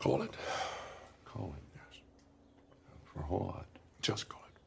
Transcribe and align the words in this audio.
Call 0.00 0.22
it. 0.22 0.30
Call 1.26 1.54
it, 1.58 1.62
yes. 1.74 2.00
For 3.04 3.20
a 3.20 3.24
whole 3.24 3.52
lot. 3.54 3.66
Just 4.00 4.30
call 4.30 4.40
it. 4.48 4.58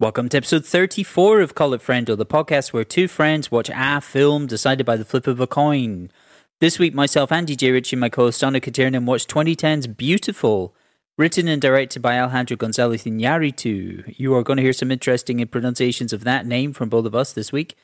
Welcome 0.00 0.28
to 0.30 0.38
episode 0.38 0.66
34 0.66 1.40
of 1.40 1.54
Call 1.54 1.72
It 1.72 1.80
Friend, 1.80 2.04
Friendo, 2.04 2.16
the 2.18 2.26
podcast 2.26 2.72
where 2.72 2.82
two 2.82 3.06
friends 3.06 3.52
watch 3.52 3.70
a 3.72 4.00
film 4.00 4.48
decided 4.48 4.84
by 4.84 4.96
the 4.96 5.04
flip 5.04 5.28
of 5.28 5.38
a 5.38 5.46
coin. 5.46 6.10
This 6.58 6.80
week, 6.80 6.94
myself, 6.94 7.30
Andy 7.30 7.54
J. 7.54 7.70
Ritchie, 7.70 7.94
and 7.94 8.00
my 8.00 8.08
co 8.08 8.24
host 8.24 8.42
Anna 8.42 8.58
Katernan 8.58 9.04
watched 9.04 9.30
2010's 9.30 9.86
Biutiful, 9.86 10.72
written 11.16 11.46
and 11.46 11.62
directed 11.62 12.02
by 12.02 12.18
Alejandro 12.18 12.56
Gonzalez 12.56 13.04
Iñárritu. 13.04 14.18
You 14.18 14.34
are 14.34 14.42
going 14.42 14.56
to 14.56 14.64
hear 14.64 14.72
some 14.72 14.90
interesting 14.90 15.46
pronunciations 15.46 16.12
of 16.12 16.24
that 16.24 16.44
name 16.44 16.72
from 16.72 16.88
both 16.88 17.06
of 17.06 17.14
us 17.14 17.32
this 17.32 17.52
week. 17.52 17.76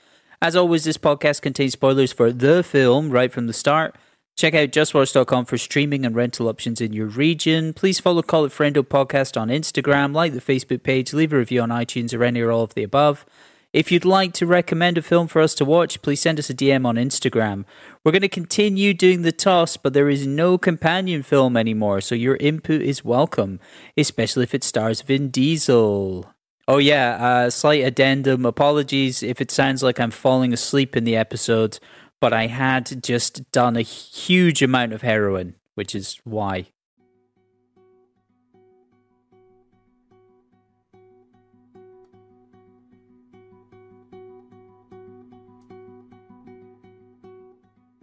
As 0.43 0.57
always, 0.57 0.83
this 0.83 0.99
podcast 0.99 1.43
contains 1.43 1.75
spoilers 1.75 2.13
for 2.13 2.33
the 2.33 2.65
film 2.65 3.11
right 3.11 3.31
from 3.31 3.47
the 3.47 3.53
start. 3.53 3.95
Check 4.41 4.55
out 4.55 4.71
justwatch.com 4.71 5.45
for 5.45 5.59
streaming 5.59 6.07
and 6.07 6.17
rental 6.17 6.49
options 6.49 6.81
in 6.81 6.95
your 6.95 7.09
region. 7.09 7.75
Please 7.75 8.01
follow 8.01 8.23
Call 8.23 8.47
It 8.47 8.53
Friendo 8.53 8.83
podcast 8.83 9.39
on 9.39 9.49
Instagram, 9.51 10.15
like 10.15 10.33
the 10.33 10.41
Facebook 10.41 10.83
page, 10.83 11.13
leave 11.13 11.35
a 11.35 11.37
review 11.37 11.61
on 11.61 11.69
iTunes 11.69 12.19
or 12.19 12.25
any 12.25 12.41
or 12.41 12.51
all 12.51 12.63
of 12.63 12.73
the 12.73 12.83
above. 12.83 13.27
If 13.75 13.93
you'd 13.93 14.07
like 14.07 14.33
to 14.33 14.47
recommend 14.47 14.97
a 14.97 15.03
film 15.03 15.29
for 15.29 15.43
us 15.43 15.55
to 15.57 15.67
watch, 15.67 16.01
please 16.01 16.21
send 16.21 16.39
us 16.39 16.49
a 16.49 16.55
DM 16.55 16.87
on 16.87 16.97
Instagram. 16.97 17.67
We're 18.03 18.13
going 18.13 18.23
to 18.23 18.31
continue 18.31 18.95
doing 18.95 19.21
the 19.21 19.31
toss, 19.31 19.77
but 19.77 19.93
there 19.93 20.09
is 20.09 20.27
no 20.27 20.57
companion 20.57 21.23
film 21.23 21.55
anymore, 21.55 22.01
so 22.01 22.15
your 22.15 22.37
input 22.37 22.81
is 22.81 23.05
welcome, 23.05 23.61
especially 23.99 24.45
if 24.45 24.55
it 24.55 24.65
stars 24.65 25.03
Vin 25.03 25.29
Diesel. 25.29 26.33
Oh, 26.67 26.79
yeah, 26.79 27.17
uh, 27.21 27.51
slight 27.51 27.85
addendum. 27.85 28.47
Apologies 28.47 29.23
if 29.23 29.43
it 29.43 29.51
sounds 29.51 29.83
like 29.83 30.01
I'm 30.01 30.11
falling 30.11 30.55
asleep 30.55 30.97
in 30.97 31.05
the 31.05 31.17
episode 31.17 31.79
but 32.21 32.33
I 32.33 32.47
had 32.47 33.03
just 33.03 33.51
done 33.51 33.77
a 33.77 33.83
huge 33.83 34.63
amount 34.63 34.93
of 34.93 35.03
heroin, 35.03 35.55
which 35.75 35.95
is 35.95 36.21
why. 36.25 36.67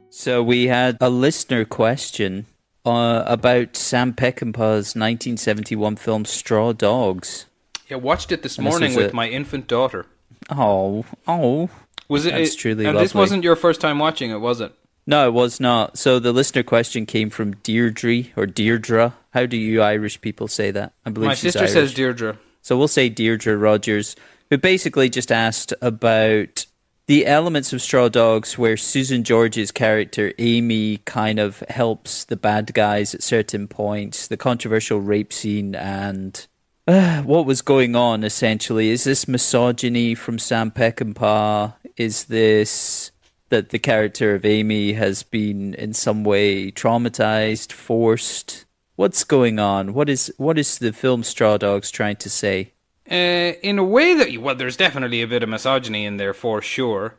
So 0.10 0.42
we 0.42 0.66
had 0.66 0.98
a 1.00 1.12
listener 1.12 1.64
question 1.64 2.48
uh, 2.84 3.24
about 3.28 3.76
Sam 3.76 4.14
Peckinpah's 4.14 4.96
1971 4.96 5.96
film 5.96 6.26
Straw 6.26 6.74
Dogs. 6.74 7.46
Yeah, 7.88 7.98
watched 7.98 8.32
it 8.32 8.42
this 8.42 8.58
morning 8.58 8.96
with 8.96 9.12
a... 9.12 9.16
my 9.16 9.30
infant 9.30 9.68
daughter. 9.68 10.08
Oh, 10.50 11.06
oh, 11.28 11.70
was 12.08 12.26
it? 12.26 12.32
That's 12.32 12.56
truly 12.56 12.86
and 12.86 12.96
lovely. 12.96 13.06
this 13.06 13.14
wasn't 13.14 13.44
your 13.44 13.56
first 13.56 13.82
time 13.82 14.00
watching 14.00 14.32
it, 14.32 14.38
was 14.38 14.62
it? 14.62 14.74
No, 15.06 15.28
it 15.28 15.32
was 15.32 15.60
not. 15.60 15.98
So 15.98 16.20
the 16.20 16.34
listener 16.34 16.64
question 16.64 17.06
came 17.06 17.30
from 17.30 17.56
Deirdre 17.64 18.26
or 18.36 18.46
Deirdre. 18.46 19.16
How 19.34 19.46
do 19.46 19.56
you 19.56 19.82
Irish 19.82 20.20
people 20.20 20.50
say 20.50 20.72
that? 20.72 20.94
I 21.06 21.10
believe 21.10 21.30
my 21.30 21.34
sister 21.34 21.60
Irish. 21.60 21.72
says 21.72 21.94
Deirdre. 21.94 22.38
So 22.62 22.78
we'll 22.78 22.90
say 22.90 23.08
Deirdre 23.08 23.56
Rogers, 23.56 24.18
who 24.50 24.58
basically 24.58 25.10
just 25.10 25.32
asked 25.32 25.74
about 25.82 26.66
the 27.08 27.26
elements 27.26 27.72
of 27.72 27.82
Straw 27.82 28.10
Dogs 28.10 28.58
where 28.58 28.76
Susan 28.76 29.24
George's 29.24 29.72
character 29.72 30.34
Amy 30.38 30.98
kind 31.06 31.40
of 31.40 31.60
helps 31.70 32.26
the 32.26 32.36
bad 32.36 32.74
guys 32.74 33.16
at 33.16 33.24
certain 33.24 33.70
points, 33.70 34.28
the 34.28 34.36
controversial 34.36 35.00
rape 35.00 35.32
scene 35.32 35.74
and 35.74 36.46
uh, 36.86 37.22
what 37.22 37.46
was 37.46 37.62
going 37.62 37.96
on 37.96 38.26
essentially. 38.26 38.90
Is 38.90 39.06
this 39.06 39.26
misogyny 39.26 40.16
from 40.16 40.38
Sam 40.38 40.70
Peckinpah? 40.70 41.76
Is 41.98 42.26
this 42.26 43.12
that 43.50 43.70
the 43.70 43.80
character 43.80 44.36
of 44.36 44.46
Amy 44.46 44.94
has 44.94 45.24
been 45.24 45.74
in 45.76 45.94
some 45.94 46.24
way 46.24 46.72
traumatized, 46.72 47.72
forced? 47.72 48.66
What's 48.96 49.24
going 49.24 49.60
on? 49.60 49.94
What 49.94 50.10
is 50.10 50.34
what 50.38 50.58
is 50.58 50.80
the 50.80 50.94
film 50.94 51.24
Straw 51.24 51.58
Dogs 51.58 51.92
trying 51.92 52.16
to 52.18 52.30
say? 52.30 52.74
Uh, 53.10 53.54
in 53.62 53.80
a 53.80 53.84
way 53.84 54.14
that 54.16 54.38
well, 54.38 54.56
there's 54.56 54.78
definitely 54.78 55.22
a 55.22 55.28
bit 55.28 55.44
of 55.44 55.50
misogyny 55.50 56.06
in 56.06 56.18
there 56.18 56.34
for 56.34 56.62
sure. 56.62 57.16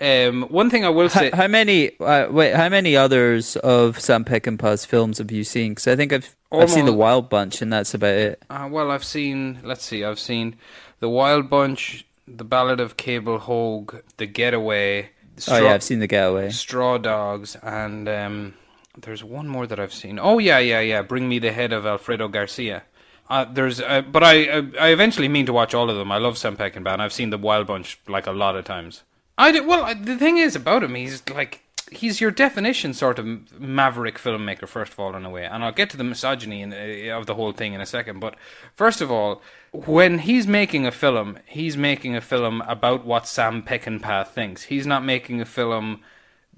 Um, 0.00 0.42
one 0.44 0.68
thing 0.68 0.84
I 0.84 0.88
will 0.88 1.08
say: 1.08 1.30
how, 1.30 1.42
how 1.42 1.48
many? 1.48 1.98
Uh, 1.98 2.28
wait, 2.30 2.54
how 2.54 2.68
many 2.68 2.96
others 2.96 3.56
of 3.56 3.98
Sam 4.00 4.24
Peckinpah's 4.24 4.84
films 4.84 5.18
have 5.18 5.30
you 5.30 5.44
seen? 5.44 5.72
Because 5.72 5.86
I 5.86 5.96
think 5.96 6.12
I've 6.12 6.34
Almost, 6.50 6.70
I've 6.70 6.74
seen 6.74 6.84
the 6.84 6.92
Wild 6.92 7.30
Bunch, 7.30 7.62
and 7.62 7.72
that's 7.72 7.94
about 7.94 8.14
it. 8.14 8.42
Uh, 8.50 8.68
well, 8.70 8.90
I've 8.90 9.04
seen. 9.04 9.60
Let's 9.64 9.84
see, 9.84 10.04
I've 10.04 10.18
seen 10.18 10.56
the 11.00 11.08
Wild 11.08 11.48
Bunch, 11.48 12.04
the 12.26 12.44
Ballad 12.44 12.80
of 12.80 12.96
Cable 12.96 13.38
Hogue, 13.38 13.96
The 14.16 14.26
Getaway. 14.26 15.10
Straw, 15.36 15.56
oh 15.56 15.62
yeah, 15.64 15.72
I've 15.74 15.82
seen 15.82 15.98
The 15.98 16.06
Getaway. 16.06 16.50
Straw 16.50 16.98
Dogs, 16.98 17.56
and 17.62 18.08
um, 18.08 18.54
there's 19.00 19.24
one 19.24 19.48
more 19.48 19.66
that 19.66 19.80
I've 19.80 19.94
seen. 19.94 20.18
Oh 20.20 20.38
yeah, 20.38 20.58
yeah, 20.58 20.80
yeah. 20.80 21.02
Bring 21.02 21.28
Me 21.28 21.38
the 21.38 21.52
Head 21.52 21.72
of 21.72 21.86
Alfredo 21.86 22.28
Garcia. 22.28 22.82
Uh, 23.30 23.46
there's, 23.50 23.80
uh, 23.80 24.02
but 24.02 24.22
I, 24.22 24.44
I, 24.44 24.56
I 24.78 24.88
eventually 24.88 25.28
mean 25.28 25.46
to 25.46 25.52
watch 25.52 25.72
all 25.72 25.88
of 25.88 25.96
them. 25.96 26.12
I 26.12 26.18
love 26.18 26.36
Sam 26.36 26.56
Peckinpah, 26.56 26.92
and 26.92 27.00
I've 27.00 27.12
seen 27.12 27.30
The 27.30 27.38
Wild 27.38 27.66
Bunch 27.66 27.98
like 28.06 28.26
a 28.26 28.32
lot 28.32 28.56
of 28.56 28.64
times. 28.64 29.04
I 29.38 29.52
did, 29.52 29.66
well, 29.66 29.94
the 29.94 30.16
thing 30.16 30.36
is 30.36 30.54
about 30.54 30.84
him, 30.84 30.94
he's 30.94 31.26
like 31.30 31.61
he's 31.92 32.20
your 32.20 32.30
definition 32.30 32.92
sort 32.94 33.18
of 33.18 33.26
maverick 33.60 34.18
filmmaker 34.18 34.66
first 34.66 34.92
of 34.92 35.00
all 35.00 35.14
in 35.14 35.24
a 35.24 35.30
way. 35.30 35.44
And 35.44 35.64
i'll 35.64 35.72
get 35.72 35.90
to 35.90 35.96
the 35.96 36.04
misogyny 36.04 36.62
in, 36.62 36.72
uh, 36.72 37.16
of 37.16 37.26
the 37.26 37.34
whole 37.34 37.52
thing 37.52 37.72
in 37.74 37.80
a 37.80 37.86
second 37.86 38.20
but 38.20 38.36
first 38.74 39.00
of 39.00 39.10
all 39.10 39.42
when 39.72 40.18
he's 40.20 40.46
making 40.46 40.86
a 40.86 40.90
film 40.90 41.38
he's 41.46 41.76
making 41.76 42.16
a 42.16 42.20
film 42.20 42.60
about 42.62 43.04
what 43.04 43.26
sam 43.26 43.62
peckinpah 43.62 44.28
thinks. 44.28 44.64
He's 44.64 44.86
not 44.86 45.04
making 45.04 45.40
a 45.40 45.44
film 45.44 46.00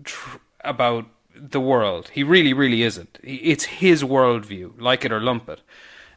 tr- 0.02 0.38
about 0.60 1.06
the 1.34 1.60
world. 1.60 2.10
He 2.12 2.22
really 2.22 2.52
really 2.52 2.82
isn't. 2.82 3.18
It's 3.22 3.64
his 3.64 4.02
worldview 4.02 4.80
like 4.80 5.04
it 5.04 5.12
or 5.12 5.20
lump 5.20 5.48
it. 5.48 5.60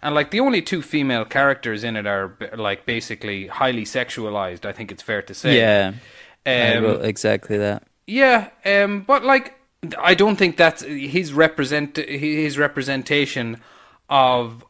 And 0.01 0.13
like 0.13 0.31
the 0.31 0.39
only 0.39 0.61
two 0.61 0.81
female 0.81 1.25
characters 1.25 1.83
in 1.83 1.95
it 1.95 2.05
are 2.05 2.37
like 2.55 2.85
basically 2.85 3.47
highly 3.47 3.83
sexualized 3.83 4.63
i 4.65 4.71
think 4.71 4.91
it's 4.91 5.03
fair 5.03 5.21
to 5.23 5.33
say. 5.33 5.57
Yeah. 5.57 5.93
Um, 6.45 7.01
exactly 7.03 7.57
that 7.57 7.86
yeah, 8.07 8.49
um, 8.65 9.01
but 9.01 9.23
like 9.23 9.55
I 9.97 10.15
don't 10.15 10.37
think 10.37 10.57
that's 10.57 10.81
his 10.83 11.33
represent 11.33 11.97
his 11.97 12.57
representation 12.57 13.61
of 14.09 14.65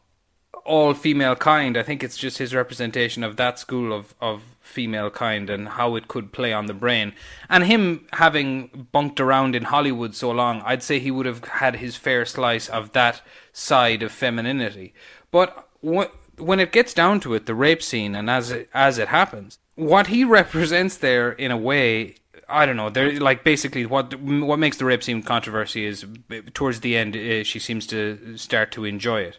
all 0.64 0.92
female 0.92 1.34
kind. 1.34 1.78
I 1.78 1.82
think 1.82 2.04
it's 2.04 2.18
just 2.18 2.38
his 2.38 2.54
representation 2.54 3.24
of 3.24 3.36
that 3.36 3.58
school 3.58 3.92
of 3.92 4.14
of 4.20 4.42
female 4.60 5.10
kind 5.10 5.48
and 5.48 5.68
how 5.68 5.96
it 5.96 6.08
could 6.08 6.32
play 6.32 6.52
on 6.52 6.66
the 6.66 6.74
brain. 6.74 7.14
And 7.48 7.64
him 7.64 8.06
having 8.12 8.88
bunked 8.92 9.18
around 9.18 9.56
in 9.56 9.64
Hollywood 9.64 10.14
so 10.14 10.30
long, 10.30 10.60
I'd 10.64 10.82
say 10.82 10.98
he 10.98 11.10
would 11.10 11.26
have 11.26 11.42
had 11.44 11.76
his 11.76 11.96
fair 11.96 12.26
slice 12.26 12.68
of 12.68 12.92
that 12.92 13.22
side 13.52 14.02
of 14.02 14.12
femininity. 14.12 14.92
But 15.30 15.68
when 15.80 16.60
it 16.60 16.72
gets 16.72 16.92
down 16.92 17.20
to 17.20 17.34
it, 17.34 17.46
the 17.46 17.54
rape 17.54 17.82
scene 17.82 18.14
and 18.14 18.28
as 18.28 18.50
it, 18.50 18.68
as 18.74 18.98
it 18.98 19.08
happens, 19.08 19.58
what 19.74 20.08
he 20.08 20.22
represents 20.40 20.96
there 20.96 21.32
in 21.32 21.50
a 21.50 21.56
way 21.56 22.16
I 22.48 22.64
don't 22.64 22.76
know. 22.76 22.88
They're 22.88 23.20
like 23.20 23.44
basically 23.44 23.84
what 23.84 24.14
what 24.20 24.58
makes 24.58 24.78
the 24.78 24.84
rape 24.86 25.02
scene 25.02 25.22
controversy 25.22 25.84
is 25.84 26.06
towards 26.54 26.80
the 26.80 26.96
end 26.96 27.14
uh, 27.14 27.44
she 27.44 27.58
seems 27.58 27.86
to 27.88 28.36
start 28.38 28.72
to 28.72 28.84
enjoy 28.84 29.20
it. 29.20 29.38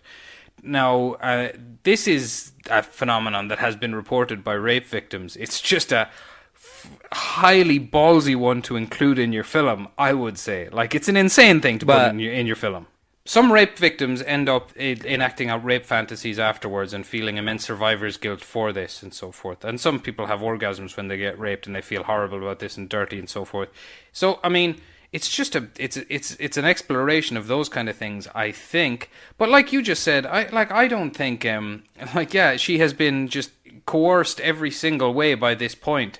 Now, 0.62 1.14
uh, 1.14 1.50
this 1.84 2.08
is 2.08 2.52
a 2.70 2.84
phenomenon 2.84 3.48
that 3.48 3.60
has 3.60 3.76
been 3.76 3.96
reported 3.96 4.44
by 4.44 4.54
rape 4.54 4.86
victims. 4.86 5.36
It's 5.38 5.62
just 5.62 5.92
a 5.92 6.10
f- 6.54 7.00
highly 7.14 7.80
ballsy 7.80 8.36
one 8.36 8.62
to 8.64 8.76
include 8.76 9.20
in 9.20 9.32
your 9.32 9.44
film. 9.46 9.88
I 9.98 10.14
would 10.14 10.38
say, 10.38 10.70
like, 10.70 10.94
it's 10.94 11.08
an 11.08 11.18
insane 11.18 11.62
thing 11.62 11.80
to 11.80 11.86
but, 11.86 12.04
put 12.04 12.14
in 12.14 12.20
your, 12.20 12.34
in 12.34 12.46
your 12.46 12.56
film. 12.56 12.88
Some 13.30 13.52
rape 13.52 13.78
victims 13.78 14.24
end 14.24 14.50
up 14.50 14.76
enacting 14.76 15.52
out 15.52 15.64
rape 15.64 15.86
fantasies 15.86 16.40
afterwards 16.40 16.96
and 16.96 17.06
feeling 17.06 17.38
immense 17.38 17.64
survivor's 17.64 18.18
guilt 18.18 18.42
for 18.42 18.74
this 18.74 19.04
and 19.04 19.14
so 19.14 19.32
forth. 19.32 19.64
And 19.64 19.80
some 19.80 20.00
people 20.00 20.26
have 20.26 20.40
orgasms 20.40 20.98
when 20.98 21.10
they 21.10 21.18
get 21.18 21.38
raped 21.38 21.68
and 21.68 21.76
they 21.76 21.82
feel 21.82 22.02
horrible 22.02 22.40
about 22.40 22.58
this 22.58 22.76
and 22.76 22.90
dirty 22.90 23.20
and 23.20 23.30
so 23.30 23.46
forth. 23.46 23.70
So, 24.12 24.40
I 24.44 24.50
mean, 24.50 24.82
it's 25.12 25.30
just 25.30 25.56
a 25.56 25.68
it's 25.78 25.96
it's 26.10 26.38
it's 26.40 26.58
an 26.58 26.66
exploration 26.66 27.38
of 27.38 27.46
those 27.46 27.68
kind 27.68 27.90
of 27.90 27.96
things 27.96 28.28
i 28.36 28.52
think 28.52 29.10
but 29.40 29.50
like 29.50 29.74
you 29.74 29.82
just 29.82 30.04
said 30.04 30.24
i 30.24 30.48
like 30.50 30.72
i 30.72 30.88
don't 30.88 31.16
think 31.16 31.44
um 31.48 31.82
like 32.14 32.32
yeah 32.32 32.56
she 32.58 32.78
has 32.78 32.94
been 32.94 33.28
just 33.28 33.50
coerced 33.88 34.40
every 34.42 34.70
single 34.70 35.12
way 35.12 35.34
by 35.34 35.56
this 35.56 35.74
point 35.74 36.20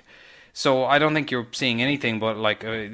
so 0.52 0.84
i 0.84 0.98
don't 0.98 1.14
think 1.14 1.30
you're 1.30 1.46
seeing 1.52 1.80
anything 1.80 2.18
but 2.18 2.36
like 2.36 2.64
uh, 2.64 2.88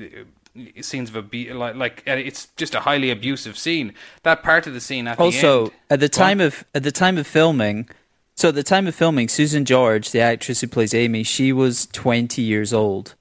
scenes 0.81 1.11
of 1.11 1.17
a 1.17 1.53
like 1.53 1.75
like 1.75 2.03
it's 2.06 2.49
just 2.56 2.75
a 2.75 2.81
highly 2.81 3.11
abusive 3.11 3.56
scene. 3.56 3.94
That 4.23 4.43
part 4.43 4.67
of 4.67 4.75
the 4.75 4.81
scene 4.81 5.06
at 5.08 5.19
also 5.19 5.67
the 5.67 5.73
at 5.91 6.00
the 6.00 6.08
time 6.08 6.41
of 6.41 6.64
at 6.75 6.82
the 6.82 6.93
time 6.93 7.19
of 7.19 7.26
filming. 7.26 7.88
So 8.37 8.50
at 8.50 8.55
the 8.55 8.62
time 8.62 8.87
of 8.87 8.94
filming, 8.94 9.29
Susan 9.29 9.64
George, 9.64 10.11
the 10.11 10.20
actress 10.20 10.61
who 10.61 10.69
plays 10.69 10.93
Amy, 10.93 11.23
she 11.23 11.55
was 11.55 11.87
20 11.93 12.43
years 12.43 12.70
old. 12.70 13.14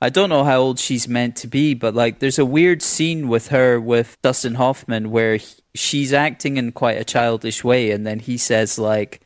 I 0.00 0.08
don't 0.08 0.30
know 0.30 0.44
how 0.44 0.60
old 0.60 0.78
she's 0.78 1.06
meant 1.06 1.36
to 1.36 1.46
be, 1.46 1.74
but 1.74 1.94
like 1.94 2.20
there's 2.20 2.38
a 2.38 2.46
weird 2.46 2.80
scene 2.80 3.28
with 3.28 3.48
her 3.48 3.78
with 3.78 4.16
Dustin 4.22 4.54
Hoffman 4.54 5.10
where 5.10 5.36
he, 5.36 5.46
she's 5.74 6.12
acting 6.12 6.56
in 6.56 6.72
quite 6.72 6.98
a 6.98 7.04
childish 7.04 7.64
way 7.64 7.90
and 7.90 8.06
then 8.06 8.18
he 8.18 8.36
says 8.36 8.78
like 8.78 9.20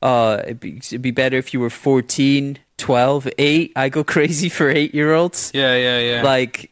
uh 0.00 0.40
it'd 0.44 0.60
be, 0.60 0.76
it'd 0.78 1.02
be 1.02 1.10
better 1.10 1.36
if 1.36 1.54
you 1.54 1.60
were 1.60 1.70
14 1.70 2.58
12 2.78 3.28
8 3.38 3.72
i 3.76 3.88
go 3.88 4.02
crazy 4.16 4.48
for 4.48 4.68
8 4.68 4.94
year 4.94 5.14
olds 5.14 5.52
yeah 5.54 5.76
yeah 5.76 5.98
yeah 6.00 6.22
like 6.22 6.71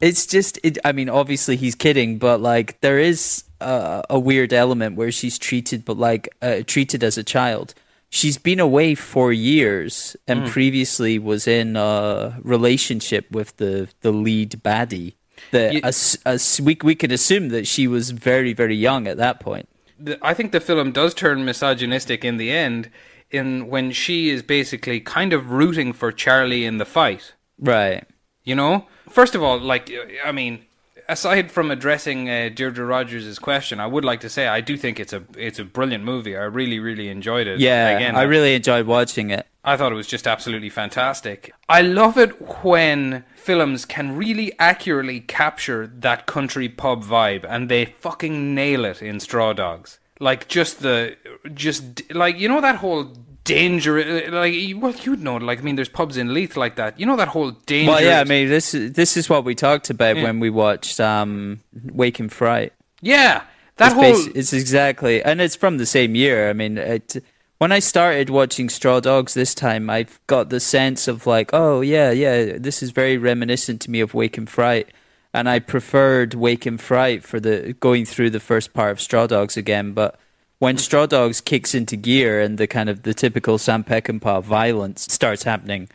it's 0.00 0.26
just 0.26 0.58
it, 0.62 0.78
i 0.84 0.92
mean 0.92 1.08
obviously 1.08 1.56
he's 1.56 1.74
kidding 1.74 2.18
but 2.18 2.40
like 2.40 2.80
there 2.80 2.98
is 2.98 3.44
a, 3.60 4.04
a 4.10 4.18
weird 4.18 4.52
element 4.52 4.94
where 4.96 5.10
she's 5.10 5.36
treated, 5.38 5.84
but 5.84 5.96
like 5.98 6.28
uh, 6.42 6.60
treated 6.64 7.02
as 7.02 7.18
a 7.18 7.24
child. 7.24 7.74
She's 8.10 8.38
been 8.38 8.60
away 8.60 8.94
for 8.94 9.32
years, 9.32 10.16
and 10.28 10.42
Mm. 10.44 10.48
previously 10.48 11.18
was 11.18 11.48
in 11.48 11.76
a 11.76 12.38
relationship 12.44 13.28
with 13.32 13.56
the 13.56 13.88
the 14.02 14.12
lead 14.12 14.50
baddie. 14.62 15.14
The 15.50 15.74
Ye- 15.74 15.80
as, 15.82 16.16
as 16.24 16.60
we 16.60 16.78
we 16.84 16.94
could 16.94 17.10
assume 17.12 17.48
that 17.48 17.66
she 17.66 17.88
was 17.88 18.10
very 18.10 18.52
very 18.52 18.76
young 18.76 19.08
at 19.08 19.16
that 19.16 19.40
point. 19.40 19.68
the, 19.98 20.16
I 20.22 20.34
think 20.34 20.52
the 20.52 20.60
film 20.60 20.92
does 20.92 21.12
turn 21.14 21.44
misogynistic 21.44 22.24
in 22.24 22.36
the 22.38 22.50
end, 22.52 22.90
in 23.32 23.66
when 23.68 23.90
she 23.90 24.30
is 24.30 24.42
basically 24.42 25.00
kind 25.00 25.32
of 25.32 25.50
rooting 25.50 25.92
for 25.92 26.12
Charlie 26.12 26.64
in 26.64 26.78
the 26.78 26.86
fight. 26.86 27.34
Right. 27.58 28.04
You 28.48 28.54
know, 28.54 28.86
first 29.10 29.34
of 29.34 29.42
all, 29.42 29.60
like 29.60 29.92
I 30.24 30.32
mean, 30.32 30.64
aside 31.06 31.52
from 31.52 31.70
addressing 31.70 32.30
uh, 32.30 32.48
Deirdre 32.54 32.86
Rogers' 32.86 33.38
question, 33.38 33.78
I 33.78 33.86
would 33.86 34.06
like 34.06 34.20
to 34.20 34.30
say 34.30 34.48
I 34.48 34.62
do 34.62 34.74
think 34.78 34.98
it's 34.98 35.12
a 35.12 35.22
it's 35.36 35.58
a 35.58 35.66
brilliant 35.66 36.02
movie. 36.02 36.34
I 36.34 36.44
really 36.44 36.78
really 36.78 37.10
enjoyed 37.10 37.46
it. 37.46 37.60
Yeah, 37.60 37.88
Again, 37.88 38.16
I 38.16 38.22
really 38.22 38.54
enjoyed 38.54 38.86
watching 38.86 39.28
it. 39.28 39.46
I 39.62 39.76
thought 39.76 39.92
it 39.92 39.96
was 39.96 40.06
just 40.06 40.26
absolutely 40.26 40.70
fantastic. 40.70 41.52
I 41.68 41.82
love 41.82 42.16
it 42.16 42.64
when 42.64 43.24
films 43.34 43.84
can 43.84 44.16
really 44.16 44.50
accurately 44.58 45.20
capture 45.20 45.86
that 45.86 46.24
country 46.24 46.70
pub 46.70 47.04
vibe 47.04 47.44
and 47.46 47.68
they 47.68 47.84
fucking 47.84 48.54
nail 48.54 48.86
it 48.86 49.02
in 49.02 49.20
Straw 49.20 49.52
Dogs. 49.52 49.98
Like 50.20 50.48
just 50.48 50.80
the 50.80 51.18
just 51.52 52.10
like 52.14 52.38
you 52.38 52.48
know 52.48 52.62
that 52.62 52.76
whole 52.76 53.12
danger 53.48 54.30
like 54.30 54.54
well 54.76 54.94
you'd 55.02 55.22
know 55.22 55.36
like 55.36 55.58
I 55.58 55.62
mean 55.62 55.76
there's 55.76 55.88
pubs 55.88 56.16
in 56.16 56.34
Leith 56.34 56.56
like 56.56 56.76
that. 56.76 57.00
You 57.00 57.06
know 57.06 57.16
that 57.16 57.28
whole 57.28 57.50
danger 57.50 57.90
Well, 57.90 58.02
yeah, 58.02 58.20
I 58.20 58.24
mean 58.24 58.48
this 58.48 58.74
is 58.74 58.92
this 58.92 59.16
is 59.16 59.28
what 59.28 59.44
we 59.44 59.54
talked 59.54 59.90
about 59.90 60.16
when 60.16 60.40
we 60.40 60.50
watched 60.50 61.00
um, 61.00 61.60
Wake 61.92 62.20
in 62.20 62.28
Fright. 62.28 62.72
Yeah. 63.00 63.42
That 63.78 63.92
it's, 63.92 63.94
whole 63.94 64.32
it's 64.34 64.52
exactly, 64.52 65.22
and 65.22 65.40
it's 65.40 65.54
from 65.54 65.78
the 65.78 65.86
same 65.86 66.16
year. 66.16 66.50
I 66.50 66.52
mean, 66.52 66.78
it, 66.78 67.22
when 67.58 67.70
I 67.70 67.78
started 67.78 68.28
watching 68.28 68.68
Straw 68.68 68.98
Dogs 68.98 69.34
this 69.34 69.54
time, 69.54 69.88
I 69.88 70.06
got 70.26 70.50
the 70.50 70.58
sense 70.58 71.06
of 71.06 71.26
like, 71.26 71.50
oh 71.52 71.80
yeah, 71.80 72.10
yeah, 72.10 72.58
this 72.58 72.82
is 72.82 72.90
very 72.90 73.18
reminiscent 73.18 73.80
to 73.82 73.90
me 73.90 74.00
of 74.00 74.14
Wake 74.14 74.36
in 74.36 74.46
Fright, 74.46 74.88
and 75.32 75.48
I 75.48 75.60
preferred 75.60 76.34
Wake 76.34 76.66
in 76.66 76.76
Fright 76.76 77.22
for 77.22 77.38
the 77.38 77.76
going 77.78 78.04
through 78.04 78.30
the 78.30 78.40
first 78.40 78.74
part 78.74 78.90
of 78.90 79.00
Straw 79.00 79.28
Dogs 79.28 79.56
again. 79.56 79.92
But 79.92 80.18
when 80.58 80.78
Straw 80.78 81.06
Dogs 81.06 81.40
kicks 81.40 81.74
into 81.74 81.96
gear 81.96 82.40
and 82.40 82.58
the 82.58 82.66
kind 82.66 82.88
of 82.88 83.02
the 83.02 83.14
typical 83.14 83.58
Sam 83.58 83.84
Peckinpah 83.84 84.42
violence 84.42 85.12
starts 85.12 85.42
happening, 85.42 85.88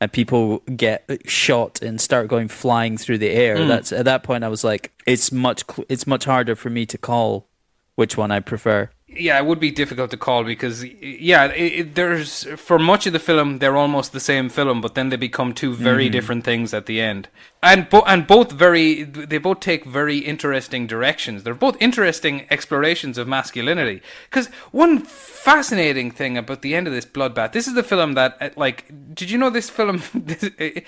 and 0.00 0.12
people 0.12 0.58
get 0.76 1.08
shot 1.26 1.82
and 1.82 2.00
start 2.00 2.28
going 2.28 2.48
flying 2.48 2.96
through 2.96 3.18
the 3.18 3.30
air. 3.30 3.56
Hmm. 3.58 3.68
That's 3.68 3.92
at 3.92 4.04
that 4.04 4.22
point 4.22 4.44
I 4.44 4.48
was 4.48 4.64
like, 4.64 4.92
it's 5.06 5.32
much 5.32 5.64
it's 5.88 6.06
much 6.06 6.24
harder 6.24 6.56
for 6.56 6.70
me 6.70 6.86
to 6.86 6.98
call 6.98 7.48
which 7.94 8.16
one 8.16 8.30
I 8.30 8.40
prefer. 8.40 8.90
Yeah, 9.16 9.38
it 9.38 9.46
would 9.46 9.60
be 9.60 9.70
difficult 9.70 10.10
to 10.10 10.16
call 10.16 10.44
because 10.44 10.84
yeah, 10.84 11.46
it, 11.46 11.72
it, 11.72 11.94
there's 11.94 12.44
for 12.56 12.78
much 12.78 13.06
of 13.06 13.12
the 13.12 13.18
film 13.18 13.58
they're 13.58 13.76
almost 13.76 14.12
the 14.12 14.20
same 14.20 14.48
film, 14.48 14.80
but 14.80 14.94
then 14.94 15.08
they 15.08 15.16
become 15.16 15.52
two 15.52 15.74
very 15.74 16.06
mm-hmm. 16.06 16.12
different 16.12 16.44
things 16.44 16.74
at 16.74 16.86
the 16.86 17.00
end, 17.00 17.28
and 17.62 17.88
bo- 17.88 18.04
and 18.06 18.26
both 18.26 18.52
very 18.52 19.02
they 19.02 19.38
both 19.38 19.60
take 19.60 19.84
very 19.84 20.18
interesting 20.18 20.86
directions. 20.86 21.42
They're 21.42 21.54
both 21.54 21.76
interesting 21.80 22.46
explorations 22.50 23.18
of 23.18 23.28
masculinity. 23.28 24.02
Because 24.30 24.48
one 24.72 25.00
fascinating 25.00 26.10
thing 26.10 26.36
about 26.36 26.62
the 26.62 26.74
end 26.74 26.86
of 26.86 26.92
this 26.92 27.06
bloodbath, 27.06 27.52
this 27.52 27.66
is 27.66 27.74
the 27.74 27.82
film 27.82 28.14
that 28.14 28.36
uh, 28.40 28.50
like, 28.56 28.90
did 29.14 29.30
you 29.30 29.38
know 29.38 29.50
this 29.50 29.70
film 29.70 30.02
this, 30.14 30.50
it 30.58 30.84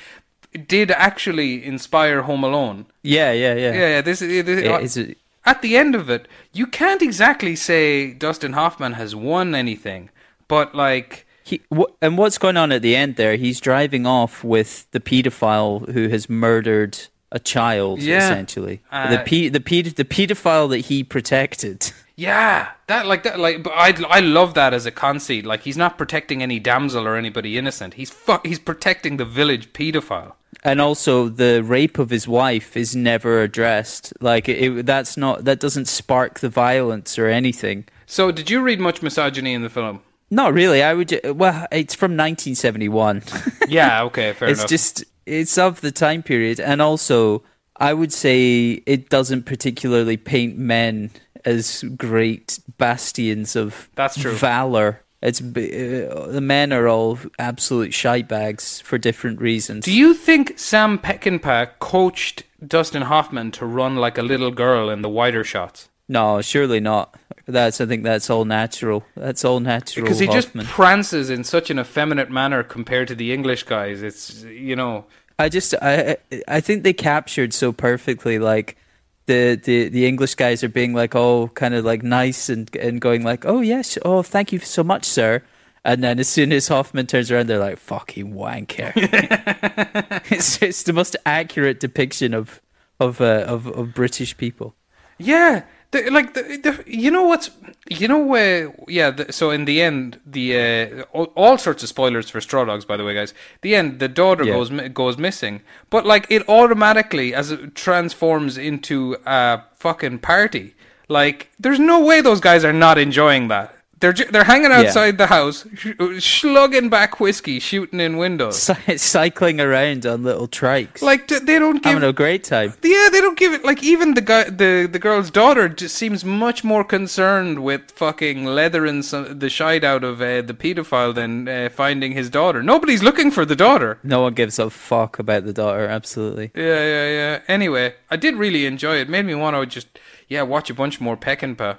did 0.69 0.91
actually 0.91 1.65
inspire 1.65 2.23
Home 2.23 2.45
Alone? 2.45 2.87
Yeah, 3.03 3.33
yeah, 3.33 3.55
yeah. 3.55 3.73
Yeah, 3.73 3.89
yeah. 3.89 4.01
This, 4.01 4.21
this 4.21 4.47
uh, 4.47 4.79
It- 4.79 4.85
it's 4.85 4.97
a- 4.97 5.15
at 5.47 5.63
the 5.63 5.77
end 5.77 5.95
of 5.95 6.11
it, 6.11 6.27
you 6.53 6.67
can't 6.67 7.01
exactly 7.03 7.57
say 7.57 8.13
Dustin 8.13 8.53
Hoffman 8.53 8.93
has 8.95 9.15
won 9.15 9.55
anything, 9.55 10.11
but 10.49 10.75
like, 10.75 11.27
he, 11.45 11.61
and 12.03 12.19
what's 12.19 12.39
going 12.39 12.57
on 12.57 12.73
at 12.73 12.83
the 12.83 12.97
end 12.97 13.17
there? 13.17 13.37
He's 13.37 13.61
driving 13.61 14.05
off 14.07 14.43
with 14.43 14.91
the 14.91 14.99
paedophile 15.01 15.89
who 15.93 16.09
has 16.09 16.29
murdered 16.29 16.99
a 17.31 17.39
child, 17.39 18.03
Yeah. 18.03 18.19
essentially. 18.19 18.81
Uh, 18.91 19.11
the 19.11 19.19
pe- 19.19 19.49
the 19.49 19.61
pe- 19.61 19.83
the 19.83 20.05
paedophile 20.05 20.69
that 20.71 20.79
he 20.87 21.05
protected. 21.05 21.93
yeah, 22.17 22.69
that 22.89 23.07
like 23.07 23.23
that 23.23 23.39
like. 23.39 23.63
But 23.63 23.75
I 23.77 23.95
I 24.09 24.21
love 24.21 24.55
that 24.55 24.75
as 24.75 24.87
a 24.87 24.91
conceit. 24.91 25.45
Like 25.47 25.63
he's 25.63 25.77
not 25.77 25.97
protecting 25.99 26.43
any 26.43 26.59
damsel 26.59 27.07
or 27.07 27.17
anybody 27.17 27.57
innocent. 27.59 27.95
He's 27.95 28.11
fu- 28.11 28.41
he's 28.45 28.59
protecting 28.59 29.17
the 29.17 29.25
village 29.25 29.73
pedophile. 29.73 30.33
And 30.67 30.81
also, 30.81 31.29
the 31.29 31.63
rape 31.63 31.99
of 32.01 32.11
his 32.11 32.27
wife 32.27 32.77
is 32.77 32.97
never 32.97 33.41
addressed. 33.41 34.13
Like 34.21 34.49
it, 34.49 34.85
that's 34.85 35.17
not 35.17 35.45
that 35.45 35.61
doesn't 35.61 35.87
spark 35.87 36.41
the 36.41 36.49
violence 36.49 37.19
or 37.21 37.29
anything. 37.29 37.85
So, 38.07 38.33
did 38.33 38.51
you 38.51 38.61
read 38.61 38.81
much 38.81 39.01
misogyny 39.01 39.55
in 39.55 39.63
the 39.63 39.71
film? 39.71 40.01
Not 40.29 40.55
really. 40.55 40.83
I 40.83 40.93
would. 40.95 41.21
Well, 41.25 41.69
it's 41.71 41.95
from 41.95 42.13
1971. 42.17 43.23
Yeah, 43.69 44.03
okay, 44.05 44.33
fair 44.33 44.49
it's 44.49 44.61
enough. 44.61 44.69
just 44.71 45.05
it's 45.25 45.59
of 45.59 45.81
the 45.81 45.91
time 45.93 46.23
period, 46.23 46.61
and 46.61 46.81
also 46.83 47.43
I 47.77 47.95
would 47.95 48.13
say 48.13 48.83
it 48.87 49.09
doesn't 49.09 49.43
particularly 49.45 50.17
paint 50.17 50.57
men 50.59 51.11
as 51.45 51.85
great 51.97 52.59
bastions 52.79 53.55
of 53.57 53.89
That's 53.95 54.21
true. 54.21 54.33
valor. 54.33 55.03
It's 55.23 55.41
uh, 55.41 56.29
the 56.31 56.41
men 56.43 56.73
are 56.73 56.87
all 56.89 57.19
absolute 57.39 57.91
shitebags 57.93 58.83
for 58.83 58.99
different 58.99 59.41
reasons. 59.41 59.85
Do 59.85 59.93
you 59.93 60.13
think 60.15 60.59
Sam 60.59 60.99
Peckinpah 60.99 61.79
coached 61.79 62.43
Dustin 62.67 63.03
Hoffman 63.03 63.51
to 63.53 63.67
run 63.67 63.97
like 63.97 64.19
a 64.19 64.23
little 64.23 64.51
girl 64.51 64.91
in 64.91 65.03
the 65.03 65.09
wider 65.09 65.43
shots? 65.43 65.89
No, 66.09 66.41
surely 66.43 66.81
not. 66.81 67.15
That's 67.47 67.81
I 67.81 67.87
think 67.87 68.05
that's 68.05 68.29
all 68.31 68.45
natural. 68.45 69.05
That's 69.17 69.45
all 69.45 69.61
natural. 69.61 70.05
because 70.05 70.19
he 70.19 70.27
just 70.27 70.53
prances 70.65 71.31
in 71.31 71.45
such 71.45 71.71
an 71.71 71.79
effeminate 71.79 72.31
manner 72.31 72.63
compared 72.63 73.09
to 73.09 73.15
the 73.15 73.33
English 73.33 73.63
guys. 73.65 74.03
It's 74.03 74.43
you 74.43 74.77
know, 74.77 75.07
I 75.39 75.49
just 75.49 75.75
I- 75.81 76.19
I 76.47 76.61
think 76.61 76.83
they 76.85 76.93
captured 76.93 77.53
so 77.55 77.73
perfectly 77.73 78.39
like 78.39 78.77
the 79.27 79.61
the 79.63 79.89
the 79.89 80.07
English 80.07 80.35
guys 80.35 80.65
are 80.65 80.69
being 80.69 80.95
like 80.95 81.15
all 81.15 81.49
kind 81.49 81.75
of 81.75 81.85
like 81.85 82.03
nice 82.03 82.49
and 82.49 82.75
and 82.77 83.01
going 83.01 83.23
like 83.25 83.45
oh 83.45 83.61
yes 83.61 83.99
oh 84.05 84.23
thank 84.23 84.53
you 84.53 84.59
so 84.59 84.83
much 84.83 85.05
sir 85.05 85.43
and 85.87 86.03
then 86.03 86.19
as 86.19 86.29
soon 86.29 86.53
as 86.53 86.69
Hoffman 86.69 87.07
turns 87.07 87.31
around 87.31 87.47
they're 87.47 87.61
like 87.61 87.79
fucking 87.79 88.35
wanker. 88.35 88.93
it's 90.33 90.61
it's 90.61 90.83
the 90.83 90.93
most 90.93 91.17
accurate 91.25 91.79
depiction 91.79 92.35
of 92.35 92.61
of 92.99 93.21
uh, 93.21 93.45
of 93.47 93.69
of 93.69 93.95
British 93.95 94.37
people. 94.37 94.75
yeah, 95.19 95.63
the, 95.91 96.11
like 96.11 96.35
the, 96.35 96.43
the 96.43 96.85
you 96.87 97.11
know 97.11 97.23
what's 97.25 97.51
you 97.89 98.09
know 98.09 98.19
where 98.19 98.75
yeah. 98.89 99.11
The, 99.11 99.33
so 99.33 99.51
in 99.51 99.65
the 99.65 99.81
end, 99.83 100.21
the 100.27 100.57
uh, 100.59 101.03
all, 101.13 101.27
all 101.35 101.59
sorts 101.59 101.83
of 101.83 101.89
spoilers 101.89 102.29
for 102.31 102.41
Straw 102.41 102.65
Dogs, 102.65 102.85
by 102.85 102.97
the 102.97 103.05
way, 103.05 103.15
guys. 103.15 103.33
The 103.63 103.75
end, 103.75 103.99
the 104.01 104.09
daughter 104.09 104.45
Yeah. 104.45 104.55
goes 104.55 104.71
goes 104.93 105.19
missing, 105.19 105.63
but 105.91 106.05
like 106.07 106.27
it 106.31 106.49
automatically 106.49 107.35
as 107.35 107.51
it 107.51 107.75
transforms 107.75 108.57
into 108.59 109.17
a 109.27 109.63
fucking 109.77 110.19
party. 110.21 110.75
Like, 111.09 111.51
there's 111.61 111.79
no 111.79 112.05
way 112.05 112.21
those 112.21 112.41
guys 112.41 112.65
are 112.65 112.73
not 112.73 112.99
enjoying 112.99 113.47
that. 113.49 113.76
They're 114.01 114.13
they're 114.13 114.45
hanging 114.45 114.73
outside 114.73 115.17
the 115.17 115.27
house, 115.29 115.67
sh- 115.75 115.95
slugging 116.21 116.91
back 116.91 117.19
whiskey, 117.19 117.59
shooting 117.59 117.99
in 117.99 118.19
windows. 118.19 118.59
Cy- 118.61 118.97
cycling 118.97 119.59
around 119.59 120.05
on 120.05 120.23
little 120.23 120.47
trikes, 120.49 121.01
Like 121.01 121.27
d- 121.27 121.39
they 121.39 121.59
don't 121.59 121.83
give 121.83 121.95
having 121.95 122.09
a 122.09 122.13
great 122.13 122.45
time. 122.45 122.75
Yeah, 122.83 123.09
they 123.11 123.23
don't 123.23 123.39
give 123.39 123.55
it. 123.55 123.65
Like 123.65 123.83
even 123.83 124.13
the 124.13 124.21
guy, 124.21 124.45
the 124.45 124.87
the 124.91 124.99
girl's 124.99 125.31
daughter, 125.31 125.67
just 125.71 125.95
seems 125.95 126.27
much 126.27 126.63
more 126.63 126.85
concerned 126.85 127.63
with 127.65 127.91
fucking 127.93 128.45
leathering 128.45 129.03
some, 129.03 129.39
the 129.39 129.49
shite 129.49 129.83
out 129.83 130.05
of 130.05 130.21
uh, 130.21 130.43
the 130.43 130.53
paedophile 130.53 131.15
than 131.15 131.49
uh, 131.49 131.71
finding 131.71 132.13
his 132.13 132.29
daughter. 132.29 132.63
Nobody's 132.63 133.03
looking 133.03 133.31
for 133.31 133.47
the 133.47 133.57
daughter. 133.57 133.99
No 134.03 134.21
one 134.23 134.35
gives 134.35 134.59
a 134.59 134.69
fuck 134.69 135.19
about 135.19 135.47
the 135.47 135.55
daughter. 135.55 135.87
Absolutely. 135.87 136.51
Yeah, 136.55 136.85
yeah, 136.85 137.09
yeah. 137.09 137.41
Anyway, 137.49 137.95
I 138.11 138.17
did 138.17 138.35
really 138.37 138.67
enjoy 138.67 138.97
it. 138.97 139.09
Made 139.09 139.25
me 139.25 139.35
want 139.35 139.57
to 139.57 139.65
just 139.65 139.89
yeah 140.29 140.43
watch 140.43 140.69
a 140.69 140.75
bunch 140.75 141.01
more 141.01 141.17
Peckinpah. 141.17 141.79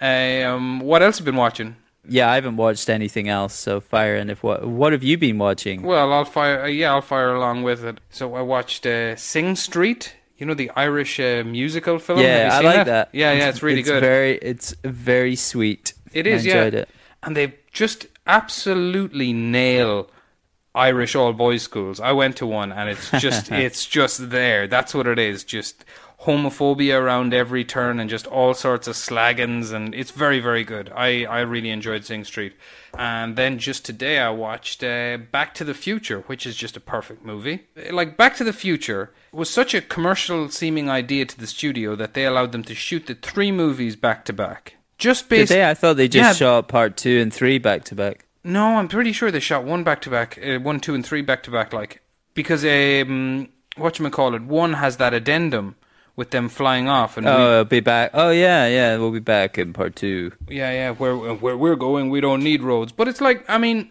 Um, 0.00 0.80
what 0.80 1.02
else 1.02 1.18
have 1.18 1.26
you 1.26 1.32
been 1.32 1.38
watching? 1.38 1.76
Yeah, 2.08 2.30
I 2.30 2.36
haven't 2.36 2.56
watched 2.56 2.88
anything 2.88 3.28
else. 3.28 3.54
So 3.54 3.80
fire 3.80 4.16
and 4.16 4.30
if 4.30 4.42
what 4.42 4.66
what 4.66 4.92
have 4.92 5.02
you 5.02 5.18
been 5.18 5.38
watching? 5.38 5.82
Well, 5.82 6.12
I'll 6.12 6.24
fire. 6.24 6.62
Uh, 6.62 6.66
yeah, 6.66 6.92
I'll 6.92 7.02
fire 7.02 7.34
along 7.34 7.62
with 7.62 7.84
it. 7.84 7.98
So 8.10 8.34
I 8.34 8.42
watched 8.42 8.86
uh, 8.86 9.16
Sing 9.16 9.56
Street. 9.56 10.14
You 10.38 10.46
know 10.46 10.54
the 10.54 10.70
Irish 10.76 11.18
uh, 11.18 11.42
musical 11.46 11.98
film. 11.98 12.20
Yeah, 12.20 12.50
I 12.52 12.60
like 12.60 12.86
that. 12.86 13.08
Yeah, 13.12 13.32
yeah, 13.32 13.48
it's 13.48 13.62
really 13.62 13.82
good. 13.82 14.02
Very, 14.02 14.36
it's 14.36 14.74
very 14.84 15.34
sweet. 15.34 15.94
It 16.12 16.26
is. 16.26 16.46
I 16.46 16.50
enjoyed 16.50 16.74
yeah. 16.74 16.80
it. 16.80 16.88
And 17.22 17.36
they 17.36 17.54
just 17.72 18.06
absolutely 18.26 19.32
nail 19.32 20.10
Irish 20.74 21.16
all 21.16 21.32
boys 21.32 21.62
schools. 21.62 22.00
I 22.00 22.12
went 22.12 22.36
to 22.36 22.46
one, 22.46 22.70
and 22.70 22.90
it's 22.90 23.10
just 23.12 23.50
it's 23.66 23.86
just 23.86 24.30
there. 24.30 24.66
That's 24.66 24.94
what 24.94 25.06
it 25.06 25.18
is. 25.18 25.42
Just 25.42 25.84
homophobia 26.24 27.00
around 27.00 27.34
every 27.34 27.64
turn, 27.64 28.00
and 28.00 28.08
just 28.10 28.26
all 28.26 28.54
sorts 28.54 28.88
of 28.88 28.94
slaggins, 28.94 29.72
and 29.72 29.94
it's 29.94 30.10
very 30.10 30.40
very 30.40 30.64
good. 30.64 30.90
I 30.94 31.24
I 31.24 31.40
really 31.40 31.70
enjoyed 31.70 32.04
Sing 32.04 32.24
Street, 32.24 32.54
and 32.98 33.36
then 33.36 33.58
just 33.58 33.84
today 33.84 34.18
I 34.18 34.30
watched 34.30 34.82
uh, 34.82 35.18
Back 35.30 35.54
to 35.54 35.64
the 35.64 35.74
Future, 35.74 36.20
which 36.26 36.46
is 36.46 36.56
just 36.56 36.76
a 36.76 36.80
perfect 36.80 37.24
movie. 37.24 37.66
Like 37.90 38.16
Back 38.16 38.36
to 38.36 38.44
the 38.44 38.52
Future 38.52 39.12
was 39.32 39.50
such 39.50 39.74
a 39.74 39.80
commercial 39.80 40.48
seeming 40.48 40.88
idea 40.88 41.26
to 41.26 41.38
the 41.38 41.46
studio 41.46 41.94
that 41.96 42.14
they 42.14 42.24
allowed 42.24 42.52
them 42.52 42.64
to 42.64 42.74
shoot 42.74 43.06
the 43.06 43.14
three 43.14 43.52
movies 43.52 43.96
back 43.96 44.24
to 44.24 44.32
back. 44.32 44.76
Just 44.98 45.28
based. 45.28 45.48
Today, 45.52 45.68
I 45.68 45.74
thought 45.74 45.96
they 45.98 46.08
just 46.08 46.40
Yeah. 46.40 46.46
shot 46.46 46.68
part 46.68 46.96
two 46.96 47.20
and 47.20 47.32
three 47.32 47.58
back 47.58 47.84
to 47.84 47.94
back. 47.94 48.24
No, 48.42 48.78
I'm 48.78 48.88
pretty 48.88 49.12
sure 49.12 49.30
they 49.30 49.40
shot 49.40 49.64
one 49.64 49.82
back 49.84 50.00
to 50.02 50.10
back, 50.10 50.38
uh, 50.42 50.58
one, 50.60 50.80
two, 50.80 50.94
and 50.94 51.04
three 51.04 51.20
back 51.20 51.42
to 51.42 51.50
back. 51.50 51.72
Like 51.74 52.00
because 52.32 52.64
um, 52.64 53.48
what 53.76 53.98
you 53.98 54.08
call 54.08 54.34
it, 54.34 54.42
one 54.42 54.74
has 54.74 54.96
that 54.96 55.12
addendum 55.12 55.74
with 56.16 56.30
them 56.30 56.48
flying 56.48 56.88
off, 56.88 57.16
and 57.16 57.26
we- 57.26 57.32
Oh, 57.32 57.50
it'll 57.52 57.64
be 57.64 57.80
back. 57.80 58.10
Oh, 58.14 58.30
yeah, 58.30 58.66
yeah, 58.66 58.96
we'll 58.96 59.10
be 59.12 59.18
back 59.20 59.58
in 59.58 59.72
part 59.72 59.94
two. 59.96 60.32
yeah, 60.48 60.72
yeah, 60.72 60.90
where 60.92 61.14
where 61.16 61.56
we're 61.56 61.76
going, 61.76 62.08
we 62.10 62.20
don't 62.20 62.42
need 62.42 62.62
roads. 62.62 62.90
But 62.92 63.06
it's 63.08 63.20
like, 63.20 63.44
I 63.48 63.58
mean, 63.58 63.90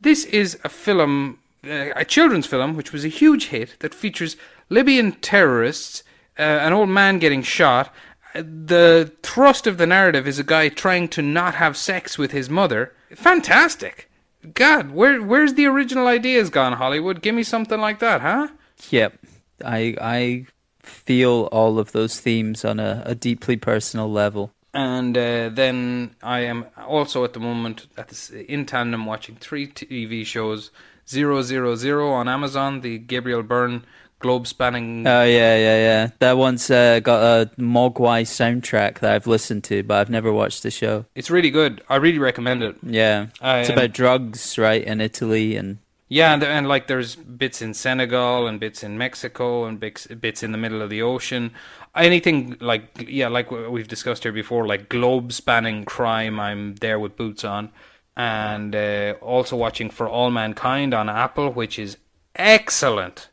this 0.00 0.24
is 0.24 0.58
a 0.64 0.68
film, 0.68 1.38
uh, 1.64 1.90
a 1.96 2.04
children's 2.04 2.46
film, 2.46 2.74
which 2.76 2.92
was 2.92 3.04
a 3.04 3.08
huge 3.08 3.46
hit 3.48 3.76
that 3.80 3.94
features 3.94 4.36
Libyan 4.68 5.12
terrorists, 5.12 6.02
uh, 6.38 6.42
an 6.42 6.72
old 6.72 6.88
man 6.88 7.18
getting 7.18 7.42
shot. 7.42 7.94
The 8.34 9.12
thrust 9.22 9.66
of 9.66 9.76
the 9.78 9.86
narrative 9.86 10.26
is 10.28 10.38
a 10.38 10.44
guy 10.44 10.68
trying 10.68 11.08
to 11.08 11.22
not 11.22 11.54
have 11.56 11.76
sex 11.76 12.16
with 12.18 12.30
his 12.32 12.48
mother. 12.48 12.92
Fantastic. 13.14 14.08
God, 14.54 14.90
where 14.92 15.20
where's 15.22 15.54
the 15.54 15.66
original 15.66 16.06
ideas 16.06 16.48
gone, 16.50 16.72
Hollywood? 16.74 17.22
Give 17.22 17.34
me 17.34 17.42
something 17.42 17.80
like 17.80 17.98
that, 17.98 18.20
huh? 18.22 18.48
Yep, 18.90 19.18
I 19.64 19.94
I 20.00 20.46
feel 20.90 21.48
all 21.52 21.78
of 21.78 21.92
those 21.92 22.20
themes 22.20 22.64
on 22.64 22.80
a, 22.80 23.02
a 23.06 23.14
deeply 23.14 23.56
personal 23.56 24.10
level. 24.10 24.52
And 24.72 25.16
uh, 25.16 25.48
then 25.48 26.14
I 26.22 26.40
am 26.40 26.66
also 26.76 27.24
at 27.24 27.32
the 27.32 27.40
moment 27.40 27.86
at 27.96 28.08
this, 28.08 28.30
in 28.30 28.66
tandem 28.66 29.04
watching 29.06 29.36
three 29.36 29.66
TV 29.66 30.24
shows: 30.24 30.70
Zero 31.08 31.42
Zero 31.42 31.74
Zero 31.74 32.10
on 32.10 32.28
Amazon, 32.28 32.80
the 32.80 32.98
Gabriel 32.98 33.42
Byrne 33.42 33.84
globe-spanning. 34.20 35.06
Oh 35.06 35.24
yeah, 35.24 35.56
yeah, 35.56 35.76
yeah. 35.76 36.10
That 36.20 36.36
one's 36.36 36.70
uh, 36.70 37.00
got 37.00 37.22
a 37.22 37.50
Mogwai 37.56 38.22
soundtrack 38.22 39.00
that 39.00 39.12
I've 39.12 39.26
listened 39.26 39.64
to, 39.64 39.82
but 39.82 39.98
I've 39.98 40.10
never 40.10 40.32
watched 40.32 40.62
the 40.62 40.70
show. 40.70 41.06
it's 41.16 41.30
really 41.30 41.50
good. 41.50 41.82
I 41.88 41.96
really 41.96 42.18
recommend 42.18 42.62
it. 42.62 42.76
Yeah, 42.82 43.28
I, 43.40 43.60
it's 43.60 43.70
um, 43.70 43.76
about 43.76 43.92
drugs, 43.92 44.56
right, 44.56 44.84
in 44.84 45.00
Italy, 45.00 45.56
and 45.56 45.78
Yeah, 46.12 46.34
and, 46.34 46.42
and 46.42 46.66
like 46.66 46.88
there's 46.88 47.14
bits 47.14 47.62
in 47.62 47.72
Senegal 47.72 48.48
and 48.48 48.58
bits 48.58 48.82
in 48.82 48.98
Mexico 48.98 49.64
and 49.64 49.78
bits 49.78 50.08
bits 50.08 50.42
in 50.42 50.50
the 50.50 50.58
middle 50.58 50.82
of 50.82 50.90
the 50.90 51.00
ocean. 51.00 51.52
Anything 51.94 52.56
like 52.60 53.06
yeah, 53.08 53.28
like 53.28 53.52
we've 53.52 53.86
discussed 53.86 54.24
here 54.24 54.32
before, 54.32 54.66
like 54.66 54.88
globe-spanning 54.88 55.84
crime. 55.84 56.40
I'm 56.40 56.74
there 56.76 56.98
with 56.98 57.16
boots 57.16 57.44
on, 57.44 57.70
and 58.16 58.74
uh, 58.74 59.14
also 59.20 59.54
watching 59.56 59.88
For 59.88 60.08
All 60.08 60.32
Mankind 60.32 60.92
on 60.92 61.08
Apple, 61.08 61.52
which 61.52 61.78
is 61.78 61.96
excellent. 62.34 63.28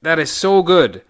That 0.00 0.18
is 0.18 0.30
so 0.32 0.62
good. 0.62 1.02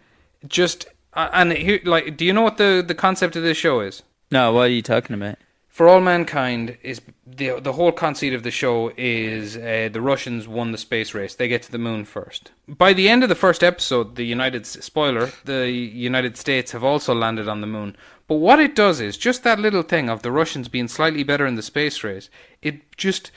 Just 0.49 0.87
uh, 1.15 1.29
and 1.33 1.53
here, 1.53 1.79
like, 1.85 2.17
do 2.17 2.25
you 2.25 2.33
know 2.33 2.43
what 2.43 2.57
the 2.57 2.83
the 2.85 2.97
concept 2.97 3.37
of 3.37 3.45
this 3.45 3.57
show 3.57 3.79
is? 3.81 4.03
no, 4.33 4.53
what 4.53 4.63
are 4.63 4.69
you 4.69 4.83
talking 4.83 5.15
about? 5.15 5.39
For 5.73 5.89
All 5.89 6.03
Mankind 6.03 6.77
is 6.83 7.01
the 7.27 7.59
the 7.59 7.73
whole 7.73 7.93
conceit 7.93 8.35
of 8.35 8.43
the 8.43 8.51
show 8.51 8.93
is 8.95 9.57
uh, 9.57 9.89
the 9.91 10.03
Russians 10.03 10.47
won 10.47 10.71
the 10.71 10.77
space 10.77 11.15
race. 11.15 11.35
They 11.35 11.49
get 11.49 11.63
to 11.63 11.73
the 11.73 11.79
moon 11.79 12.05
first. 12.05 12.51
By 12.69 12.93
the 12.93 13.09
end 13.09 13.23
of 13.23 13.31
the 13.31 13.35
first 13.35 13.65
episode, 13.65 14.17
the 14.17 14.25
United 14.25 14.67
spoiler, 14.67 15.31
the 15.47 15.71
United 15.71 16.37
States 16.37 16.73
have 16.73 16.85
also 16.85 17.15
landed 17.15 17.49
on 17.49 17.63
the 17.63 17.67
moon. 17.67 17.97
But 18.29 18.35
what 18.35 18.61
it 18.61 18.77
does 18.77 19.01
is 19.01 19.17
just 19.17 19.45
that 19.45 19.61
little 19.61 19.83
thing 19.83 20.11
of 20.11 20.21
the 20.21 20.31
Russians 20.31 20.69
being 20.69 20.89
slightly 20.89 21.23
better 21.23 21.47
in 21.47 21.55
the 21.55 21.63
space 21.63 22.05
race. 22.05 22.29
It 22.61 22.95
just 22.99 23.31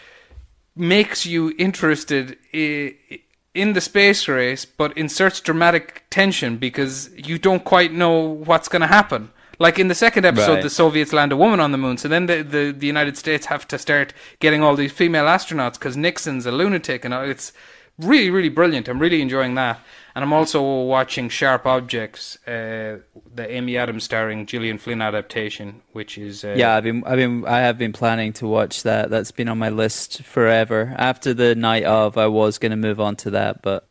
makes 0.76 1.26
you 1.26 1.54
interested 1.58 2.38
in 2.52 3.72
the 3.72 3.80
space 3.80 4.28
race, 4.28 4.66
but 4.66 4.98
inserts 4.98 5.40
dramatic 5.40 6.04
tension 6.10 6.58
because 6.58 7.12
you 7.16 7.40
don't 7.40 7.64
quite 7.64 7.94
know 7.94 8.20
what's 8.20 8.68
going 8.68 8.82
to 8.82 8.88
happen. 8.88 9.32
Like 9.60 9.80
in 9.80 9.88
the 9.88 9.96
second 9.96 10.26
episode, 10.26 10.54
Right. 10.56 10.64
the 10.64 10.70
Soviets 10.70 11.14
land 11.14 11.32
a 11.32 11.38
woman 11.38 11.60
on 11.60 11.72
the 11.72 11.78
moon, 11.78 11.98
so 11.98 12.08
then 12.08 12.26
the, 12.26 12.44
the, 12.44 12.72
the 12.72 12.88
United 12.88 13.18
States 13.18 13.46
have 13.48 13.68
to 13.70 13.78
start 13.78 14.14
getting 14.40 14.62
all 14.64 14.76
these 14.76 14.92
female 14.92 15.26
astronauts 15.26 15.74
because 15.74 15.96
Nixon's 15.98 16.46
a 16.46 16.52
lunatic, 16.52 17.06
and 17.06 17.14
it's 17.14 17.54
really, 17.98 18.30
really 18.30 18.50
brilliant. 18.50 18.88
I'm 18.88 19.00
really 19.00 19.22
enjoying 19.22 19.56
that. 19.56 19.80
And 20.14 20.24
I'm 20.24 20.32
also 20.32 20.62
watching 20.84 21.28
Sharp 21.28 21.66
Objects, 21.66 22.38
uh, 22.48 23.00
the 23.34 23.52
Amy 23.52 23.76
Adams 23.78 24.06
starring 24.06 24.46
Gillian 24.46 24.78
Flynn 24.78 25.02
adaptation, 25.02 25.82
which 25.92 26.18
is 26.18 26.46
uh, 26.46 26.56
Yeah, 26.58 26.76
I've 26.76 26.84
been, 26.84 27.04
I've 27.06 27.18
been, 27.18 27.46
I 27.46 27.60
have 27.60 27.78
been 27.78 27.92
planning 27.92 28.32
to 28.34 28.48
watch 28.48 28.84
that. 28.84 29.10
That's 29.10 29.32
been 29.32 29.50
on 29.50 29.58
my 29.58 29.68
list 29.70 30.22
forever. 30.24 30.94
After 30.98 31.34
the 31.34 31.54
night 31.56 31.84
of, 31.84 32.18
I 32.18 32.28
was 32.28 32.58
going 32.60 32.70
to 32.70 32.78
move 32.78 33.02
on 33.02 33.18
to 33.18 33.32
that, 33.32 33.62
but 33.62 33.88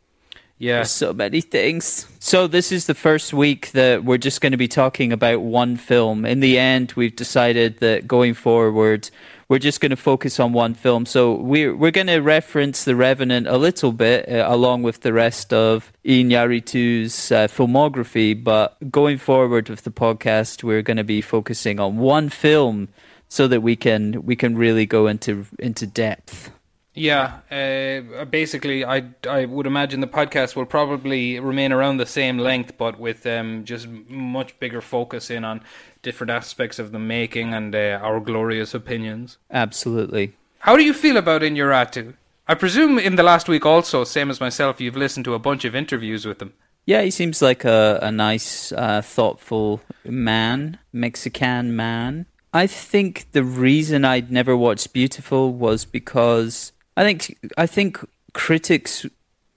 yeah, 0.58 0.76
There's 0.76 0.90
so 0.90 1.12
many 1.12 1.40
things. 1.40 2.06
So 2.20 2.46
this 2.46 2.70
is 2.70 2.86
the 2.86 2.94
first 2.94 3.34
week 3.34 3.72
that 3.72 4.04
we're 4.04 4.18
just 4.18 4.40
going 4.40 4.52
to 4.52 4.58
be 4.58 4.68
talking 4.68 5.12
about 5.12 5.40
one 5.40 5.76
film. 5.76 6.24
In 6.24 6.40
the 6.40 6.58
end, 6.58 6.92
we've 6.94 7.14
decided 7.14 7.80
that 7.80 8.06
going 8.06 8.34
forward, 8.34 9.10
we're 9.48 9.58
just 9.58 9.80
going 9.80 9.90
to 9.90 9.96
focus 9.96 10.38
on 10.38 10.52
one 10.52 10.74
film. 10.74 11.06
So 11.06 11.34
we're 11.34 11.76
we're 11.76 11.90
going 11.90 12.06
to 12.06 12.20
reference 12.20 12.84
The 12.84 12.94
Revenant 12.94 13.48
a 13.48 13.58
little 13.58 13.92
bit 13.92 14.28
uh, 14.28 14.44
along 14.46 14.84
with 14.84 15.00
the 15.00 15.12
rest 15.12 15.52
of 15.52 15.92
Iñárritu's 16.04 17.32
uh, 17.32 17.48
filmography, 17.48 18.42
but 18.42 18.76
going 18.90 19.18
forward 19.18 19.68
with 19.68 19.82
the 19.82 19.90
podcast, 19.90 20.62
we're 20.62 20.82
going 20.82 20.96
to 20.98 21.04
be 21.04 21.20
focusing 21.20 21.80
on 21.80 21.98
one 21.98 22.28
film 22.28 22.88
so 23.28 23.48
that 23.48 23.60
we 23.60 23.74
can 23.74 24.24
we 24.24 24.36
can 24.36 24.56
really 24.56 24.86
go 24.86 25.08
into 25.08 25.46
into 25.58 25.86
depth. 25.86 26.52
Yeah, 26.94 27.40
uh, 27.50 28.24
basically, 28.24 28.84
I 28.84 29.04
I 29.28 29.46
would 29.46 29.66
imagine 29.66 30.00
the 30.00 30.06
podcast 30.06 30.54
will 30.54 30.64
probably 30.66 31.40
remain 31.40 31.72
around 31.72 31.96
the 31.96 32.06
same 32.06 32.38
length, 32.38 32.78
but 32.78 33.00
with 33.00 33.26
um, 33.26 33.64
just 33.64 33.88
much 33.88 34.58
bigger 34.60 34.80
focus 34.80 35.28
in 35.28 35.44
on 35.44 35.62
different 36.02 36.30
aspects 36.30 36.78
of 36.78 36.92
the 36.92 37.00
making 37.00 37.52
and 37.52 37.74
uh, 37.74 37.98
our 38.00 38.20
glorious 38.20 38.74
opinions. 38.74 39.38
Absolutely. 39.50 40.34
How 40.60 40.76
do 40.76 40.84
you 40.84 40.94
feel 40.94 41.16
about 41.16 41.42
Inuratu? 41.42 42.14
I 42.46 42.54
presume 42.54 42.98
in 42.98 43.16
the 43.16 43.22
last 43.22 43.48
week 43.48 43.66
also, 43.66 44.04
same 44.04 44.30
as 44.30 44.40
myself, 44.40 44.80
you've 44.80 44.96
listened 44.96 45.24
to 45.24 45.34
a 45.34 45.38
bunch 45.38 45.64
of 45.64 45.74
interviews 45.74 46.24
with 46.24 46.38
them. 46.38 46.52
Yeah, 46.86 47.00
he 47.02 47.10
seems 47.10 47.40
like 47.40 47.64
a, 47.64 47.98
a 48.02 48.12
nice, 48.12 48.70
uh, 48.70 49.00
thoughtful 49.00 49.80
man, 50.04 50.78
Mexican 50.92 51.74
man. 51.74 52.26
I 52.52 52.66
think 52.66 53.32
the 53.32 53.42
reason 53.42 54.04
I'd 54.04 54.30
never 54.30 54.56
watched 54.56 54.92
Biutiful 54.92 55.52
was 55.52 55.86
because 55.86 56.72
I 56.96 57.02
think 57.04 57.36
I 57.56 57.66
think 57.66 57.98
critics 58.32 59.06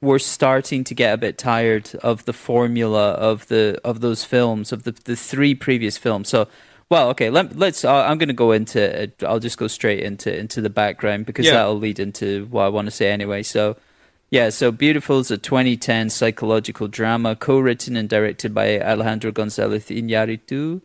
were 0.02 0.20
starting 0.20 0.84
to 0.84 0.94
get 0.94 1.14
a 1.14 1.18
bit 1.18 1.38
tired 1.38 1.90
of 2.04 2.26
the 2.26 2.34
formula 2.34 3.12
of 3.14 3.48
the 3.48 3.80
of 3.84 4.02
those 4.02 4.24
films 4.24 4.72
of 4.72 4.84
the 4.84 4.92
the 4.92 5.16
three 5.16 5.56
previous 5.56 5.98
films. 5.98 6.30
So, 6.30 6.48
well, 6.90 7.10
okay, 7.10 7.30
let, 7.30 7.58
let's. 7.58 7.84
Uh, 7.84 8.04
I'm 8.04 8.18
going 8.18 8.30
to 8.30 8.34
go 8.34 8.52
into. 8.52 8.80
it. 9.04 9.24
I'll 9.24 9.40
just 9.40 9.58
go 9.58 9.68
straight 9.68 10.02
into 10.02 10.36
into 10.36 10.62
the 10.62 10.70
background 10.70 11.26
because 11.26 11.46
Yeah. 11.46 11.54
that'll 11.54 11.78
lead 11.80 12.00
into 12.00 12.46
what 12.52 12.64
I 12.64 12.70
want 12.70 12.86
to 12.86 12.92
say 12.92 13.12
anyway. 13.12 13.44
So, 13.44 13.76
yeah, 14.30 14.50
so 14.50 14.72
Biutiful 14.72 15.20
is 15.22 15.32
a 15.32 15.38
2010 15.38 16.10
psychological 16.10 16.88
drama 16.88 17.36
co-written 17.36 17.96
and 17.98 18.08
directed 18.10 18.54
by 18.54 18.80
Alejandro 18.80 19.32
González 19.32 19.88
Iñárritu. 19.90 20.82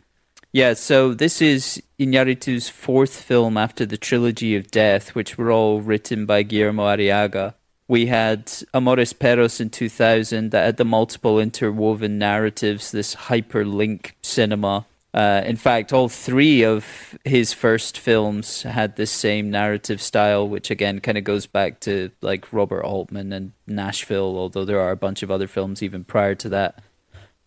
Yeah, 0.53 0.75
so 0.75 1.15
this 1.15 1.41
is 1.41 1.83
Iñárritu's 1.99 2.69
fourth 2.69 3.23
film 3.23 3.57
after 3.57 3.87
the 3.87 3.97
trilogy 3.97 4.55
of 4.55 4.71
Death, 4.71 5.15
which 5.15 5.39
were 5.39 5.51
all 5.51 5.81
written 5.81 6.27
by 6.27 6.43
Guillermo 6.43 6.85
Arriaga. 6.85 7.55
We 7.89 8.07
had 8.07 8.53
Amores 8.75 9.15
Perros 9.15 9.61
in 9.61 9.71
2000 9.71 10.51
that 10.51 10.65
had 10.65 10.77
the 10.77 10.85
multiple 10.85 11.41
interwoven 11.41 12.19
narratives, 12.19 12.91
this 12.91 13.15
hyperlink 13.15 14.13
cinema. 14.21 14.85
Uh, 15.15 15.43
in 15.47 15.57
fact, 15.57 15.91
all 15.91 16.11
three 16.11 16.63
of 16.65 17.19
his 17.25 17.55
first 17.55 17.99
films 17.99 18.63
had 18.63 18.97
this 18.97 19.11
same 19.11 19.51
narrative 19.51 20.03
style, 20.03 20.47
which 20.47 20.71
again 20.71 21.01
kind 21.01 21.17
of 21.17 21.25
goes 21.25 21.47
back 21.47 21.81
to 21.81 22.11
like 22.21 22.53
Robert 22.53 22.83
Altman 22.83 23.33
and 23.33 23.53
Nashville, 23.67 24.37
although 24.37 24.67
there 24.67 24.81
are 24.81 24.91
a 24.91 24.97
bunch 24.97 25.23
of 25.23 25.31
other 25.31 25.49
films 25.49 25.83
even 25.83 26.05
prior 26.05 26.35
to 26.35 26.51
that. 26.51 26.83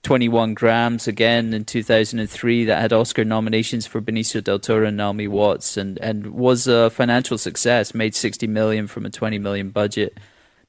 21 0.05 0.53
Grams 0.53 1.07
again 1.07 1.51
in 1.51 1.65
2003 1.65 2.65
that 2.65 2.79
had 2.79 2.93
Oscar 2.93 3.25
nominations 3.25 3.87
for 3.87 3.99
Benicio 4.01 4.43
del 4.43 4.59
Toro 4.59 4.85
and 4.85 4.97
Naomi 4.97 5.27
Watts 5.27 5.77
and, 5.77 5.97
and 5.97 6.27
was 6.27 6.67
a 6.67 6.91
financial 6.91 7.39
success, 7.39 7.95
made 7.95 8.13
60 8.13 8.45
million 8.45 8.85
from 8.85 9.07
a 9.07 9.09
20 9.09 9.39
million 9.39 9.71
budget. 9.71 10.19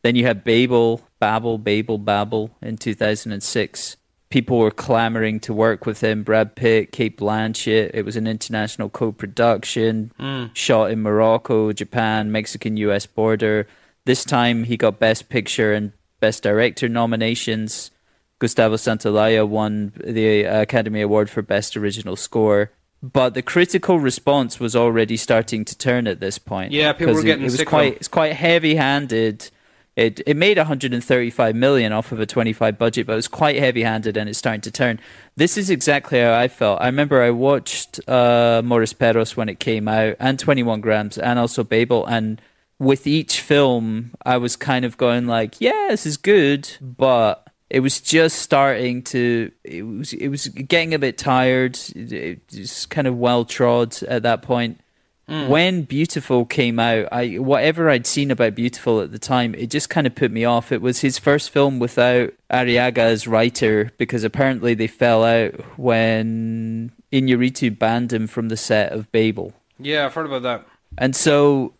Then 0.00 0.16
you 0.16 0.24
had 0.24 0.42
Babel, 0.42 1.02
Babel, 1.18 1.58
Babel, 1.58 1.98
Babel 1.98 2.50
in 2.62 2.78
2006. 2.78 3.98
People 4.30 4.56
were 4.56 4.70
clamoring 4.70 5.38
to 5.40 5.52
work 5.52 5.84
with 5.84 6.00
him. 6.02 6.22
Brad 6.22 6.56
Pitt, 6.56 6.90
Cate 6.90 7.18
Blanchett. 7.18 7.90
It 7.92 8.06
was 8.06 8.16
an 8.16 8.26
international 8.26 8.88
co 8.88 9.12
production, 9.12 10.12
hmm. 10.18 10.46
shot 10.54 10.90
in 10.90 11.02
Morocco, 11.02 11.74
Japan, 11.74 12.32
Mexican 12.32 12.78
US 12.78 13.04
border. 13.04 13.68
This 14.06 14.24
time 14.24 14.64
he 14.64 14.78
got 14.78 14.98
Best 14.98 15.28
Picture 15.28 15.74
and 15.74 15.92
Best 16.20 16.42
Director 16.42 16.88
nominations. 16.88 17.90
Gustavo 18.38 18.76
Santaolalla 18.76 19.48
won 19.48 19.92
the 20.04 20.42
Academy 20.44 21.00
Award 21.00 21.30
for 21.30 21.42
Best 21.42 21.76
Original 21.76 22.16
Score. 22.16 22.70
But 23.02 23.34
the 23.34 23.42
critical 23.42 24.00
response 24.00 24.58
was 24.58 24.74
already 24.74 25.16
starting 25.16 25.64
to 25.66 25.76
turn 25.76 26.06
at 26.06 26.20
this 26.20 26.38
point. 26.38 26.72
Yeah, 26.72 26.92
people 26.92 27.14
were 27.14 27.22
getting 27.22 27.42
it, 27.42 27.44
was 27.44 27.56
sick 27.56 27.66
of 27.66 27.70
quite 27.70 27.96
it's 27.96 28.08
quite 28.08 28.32
heavy-handed. 28.32 29.50
It 29.96 30.20
it 30.26 30.36
made 30.36 30.58
135 30.58 31.54
million 31.54 31.92
off 31.92 32.12
of 32.12 32.20
a 32.20 32.26
25 32.26 32.78
budget, 32.78 33.06
but 33.06 33.14
it 33.14 33.16
was 33.16 33.28
quite 33.28 33.56
heavy-handed, 33.56 34.16
and 34.16 34.28
it's 34.28 34.38
starting 34.38 34.60
to 34.62 34.70
turn. 34.70 34.98
This 35.36 35.56
is 35.56 35.70
exactly 35.70 36.20
how 36.20 36.34
I 36.34 36.48
felt. 36.48 36.80
I 36.80 36.86
remember 36.86 37.22
I 37.22 37.30
watched 37.30 38.00
uh, 38.08 38.62
Morris 38.64 38.92
Peros 38.92 39.36
when 39.36 39.48
it 39.48 39.60
came 39.60 39.88
out, 39.88 40.16
and 40.18 40.38
21 40.38 40.80
Grams, 40.80 41.16
and 41.16 41.38
also 41.38 41.64
Babel, 41.64 42.04
and 42.06 42.40
with 42.78 43.06
each 43.06 43.40
film, 43.40 44.12
I 44.24 44.36
was 44.38 44.56
kind 44.56 44.84
of 44.84 44.96
going 44.96 45.26
like, 45.26 45.60
"Yeah, 45.60 45.86
this 45.90 46.06
is 46.06 46.16
good," 46.16 46.68
but 46.80 47.45
it 47.68 47.80
was 47.80 48.00
just 48.00 48.38
starting 48.38 49.02
to. 49.04 49.50
It 49.64 49.82
was 49.82 50.12
it 50.12 50.28
was 50.28 50.48
getting 50.48 50.94
a 50.94 50.98
bit 50.98 51.18
tired. 51.18 51.78
It, 51.94 52.40
was 52.56 52.86
kind 52.86 53.06
of 53.06 53.16
well 53.16 53.44
trod 53.44 53.96
at 54.04 54.22
that 54.22 54.42
point 54.42 54.80
hmm. 55.28 55.48
when 55.48 55.86
Biutiful 55.86 56.48
came 56.48 56.78
out, 56.78 57.08
I 57.12 57.34
whatever 57.34 57.90
I'd 57.90 58.06
seen 58.06 58.30
about 58.30 58.54
Biutiful 58.54 59.02
at 59.02 59.12
the 59.12 59.18
time, 59.18 59.54
it 59.54 59.70
just 59.70 59.90
kind 59.90 60.06
of 60.06 60.14
put 60.14 60.30
me 60.30 60.44
off. 60.44 60.72
It 60.72 60.82
was 60.82 61.00
his 61.00 61.18
first 61.18 61.50
film 61.50 61.78
without 61.78 62.32
Arriaga 62.50 62.98
as 62.98 63.26
writer 63.26 63.92
because 63.98 64.24
apparently 64.24 64.74
they 64.74 64.86
fell 64.86 65.24
out 65.24 65.54
when 65.78 66.92
Iñárritu 67.12 67.76
banned 67.76 68.12
him 68.12 68.26
from 68.26 68.48
the 68.48 68.56
set 68.56 68.92
of 68.92 69.10
Babel. 69.12 69.52
Yeah, 69.78 70.06
I've 70.06 70.14
heard 70.14 70.26
about 70.26 70.42
that. 70.42 70.66
And 70.98 71.14
so 71.14 71.74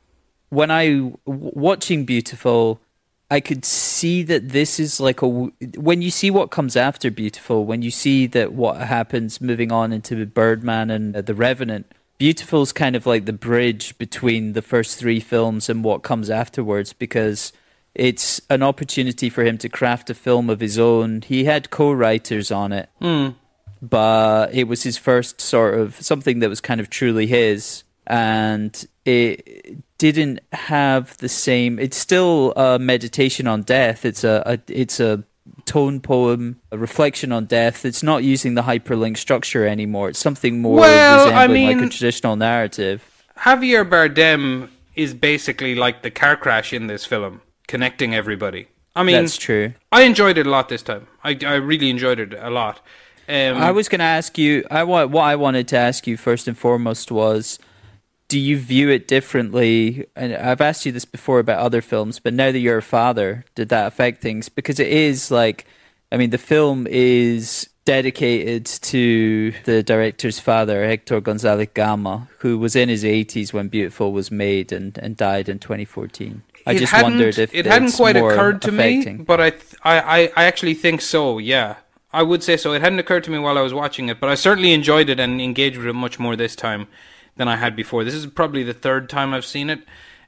when 0.51 0.71
i 0.71 1.13
watching 1.25 2.07
Biutiful, 2.07 2.79
I 3.31 3.41
could 3.41 3.65
see 3.65 4.23
that 4.25 4.51
this 4.51 4.79
is 4.79 5.01
like 5.01 5.21
a 5.21 5.27
when 5.27 6.01
you 6.01 6.11
see 6.11 6.31
what 6.31 6.51
comes 6.51 6.77
after 6.77 7.11
Biutiful, 7.11 7.65
when 7.65 7.83
you 7.83 7.91
see 7.91 8.27
that 8.29 8.53
what 8.53 8.77
happens 8.77 9.41
moving 9.41 9.73
on 9.73 9.93
into 9.93 10.25
Birdman 10.27 10.91
and 10.91 11.17
uh, 11.17 11.23
The 11.23 11.35
Revenant, 11.35 11.87
Biutiful's 12.21 12.73
kind 12.73 12.95
of 12.95 13.05
like 13.05 13.25
the 13.25 13.33
bridge 13.33 13.99
between 13.99 14.53
the 14.53 14.63
first 14.63 14.99
three 14.99 15.21
films 15.21 15.69
and 15.69 15.83
what 15.83 16.03
comes 16.03 16.31
afterwards 16.31 16.93
because 16.93 17.53
it's 17.95 18.41
an 18.49 18.63
opportunity 18.63 19.29
for 19.29 19.43
him 19.45 19.59
to 19.59 19.69
craft 19.69 20.09
a 20.11 20.15
film 20.15 20.49
of 20.49 20.61
his 20.61 20.79
own. 20.79 21.23
He 21.23 21.45
had 21.45 21.71
co-writers 21.71 22.51
on 22.51 22.73
it. 22.73 22.89
But 23.83 24.55
it 24.55 24.65
was 24.65 24.83
his 24.83 24.99
first 24.99 25.41
sort 25.41 25.75
of 25.75 25.97
something 26.01 26.39
that 26.41 26.49
was 26.49 26.61
kind 26.61 26.81
of 26.81 26.91
truly 26.91 27.27
his. 27.27 27.83
And 28.07 28.87
it 29.07 29.77
didn't 29.99 30.41
have 30.53 31.17
the 31.19 31.29
same 31.29 31.79
it's 31.79 31.97
still 31.97 32.53
a 32.57 32.79
meditation 32.79 33.47
on 33.47 33.63
death 33.63 34.05
it's 34.05 34.25
a, 34.25 34.43
a 34.45 34.59
it's 34.69 35.01
a 35.01 35.23
tone 35.65 36.01
poem 36.01 36.61
a 36.73 36.79
reflection 36.79 37.33
on 37.33 37.47
death 37.47 37.85
it's 37.85 38.03
not 38.03 38.25
using 38.25 38.55
the 38.55 38.63
hyperlink 38.63 39.17
structure 39.17 39.67
anymore 39.67 40.11
it's 40.11 40.19
something 40.19 40.61
more 40.61 40.81
Well, 40.81 41.29
I 41.29 41.45
resembling 41.45 41.79
like 41.79 41.87
a 41.87 41.91
traditional 41.91 42.37
narrative 42.37 43.03
Javier 43.39 43.89
Bardem 43.89 44.69
is 44.97 45.15
basically 45.15 45.75
like 45.75 46.03
the 46.03 46.11
car 46.11 46.37
crash 46.37 46.73
in 46.73 46.87
this 46.87 47.05
film, 47.05 47.43
connecting 47.69 48.15
everybody. 48.15 48.69
I 48.97 49.03
mean, 49.03 49.17
that's 49.17 49.37
true 49.37 49.75
I 49.93 50.03
enjoyed 50.03 50.39
it 50.39 50.47
a 50.47 50.51
lot 50.51 50.69
this 50.71 50.83
time. 50.83 51.07
I, 51.23 51.39
I 51.47 51.55
really 51.57 51.91
enjoyed 51.91 52.19
it 52.19 52.33
a 52.33 52.51
lot. 52.51 52.81
Um, 53.29 53.57
I 53.57 53.73
was 53.73 53.89
going 53.89 53.99
to 53.99 54.05
ask 54.05 54.39
you. 54.39 54.65
I 54.71 54.85
what 54.85 55.25
I 55.25 55.37
wanted 55.37 55.69
to 55.69 55.77
ask 55.77 56.07
you 56.07 56.17
first 56.17 56.49
and 56.49 56.57
foremost 56.57 57.11
was, 57.11 57.59
do 58.29 58.39
you 58.39 58.59
view 58.59 58.91
it 58.91 59.09
differently? 59.09 60.07
And 60.17 60.35
I've 60.35 60.61
asked 60.61 60.87
you 60.87 60.93
this 60.93 61.05
before 61.05 61.39
about 61.39 61.61
other 61.61 61.81
films, 61.81 62.19
but 62.19 62.35
now 62.35 62.53
that 62.53 62.59
you're 62.59 62.79
a 62.79 62.83
father, 62.83 63.45
did 63.55 63.69
that 63.69 63.87
affect 63.87 64.21
things? 64.21 64.49
Because 64.49 64.81
it 64.81 64.89
is 64.89 65.31
like, 65.31 65.67
I 66.11 66.17
mean, 66.17 66.31
the 66.31 66.39
film 66.39 66.87
is 66.89 67.69
dedicated 67.85 68.67
to 68.67 69.53
the 69.65 69.83
director's 69.83 70.41
father, 70.41 70.85
Hector 70.85 71.21
González 71.21 71.73
Gama, 71.73 72.29
who 72.39 72.59
was 72.59 72.75
in 72.75 72.89
his 72.89 73.05
80s 73.05 73.53
when 73.53 73.71
Biutiful 73.71 74.13
was 74.13 74.31
made 74.31 74.73
and, 74.73 74.99
and 74.99 75.17
died 75.17 75.49
in 75.49 75.61
2014. 75.61 76.43
I 76.67 76.73
it 76.73 76.79
just 76.79 76.93
wondered 76.93 77.39
if 77.39 77.55
it 77.55 77.65
hadn't 77.65 77.93
quite 77.93 78.17
occurred 78.17 78.61
to 78.63 78.71
affecting. 78.71 79.19
me, 79.19 79.23
but 79.23 79.41
I, 79.41 79.51
th- 79.51 79.75
I, 79.85 80.01
I, 80.01 80.33
I 80.37 80.45
actually 80.47 80.75
think 80.75 81.01
so. 81.01 81.39
Yeah, 81.39 81.77
I 82.13 82.25
would 82.25 82.43
say 82.43 82.57
so. 82.57 82.73
It 82.73 82.83
hadn't 82.83 82.99
occurred 82.99 83.23
to 83.25 83.31
me 83.31 83.39
while 83.39 83.57
I 83.57 83.61
was 83.61 83.73
watching 83.73 84.09
it, 84.09 84.19
but 84.19 84.29
I 84.29 84.35
certainly 84.35 84.73
enjoyed 84.73 85.09
it 85.09 85.21
and 85.21 85.41
engaged 85.41 85.77
with 85.77 85.87
it 85.87 85.93
much 85.93 86.19
more 86.19 86.35
this 86.35 86.57
time 86.57 86.89
than 87.37 87.49
I 87.49 87.57
had 87.57 87.77
before. 87.77 88.05
This 88.05 88.15
is 88.15 88.27
probably 88.27 88.63
the 88.63 88.75
third 88.75 89.09
time 89.09 89.33
I've 89.35 89.45
seen 89.45 89.71
it. 89.71 89.81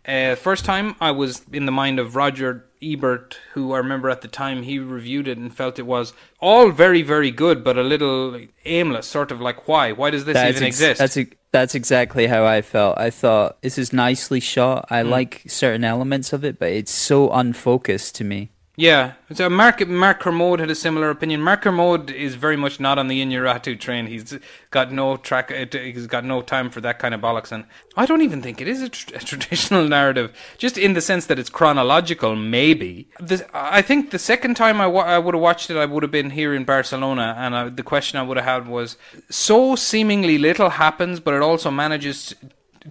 Uh, 0.06 0.34
first 0.36 0.64
time 0.64 0.94
I 1.00 1.10
was 1.10 1.42
in 1.52 1.66
the 1.66 1.72
mind 1.72 1.98
of 1.98 2.16
Roger 2.16 2.64
Ebert, 2.82 3.38
who 3.52 3.72
I 3.72 3.78
remember 3.78 4.08
at 4.08 4.22
the 4.22 4.28
time 4.28 4.62
he 4.62 4.78
reviewed 4.78 5.28
it 5.28 5.36
and 5.36 5.54
felt 5.54 5.78
it 5.78 5.82
was 5.86 6.14
all 6.40 6.70
very, 6.70 7.02
very 7.02 7.30
good, 7.30 7.62
but 7.62 7.76
a 7.76 7.82
little 7.82 8.40
aimless. 8.64 9.06
Sort 9.06 9.30
of 9.30 9.40
like, 9.40 9.68
why? 9.68 9.92
Why 9.92 10.10
does 10.10 10.24
this 10.24 10.34
That's 10.34 10.50
even 10.56 10.62
ex- 10.68 10.76
exist? 10.76 10.98
That's 10.98 11.16
ex- 11.16 11.36
that's 11.50 11.74
exactly 11.74 12.26
how 12.26 12.44
I 12.46 12.62
felt. 12.62 12.98
I 12.98 13.10
thought 13.10 13.60
this 13.62 13.76
is 13.78 13.92
nicely 13.92 14.40
shot. 14.40 14.86
I 14.90 15.02
Hmm. 15.02 15.10
like 15.10 15.42
certain 15.46 15.84
elements 15.84 16.32
of 16.32 16.44
it, 16.44 16.58
but 16.58 16.70
it's 16.70 16.92
so 16.92 17.30
unfocused 17.30 18.14
to 18.16 18.24
me. 18.24 18.50
Yeah, 18.80 19.14
so 19.32 19.50
Mark 19.50 19.84
Mark 19.88 20.20
Kermode 20.20 20.60
had 20.60 20.70
a 20.70 20.74
similar 20.76 21.10
opinion. 21.10 21.42
Mark 21.42 21.62
Kermode 21.62 22.12
is 22.12 22.36
very 22.36 22.56
much 22.56 22.78
not 22.78 22.96
on 22.96 23.08
the 23.08 23.20
Iñárritu 23.20 23.76
train. 23.76 24.06
He's 24.06 24.38
got 24.70 24.92
no 24.92 25.16
track. 25.16 25.50
He's 25.72 26.06
got 26.06 26.24
no 26.24 26.42
time 26.42 26.70
for 26.70 26.80
that 26.82 27.00
kind 27.00 27.12
of 27.12 27.20
bollocks. 27.20 27.50
And 27.50 27.64
I 27.96 28.06
don't 28.06 28.22
even 28.22 28.40
think 28.40 28.60
it 28.60 28.68
is 28.68 28.80
a, 28.80 28.88
tr- 28.88 29.16
a 29.16 29.18
traditional 29.18 29.88
narrative, 29.96 30.32
just 30.58 30.78
in 30.78 30.92
the 30.92 31.00
sense 31.00 31.26
that 31.26 31.40
it's 31.40 31.50
chronological. 31.50 32.36
Maybe 32.36 33.08
I 33.52 33.82
think 33.82 34.12
the 34.12 34.18
second 34.20 34.54
time 34.54 34.80
I, 34.80 34.86
wa- 34.86 35.02
I 35.02 35.18
would 35.18 35.34
have 35.34 35.42
watched 35.42 35.70
it, 35.70 35.76
I 35.76 35.84
would 35.84 36.04
have 36.04 36.12
been 36.12 36.30
here 36.30 36.54
in 36.54 36.62
Barcelona, 36.62 37.34
and 37.36 37.56
I, 37.56 37.68
the 37.70 37.82
question 37.82 38.20
I 38.20 38.22
would 38.22 38.36
have 38.36 38.46
had 38.46 38.68
was: 38.68 38.96
so 39.28 39.74
seemingly 39.74 40.38
little 40.38 40.70
happens, 40.70 41.18
but 41.18 41.34
it 41.34 41.42
also 41.42 41.72
manages 41.72 42.32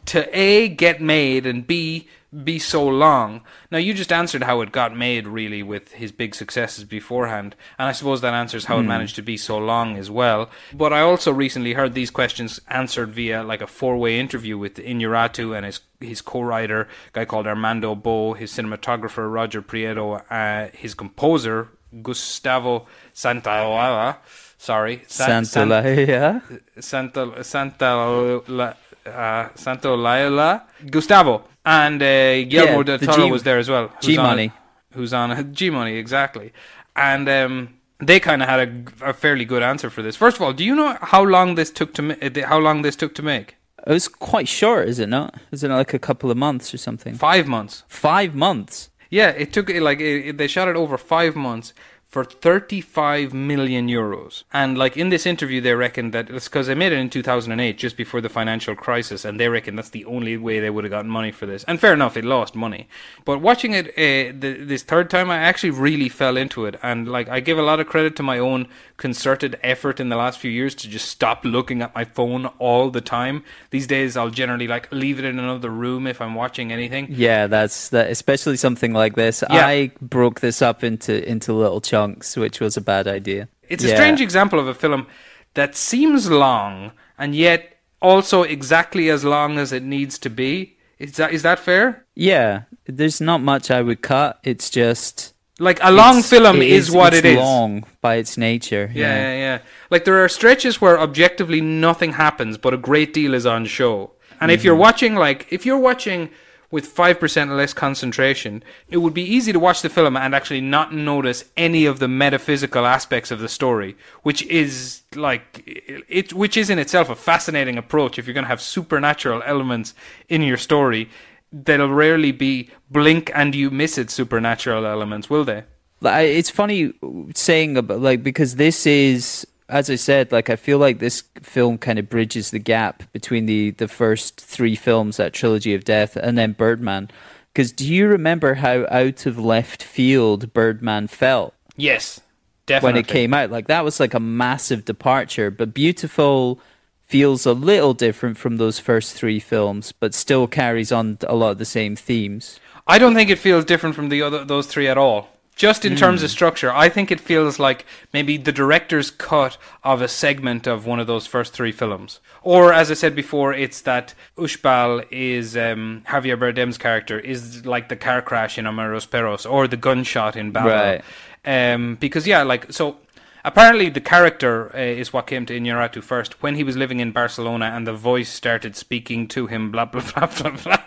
to 0.07 0.37
a 0.37 0.67
get 0.67 1.01
made 1.01 1.45
and 1.45 1.65
b 1.65 2.07
be 2.43 2.59
so 2.59 2.85
long. 2.85 3.41
Now 3.71 3.77
you 3.79 3.93
just 3.93 4.11
answered 4.11 4.43
how 4.43 4.61
it 4.61 4.71
got 4.71 4.95
made 4.95 5.27
really 5.27 5.63
with 5.63 5.93
his 5.93 6.11
big 6.11 6.35
successes 6.35 6.83
beforehand, 6.83 7.55
and 7.79 7.87
I 7.87 7.91
suppose 7.91 8.21
that 8.21 8.33
answers 8.33 8.65
how 8.65 8.79
it 8.79 8.83
managed 8.83 9.15
to 9.15 9.21
be 9.21 9.37
so 9.37 9.57
long 9.57 9.97
as 9.97 10.11
well. 10.11 10.49
But 10.73 10.93
I 10.93 11.01
also 11.01 11.31
recently 11.31 11.73
heard 11.73 11.93
these 11.93 12.11
questions 12.11 12.59
answered 12.69 13.09
via 13.09 13.43
like 13.43 13.61
a 13.61 13.67
four-way 13.67 14.19
interview 14.19 14.57
with 14.57 14.75
Iñárritu 14.75 15.55
and 15.55 15.65
his 15.65 15.79
his 15.99 16.21
co-writer, 16.21 16.81
a 16.81 16.87
guy 17.13 17.25
called 17.25 17.47
Armando 17.47 17.95
Bo, 17.95 18.33
his 18.33 18.51
cinematographer 18.51 19.33
Roger 19.33 19.61
Prieto, 19.63 20.21
uh, 20.29 20.69
his 20.77 20.93
composer 20.93 21.69
Gustavo 22.03 22.85
Santaolalla. 23.15 24.17
Sorry, 24.59 25.03
San- 25.07 25.45
San- 25.45 25.69
Santolaya. 25.69 26.41
Santa 26.79 27.43
Santa 27.43 28.41
La, 28.47 28.73
uh, 29.07 29.49
Santo 29.55 29.95
Laila 29.95 30.63
Gustavo 30.89 31.43
and 31.65 32.01
uh, 32.01 32.05
Guillermo 32.43 32.77
Yeah, 32.77 32.83
del 32.83 32.97
the 32.97 33.05
Toro 33.07 33.25
G- 33.25 33.31
was 33.31 33.43
there 33.43 33.57
as 33.59 33.69
well. 33.69 33.91
G 34.01 34.17
Money. 34.17 34.51
Who's 34.93 35.13
on 35.13 35.53
G 35.53 35.69
Money 35.69 35.95
exactly, 36.03 36.53
and 36.95 37.27
um, 37.29 37.69
they 37.99 38.19
kind 38.19 38.41
of 38.41 38.49
had 38.49 38.59
a, 39.01 39.09
a 39.09 39.13
fairly 39.13 39.45
good 39.45 39.63
answer 39.63 39.89
for 39.89 40.01
this. 40.01 40.15
First 40.15 40.37
of 40.37 40.41
all, 40.43 40.53
do 40.53 40.63
you 40.63 40.75
know 40.75 40.97
how 41.01 41.23
long 41.23 41.55
this 41.55 41.71
took 41.71 41.93
to 41.95 42.01
ma- 42.01 42.15
uh, 42.21 42.29
how 42.47 42.59
long 42.59 42.81
this 42.83 42.95
took 42.95 43.13
to 43.15 43.21
make? 43.23 43.55
It 43.85 43.91
was 43.91 44.07
quite 44.07 44.47
short, 44.47 44.89
is 44.89 44.99
it 44.99 45.07
not? 45.09 45.35
Is 45.51 45.63
it 45.63 45.69
like 45.69 45.93
a 45.93 45.99
couple 45.99 46.29
of 46.31 46.37
months 46.37 46.73
or 46.73 46.77
something? 46.77 47.13
Five 47.15 47.47
months. 47.47 47.83
Five 47.87 48.35
months. 48.35 48.89
Yeah, 49.09 49.29
it 49.29 49.53
took 49.53 49.69
like 49.69 49.99
it, 50.01 50.27
it- 50.29 50.37
they 50.37 50.47
shot 50.47 50.67
it 50.67 50.75
over 50.75 50.97
five 50.97 51.35
months 51.35 51.73
for 52.07 52.23
35 52.23 53.33
million 53.33 53.87
euros. 53.87 54.43
And 54.53 54.77
like 54.77 54.95
in 54.95 55.09
this 55.09 55.25
interview, 55.25 55.59
they 55.59 55.73
reckon 55.73 56.11
that 56.11 56.29
it's 56.29 56.47
because 56.47 56.67
they 56.67 56.75
made 56.75 56.93
it 56.93 56.99
in 56.99 57.09
2008, 57.09 57.77
just 57.77 57.97
before 57.97 58.21
the 58.21 58.29
financial 58.29 58.75
crisis, 58.75 59.25
and 59.25 59.39
they 59.39 59.49
reckon 59.49 59.75
that's 59.75 59.89
the 59.89 60.05
only 60.05 60.37
way 60.37 60.59
they 60.59 60.69
would 60.69 60.85
have 60.85 60.91
gotten 60.91 61.11
money 61.11 61.31
for 61.31 61.45
this. 61.45 61.65
And 61.65 61.79
fair 61.79 61.93
enough, 61.93 62.15
it 62.15 62.23
lost 62.23 62.55
money. 62.55 62.87
But 63.25 63.41
watching 63.41 63.73
it 63.73 63.89
uh, 63.89 64.33
the, 64.39 64.63
this 64.63 64.83
third 64.83 65.09
time, 65.09 65.29
I 65.29 65.37
actually 65.37 65.71
really 65.71 66.09
fell 66.09 66.37
into 66.37 66.65
it, 66.65 66.79
and 66.81 67.07
like 67.07 67.27
I 67.27 67.39
give 67.41 67.57
a 67.57 67.61
lot 67.61 67.79
of 67.79 67.87
credit 67.87 68.15
to 68.17 68.23
my 68.23 68.39
own 68.39 68.67
concerted 68.95 69.59
effort 69.61 69.99
in 69.99 70.09
the 70.09 70.15
last 70.15 70.39
few 70.39 70.49
years 70.49 70.73
to 70.75 70.89
just 70.89 71.09
stop 71.09 71.45
looking 71.45 71.81
at 71.81 71.93
my 71.93 72.03
phone 72.03 72.47
all 72.57 72.89
the 72.89 73.01
time. 73.01 73.43
These 73.69 73.87
days, 73.87 74.17
I'll 74.17 74.29
generally 74.29 74.67
like 74.67 74.91
leave 74.91 75.19
it 75.19 75.25
in 75.25 75.39
another 75.39 75.69
room 75.69 76.07
if 76.07 76.21
I'm 76.21 76.35
watching 76.35 76.71
anything. 76.71 77.07
Yeah, 77.09 77.47
that's 77.47 77.89
that. 77.89 78.09
Especially 78.09 78.57
something 78.57 78.93
like 78.93 79.15
this. 79.15 79.43
Yeah. 79.49 79.67
I 79.67 79.91
broke 80.01 80.39
this 80.39 80.61
up 80.61 80.83
into 80.83 81.27
into 81.27 81.53
little 81.53 81.81
chunks, 81.81 81.96
which 82.35 82.59
was 82.59 82.77
a 82.77 82.81
bad 82.81 83.07
idea. 83.07 83.47
It's 83.69 83.83
a 83.83 83.89
strange 83.95 84.21
example 84.21 84.59
of 84.59 84.67
a 84.67 84.73
film 84.73 85.07
that 85.53 85.75
seems 85.75 86.29
long 86.29 86.91
and 87.17 87.35
yet 87.35 87.61
also 88.01 88.43
exactly 88.43 89.09
as 89.09 89.23
long 89.23 89.57
as 89.57 89.71
it 89.73 89.83
needs 89.83 90.17
to 90.19 90.29
be. 90.29 90.77
Is 90.99 91.11
that 91.17 91.31
is 91.33 91.41
that 91.43 91.59
fair? 91.59 92.05
Yeah, 92.15 92.63
there's 92.85 93.19
not 93.21 93.41
much 93.41 93.69
I 93.69 93.81
would 93.81 94.01
cut. 94.01 94.39
It's 94.43 94.69
just 94.69 95.33
Like 95.59 95.79
a 95.81 95.91
long 95.91 96.21
film 96.23 96.61
is, 96.61 96.89
what 96.91 97.13
it's 97.13 97.25
it 97.25 97.33
is. 97.33 97.37
Long 97.37 97.83
by 98.01 98.15
its 98.21 98.37
nature. 98.37 98.85
Yeah, 98.93 99.15
yeah, 99.17 99.35
yeah. 99.45 99.57
Like 99.91 100.03
there 100.05 100.19
are 100.23 100.29
stretches 100.29 100.81
where 100.81 100.97
objectively 101.07 101.61
nothing 101.61 102.13
happens, 102.13 102.57
but 102.57 102.73
a 102.73 102.77
great 102.89 103.11
deal 103.13 103.33
is 103.33 103.45
on 103.45 103.65
show. 103.65 104.11
And 104.39 104.51
if 104.51 104.63
you're 104.63 104.75
Mm-hmm. 104.75 104.87
watching, 104.89 105.13
like, 105.27 105.39
if 105.49 105.65
you're 105.65 105.83
watching 105.89 106.29
with 106.69 106.93
5% 106.93 107.55
less 107.55 107.73
concentration, 107.73 108.63
it 108.89 108.97
would 108.97 109.13
be 109.13 109.23
easy 109.23 109.53
to 109.53 109.59
watch 109.59 109.81
the 109.81 109.89
film 109.89 110.17
and 110.17 110.35
actually 110.35 110.61
not 110.61 110.93
notice 110.93 111.45
any 111.55 111.85
of 111.85 111.99
the 111.99 112.07
metaphysical 112.07 112.85
aspects 112.85 113.31
of 113.31 113.39
the 113.39 113.47
story, 113.47 113.95
which 114.23 114.43
is 114.43 115.01
like 115.15 115.63
it 115.65 116.33
which 116.33 116.57
is 116.57 116.69
in 116.69 116.77
itself 116.77 117.09
a 117.09 117.15
fascinating 117.15 117.77
approach 117.77 118.19
if 118.19 118.27
you're 118.27 118.33
going 118.33 118.43
to 118.43 118.49
have 118.49 118.61
supernatural 118.61 119.41
elements 119.45 119.93
in 120.27 120.41
your 120.41 120.57
story. 120.57 121.09
There'll 121.53 121.89
rarely 121.89 122.33
be 122.33 122.69
blink 122.91 123.31
and 123.33 123.55
you 123.55 123.71
miss 123.71 123.97
it 123.97 124.09
supernatural 124.09 124.85
elements, 124.85 125.29
will 125.29 125.45
they? 125.45 125.63
It's 126.03 126.49
funny 126.49 126.93
saying 127.33 127.77
about 127.77 128.01
like 128.01 128.23
because 128.23 128.57
this 128.57 128.85
is 128.85 129.47
as 129.69 129.89
I 129.89 129.95
said, 129.95 130.31
like 130.31 130.49
I 130.49 130.55
feel 130.55 130.77
like 130.77 130.99
this 130.99 131.23
film 131.41 131.77
kind 131.77 131.99
of 131.99 132.09
bridges 132.09 132.51
the 132.51 132.59
gap 132.59 133.03
between 133.11 133.45
the 133.45 133.71
the 133.71 133.87
first 133.87 134.39
three 134.39 134.75
films, 134.75 135.17
that 135.17 135.33
trilogy 135.33 135.73
of 135.73 135.83
death, 135.83 136.15
and 136.15 136.37
then 136.37 136.53
Birdman. 136.53 137.09
Because 137.53 137.71
do 137.71 137.91
you 137.91 138.07
remember 138.07 138.55
how 138.55 138.85
out 138.89 139.25
of 139.25 139.39
left 139.39 139.81
field 139.83 140.53
Birdman 140.53 141.07
felt 141.07 141.53
Yes, 141.75 142.21
definitely. 142.67 142.93
when 142.93 142.99
it 142.99 143.07
came 143.07 143.33
out? 143.33 143.49
Like 143.51 143.67
that 143.67 143.83
was 143.83 143.99
like 143.99 144.13
a 144.13 144.19
massive 144.19 144.85
departure. 144.85 145.49
But 145.51 145.73
Biutiful 145.73 146.59
feels 147.05 147.45
a 147.45 147.53
little 147.53 147.93
different 147.93 148.37
from 148.37 148.57
those 148.57 148.79
first 148.79 149.15
three 149.15 149.39
films, 149.39 149.91
but 149.91 150.13
still 150.13 150.45
carries 150.47 150.91
on 150.91 151.17
a 151.23 151.35
lot 151.35 151.51
of 151.51 151.57
the 151.57 151.65
same 151.65 151.95
themes. 151.95 152.59
I 152.85 152.99
don't 152.99 153.15
think 153.15 153.29
it 153.29 153.39
feels 153.39 153.65
different 153.65 153.95
from 153.95 154.09
the 154.09 154.21
other 154.21 154.45
those 154.45 154.67
three 154.67 154.87
at 154.87 154.97
all. 154.97 155.29
Just 155.57 155.85
in 155.85 155.95
terms 155.95 156.21
of 156.21 156.29
structure, 156.29 156.71
I 156.71 156.87
think 156.87 157.11
it 157.11 157.19
feels 157.19 157.57
like 157.57 157.83
maybe 158.13 158.37
the 158.37 158.51
director's 158.51 159.09
cut 159.09 159.57
of 159.83 160.03
a 160.03 160.07
segment 160.07 160.67
of 160.67 160.85
one 160.85 160.99
of 160.99 161.07
those 161.07 161.25
first 161.25 161.51
three 161.51 161.71
films. 161.71 162.19
Or, 162.43 162.71
as 162.71 162.91
I 162.91 162.93
said 162.93 163.15
before, 163.15 163.53
it's 163.53 163.81
that 163.81 164.13
Uxbal 164.37 165.07
is 165.09 165.57
um, 165.57 166.03
Javier 166.07 166.37
Bardem's 166.37 166.77
character 166.77 167.19
is 167.19 167.65
like 167.65 167.89
the 167.89 167.95
car 167.95 168.21
crash 168.21 168.59
in 168.59 168.67
Amores 168.67 169.07
Perros 169.07 169.47
or 169.47 169.67
the 169.67 169.77
gunshot 169.77 170.35
in 170.35 170.51
Babel. 170.51 170.69
Right. 170.69 171.03
Um, 171.43 171.95
because 171.95 172.27
yeah, 172.27 172.43
like 172.43 172.71
so. 172.71 172.97
Apparently, 173.43 173.89
the 173.89 174.01
character 174.01 174.75
uh, 174.75 174.79
is 174.79 175.11
what 175.11 175.25
came 175.25 175.45
to 175.47 175.57
Iñárritu 175.59 176.03
first 176.03 176.43
when 176.43 176.55
he 176.55 176.63
was 176.63 176.77
living 176.77 176.99
in 176.99 177.11
Barcelona, 177.11 177.67
and 177.67 177.87
the 177.87 177.93
voice 177.93 178.29
started 178.29 178.75
speaking 178.75 179.27
to 179.29 179.47
him. 179.47 179.71
Blah 179.71 179.85
blah 179.85 180.01
blah 180.01 180.27
blah 180.27 180.51
blah. 180.51 180.83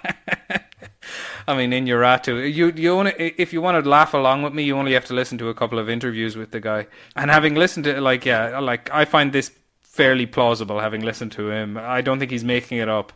I 1.46 1.56
mean, 1.56 1.72
in 1.72 1.86
Uratu, 1.86 2.52
you 2.52 2.72
you 2.76 2.92
only 2.92 3.12
if 3.16 3.52
you 3.52 3.60
want 3.60 3.82
to 3.82 3.88
laugh 3.88 4.14
along 4.14 4.42
with 4.42 4.52
me, 4.52 4.62
you 4.62 4.76
only 4.76 4.92
have 4.94 5.06
to 5.06 5.14
listen 5.14 5.38
to 5.38 5.48
a 5.48 5.54
couple 5.54 5.78
of 5.78 5.88
interviews 5.88 6.36
with 6.36 6.50
the 6.50 6.60
guy. 6.60 6.86
And 7.16 7.30
having 7.30 7.54
listened 7.54 7.84
to 7.84 8.00
like 8.00 8.24
yeah, 8.24 8.58
like 8.58 8.90
I 8.92 9.04
find 9.04 9.32
this 9.32 9.52
fairly 9.80 10.26
plausible. 10.26 10.80
Having 10.80 11.02
listened 11.02 11.32
to 11.32 11.50
him, 11.50 11.76
I 11.76 12.00
don't 12.00 12.18
think 12.18 12.30
he's 12.30 12.44
making 12.44 12.78
it 12.78 12.88
up. 12.88 13.12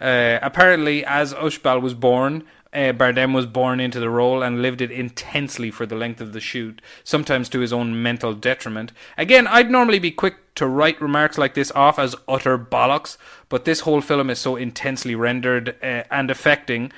Uh, 0.00 0.38
apparently, 0.42 1.04
as 1.04 1.32
Uxbal 1.32 1.80
was 1.80 1.94
born, 1.94 2.44
uh, 2.72 2.92
Bardem 2.92 3.34
was 3.34 3.46
born 3.46 3.80
into 3.80 3.98
the 3.98 4.10
role 4.10 4.42
and 4.42 4.60
lived 4.60 4.82
it 4.82 4.90
intensely 4.90 5.70
for 5.70 5.86
the 5.86 5.94
length 5.94 6.20
of 6.20 6.34
the 6.34 6.40
shoot, 6.40 6.82
sometimes 7.04 7.48
to 7.48 7.60
his 7.60 7.72
own 7.72 8.02
mental 8.02 8.34
detriment. 8.34 8.92
Again, 9.16 9.46
I'd 9.46 9.70
normally 9.70 9.98
be 9.98 10.10
quick 10.10 10.54
to 10.56 10.66
write 10.66 11.00
remarks 11.00 11.38
like 11.38 11.54
this 11.54 11.72
off 11.72 11.98
as 11.98 12.14
utter 12.28 12.58
bollocks, 12.58 13.16
but 13.48 13.64
this 13.64 13.80
whole 13.80 14.02
film 14.02 14.28
is 14.28 14.38
so 14.38 14.56
intensely 14.56 15.14
rendered 15.14 15.76
uh, 15.82 16.02
and 16.10 16.30
affecting. 16.30 16.92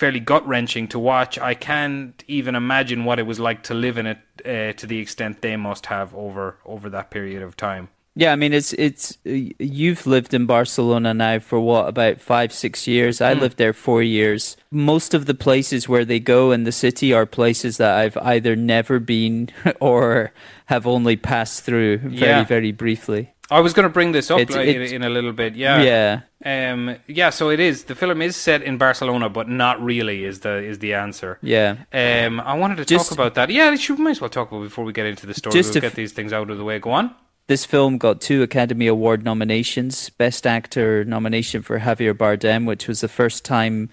Fairly 0.00 0.20
gut 0.20 0.46
wrenching 0.48 0.88
to 0.88 0.98
watch. 0.98 1.38
I 1.38 1.52
can't 1.52 2.24
even 2.26 2.54
imagine 2.54 3.04
what 3.04 3.18
it 3.18 3.26
was 3.26 3.38
like 3.38 3.62
to 3.64 3.74
live 3.74 3.98
in 3.98 4.06
it 4.06 4.18
uh, 4.46 4.72
to 4.80 4.86
the 4.86 4.98
extent 4.98 5.42
they 5.42 5.56
must 5.56 5.86
have 5.86 6.14
over 6.14 6.56
over 6.64 6.88
that 6.88 7.10
period 7.10 7.42
of 7.42 7.54
time. 7.54 7.90
Yeah, 8.14 8.32
I 8.32 8.36
mean 8.36 8.54
it's 8.54 8.72
it's 8.72 9.18
you've 9.24 10.06
lived 10.06 10.32
in 10.32 10.46
Barcelona 10.46 11.12
now 11.12 11.38
for 11.38 11.60
what 11.60 11.86
about 11.86 12.18
5 12.20 12.50
6 12.52 12.86
years. 12.86 13.20
I 13.20 13.34
lived 13.34 13.58
there 13.58 13.74
4 13.74 14.02
years. 14.02 14.56
Most 14.70 15.12
of 15.12 15.26
the 15.26 15.34
places 15.34 15.86
where 15.86 16.06
they 16.06 16.18
go 16.18 16.50
in 16.50 16.64
the 16.64 16.72
city 16.72 17.12
are 17.12 17.26
places 17.26 17.76
that 17.76 17.98
I've 17.98 18.16
either 18.16 18.56
never 18.56 19.00
been 19.00 19.50
or 19.80 20.32
have 20.66 20.86
only 20.86 21.16
passed 21.16 21.62
through 21.64 21.98
very 21.98 22.40
Yeah. 22.40 22.44
very 22.44 22.72
briefly. 22.72 23.34
I 23.50 23.60
was 23.60 23.72
going 23.72 23.84
to 23.84 23.92
bring 23.92 24.12
this 24.12 24.30
up 24.30 24.38
It's- 24.40 24.56
it's- 24.56 24.90
in, 24.92 24.96
in 24.96 25.02
a 25.02 25.10
little 25.10 25.32
bit. 25.32 25.54
Yeah. 25.54 25.82
Yeah. 25.82 26.20
Um, 26.72 26.96
yeah, 27.06 27.30
so 27.30 27.50
it 27.50 27.60
is. 27.60 27.84
The 27.84 27.94
film 27.94 28.22
is 28.22 28.36
set 28.36 28.62
in 28.62 28.78
Barcelona, 28.78 29.28
but 29.28 29.48
not 29.48 29.82
really. 29.82 30.24
Is 30.24 30.40
the 30.40 30.56
is 30.58 30.78
the 30.78 30.94
answer? 30.94 31.38
Yeah. 31.42 31.76
Um, 31.92 32.40
I 32.40 32.54
wanted 32.54 32.76
to 32.78 32.84
Just- 32.84 33.08
talk 33.08 33.18
about 33.18 33.34
that. 33.34 33.50
Yeah, 33.50 33.70
we 33.70 33.96
might 33.96 34.12
as 34.12 34.20
well 34.20 34.30
talk 34.30 34.48
about 34.50 34.60
it 34.62 34.64
before 34.70 34.84
we 34.84 34.92
get 34.92 35.06
into 35.06 35.26
the 35.26 35.34
story. 35.34 35.52
Just 35.52 35.74
we'll 35.74 35.82
get 35.82 35.94
these 35.94 36.12
things 36.12 36.32
out 36.32 36.48
of 36.50 36.56
the 36.58 36.64
way. 36.64 36.78
Go 36.78 36.90
on. 36.92 37.14
This 37.48 37.64
film 37.64 37.98
got 37.98 38.20
two 38.20 38.42
Academy 38.42 38.86
Award 38.86 39.24
nominations. 39.24 40.08
Best 40.10 40.46
Actor 40.46 41.04
nomination 41.04 41.62
for 41.62 41.80
Javier 41.80 42.14
Bardem, 42.14 42.64
which 42.64 42.86
was 42.86 43.00
the 43.00 43.08
first 43.08 43.44
time 43.44 43.90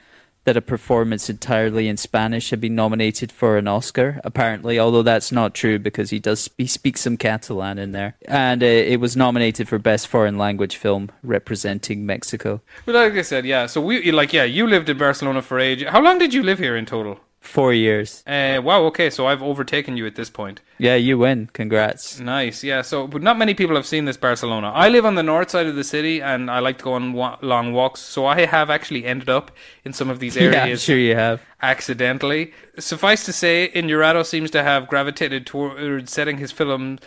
that 0.47 0.55
a 0.55 0.61
performance 0.61 1.29
entirely 1.29 1.89
in 1.89 1.97
Spanish 1.97 2.51
had 2.51 2.61
been 2.61 2.73
nominated 2.73 3.33
for 3.33 3.57
an 3.57 3.67
Oscar. 3.67 4.21
Apparently, 4.23 4.79
although 4.79 5.03
that's 5.03 5.29
not 5.29 5.53
true 5.53 5.77
because 5.77 6.09
he 6.09 6.19
does 6.19 6.49
he 6.57 6.65
speaks 6.65 7.01
some 7.01 7.17
Catalan 7.17 7.77
in 7.77 7.91
there, 7.91 8.15
and 8.29 8.63
uh, 8.63 8.65
it 8.65 9.01
was 9.01 9.17
nominated 9.17 9.67
for 9.67 9.77
Best 9.77 10.07
Foreign 10.07 10.37
Language 10.37 10.77
Film 10.77 11.11
representing 11.21 12.05
Mexico. 12.05 12.61
But 12.85 12.95
like 12.95 13.11
I 13.11 13.23
said, 13.23 13.45
yeah. 13.45 13.65
So 13.65 13.81
we 13.81 14.09
like 14.13 14.31
yeah. 14.31 14.45
You 14.45 14.67
lived 14.67 14.87
in 14.87 14.97
Barcelona 14.97 15.41
for 15.41 15.59
age. 15.59 15.83
How 15.83 16.01
long 16.01 16.17
did 16.17 16.33
you 16.33 16.41
live 16.41 16.59
here 16.59 16.77
in 16.77 16.85
total? 16.85 17.19
Four 17.39 17.71
years. 17.73 18.23
Uh, 18.27 18.59
wow. 18.63 18.83
Okay, 18.85 19.09
so 19.09 19.25
I've 19.27 19.41
overtaken 19.41 19.95
you 19.95 20.05
at 20.05 20.15
this 20.15 20.29
point. 20.29 20.59
Yeah, 20.79 20.95
you 20.95 21.17
win. 21.17 21.49
Congrats. 21.53 22.19
Nice, 22.19 22.61
yeah. 22.63 22.81
So, 22.81 23.07
but 23.07 23.21
not 23.21 23.37
many 23.37 23.53
people 23.53 23.75
have 23.77 23.85
seen 23.85 24.03
this 24.05 24.17
Barcelona. 24.17 24.71
I 24.75 24.89
live 24.89 25.05
on 25.05 25.15
the 25.15 25.23
north 25.23 25.49
side 25.51 25.65
of 25.65 25.75
the 25.75 25.83
city, 25.83 26.21
and 26.21 26.51
I 26.51 26.59
like 26.59 26.77
to 26.79 26.83
go 26.83 26.93
on 26.93 27.13
wa- 27.13 27.37
long 27.41 27.71
walks. 27.71 28.01
So 28.01 28.25
I 28.25 28.45
have 28.45 28.69
actually 28.69 29.05
ended 29.05 29.29
up 29.29 29.51
in 29.85 29.93
some 29.93 30.09
of 30.09 30.19
these 30.19 30.35
areas. 30.35 30.53
Yeah, 30.55 30.63
I'm 30.65 30.77
sure 30.77 30.97
you 30.97 31.15
have. 31.15 31.41
accidentally. 31.61 32.53
Suffice 32.79 33.23
to 33.25 33.31
say, 33.33 33.71
Inurado 33.73 34.25
seems 34.25 34.51
to 34.51 34.61
have 34.63 34.87
gravitated 34.87 35.45
toward 35.45 36.09
setting 36.09 36.37
his 36.37 36.51
film 36.51 36.99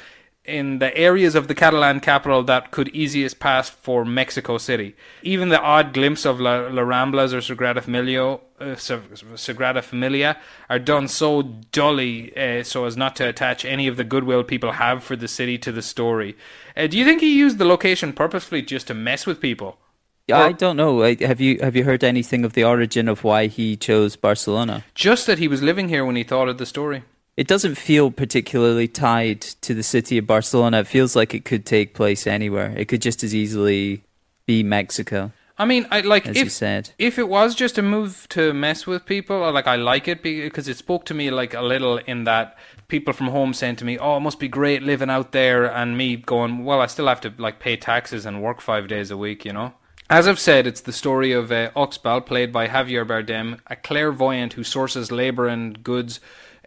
in 0.44 0.79
the 0.79 0.96
areas 0.96 1.35
of 1.35 1.48
the 1.48 1.55
Catalan 1.55 2.00
capital 2.00 2.42
that 2.44 2.70
could 2.70 2.88
easiest 2.88 3.38
pass 3.38 3.68
for 3.68 4.05
Mexico 4.05 4.59
City. 4.59 4.96
Even 5.22 5.50
the 5.50 5.61
odd 5.61 5.92
glimpse 5.92 6.24
of 6.24 6.40
La, 6.40 6.68
La 6.68 6.83
Ramblas 6.83 7.33
or 7.33 7.38
Sagrada 7.38 7.83
Familia, 7.83 8.38
uh, 8.59 8.74
Sagrada 8.74 9.83
Familia 9.83 10.38
are 10.68 10.79
done 10.79 11.09
so 11.09 11.42
dully 11.42 12.35
uh, 12.37 12.62
so 12.62 12.85
as 12.85 12.96
not 12.96 13.16
to 13.16 13.29
attach 13.29 13.64
any 13.64 13.87
of 13.87 13.96
the 13.96 14.05
goodwill 14.05 14.42
people 14.42 14.72
have 14.72 15.05
for 15.05 15.14
the 15.14 15.29
city 15.29 15.59
to 15.59 15.70
the 15.72 15.83
story. 15.83 16.37
Uh, 16.76 16.87
do 16.87 16.98
you 16.98 17.05
think 17.05 17.20
he 17.20 17.37
used 17.37 17.59
the 17.59 17.64
location 17.64 18.12
purposefully 18.12 18.62
just 18.62 18.87
to 18.87 18.94
mess 18.94 19.26
with 19.26 19.40
people? 19.40 19.79
I 20.33 20.53
don't 20.53 20.76
know. 20.76 21.03
Have 21.03 21.40
you 21.40 21.59
have 21.61 21.74
you 21.74 21.83
heard 21.83 22.05
anything 22.05 22.44
of 22.44 22.53
the 22.53 22.62
origin 22.62 23.09
of 23.09 23.24
why 23.24 23.48
he 23.48 23.76
chose 23.76 24.14
Barcelona? 24.14 24.85
Just 24.94 25.26
that 25.26 25.38
he 25.38 25.48
was 25.48 25.61
living 25.61 25.88
here 25.88 26.05
when 26.05 26.14
he 26.14 26.22
thought 26.22 26.48
of 26.48 26.59
the 26.59 26.66
story? 26.66 27.03
It 27.40 27.46
doesn't 27.46 27.76
feel 27.76 28.11
particularly 28.11 28.87
tied 28.87 29.40
to 29.62 29.72
the 29.72 29.83
city 29.83 30.18
of 30.18 30.26
Barcelona. 30.26 30.81
It 30.81 30.87
feels 30.87 31.16
like 31.16 31.33
it 31.33 31.46
could 31.46 31.64
take 31.64 31.94
place 31.94 32.26
anywhere. 32.26 32.74
It 32.76 32.88
could 32.88 33.00
just 33.00 33.24
as 33.24 33.35
easily 33.35 34.03
be 34.44 34.62
Mexico, 34.62 35.33
I 35.61 35.66
mean, 35.66 35.87
I 35.90 36.00
like 36.00 36.26
as 36.26 36.37
if 36.37 36.44
you 36.44 36.50
said. 36.50 36.90
if 36.98 37.18
it 37.18 37.29
was 37.29 37.55
just 37.55 37.76
a 37.76 37.83
move 37.83 38.26
to 38.31 38.55
mess 38.55 38.87
with 38.87 39.05
people, 39.05 39.38
like 39.53 39.66
I 39.66 39.76
like 39.76 40.09
it 40.09 40.22
because 40.22 40.68
it 40.68 40.79
spoke 40.79 41.05
to 41.07 41.14
me 41.14 41.31
like 41.31 41.53
a 41.53 41.61
little 41.61 41.98
in 41.98 42.24
that 42.24 42.57
people 42.88 43.12
from 43.12 43.29
home 43.29 43.53
saying 43.53 43.76
to 43.76 43.85
me, 43.85 43.98
"Oh, 43.98 44.16
it 44.16 44.20
must 44.20 44.38
be 44.38 44.48
great 44.48 44.83
living 44.83 45.11
out 45.11 45.33
there," 45.33 45.66
and 45.66 45.98
me 45.98 46.16
going, 46.16 46.64
"Well, 46.64 46.81
I 46.81 46.87
still 46.87 47.09
have 47.09 47.20
to 47.22 47.33
like 47.37 47.59
pay 47.59 47.76
taxes 47.76 48.24
and 48.24 48.42
work 48.42 48.62
five 48.62 48.88
days 48.88 49.11
a 49.11 49.18
week," 49.18 49.44
you 49.44 49.53
know. 49.53 49.74
As 50.09 50.26
I've 50.26 50.40
said, 50.40 50.66
it's 50.66 50.81
the 50.81 50.94
story 50.94 51.33
of 51.33 51.53
uh, 51.53 51.70
Uxbal, 51.76 52.24
played 52.24 52.53
by 52.53 52.66
Javier 52.66 53.07
Bardem, 53.07 53.61
a 53.66 53.76
clairvoyant 53.76 54.55
who 54.55 54.64
sources 54.64 55.12
labor 55.12 55.46
and 55.46 55.83
goods 55.85 56.20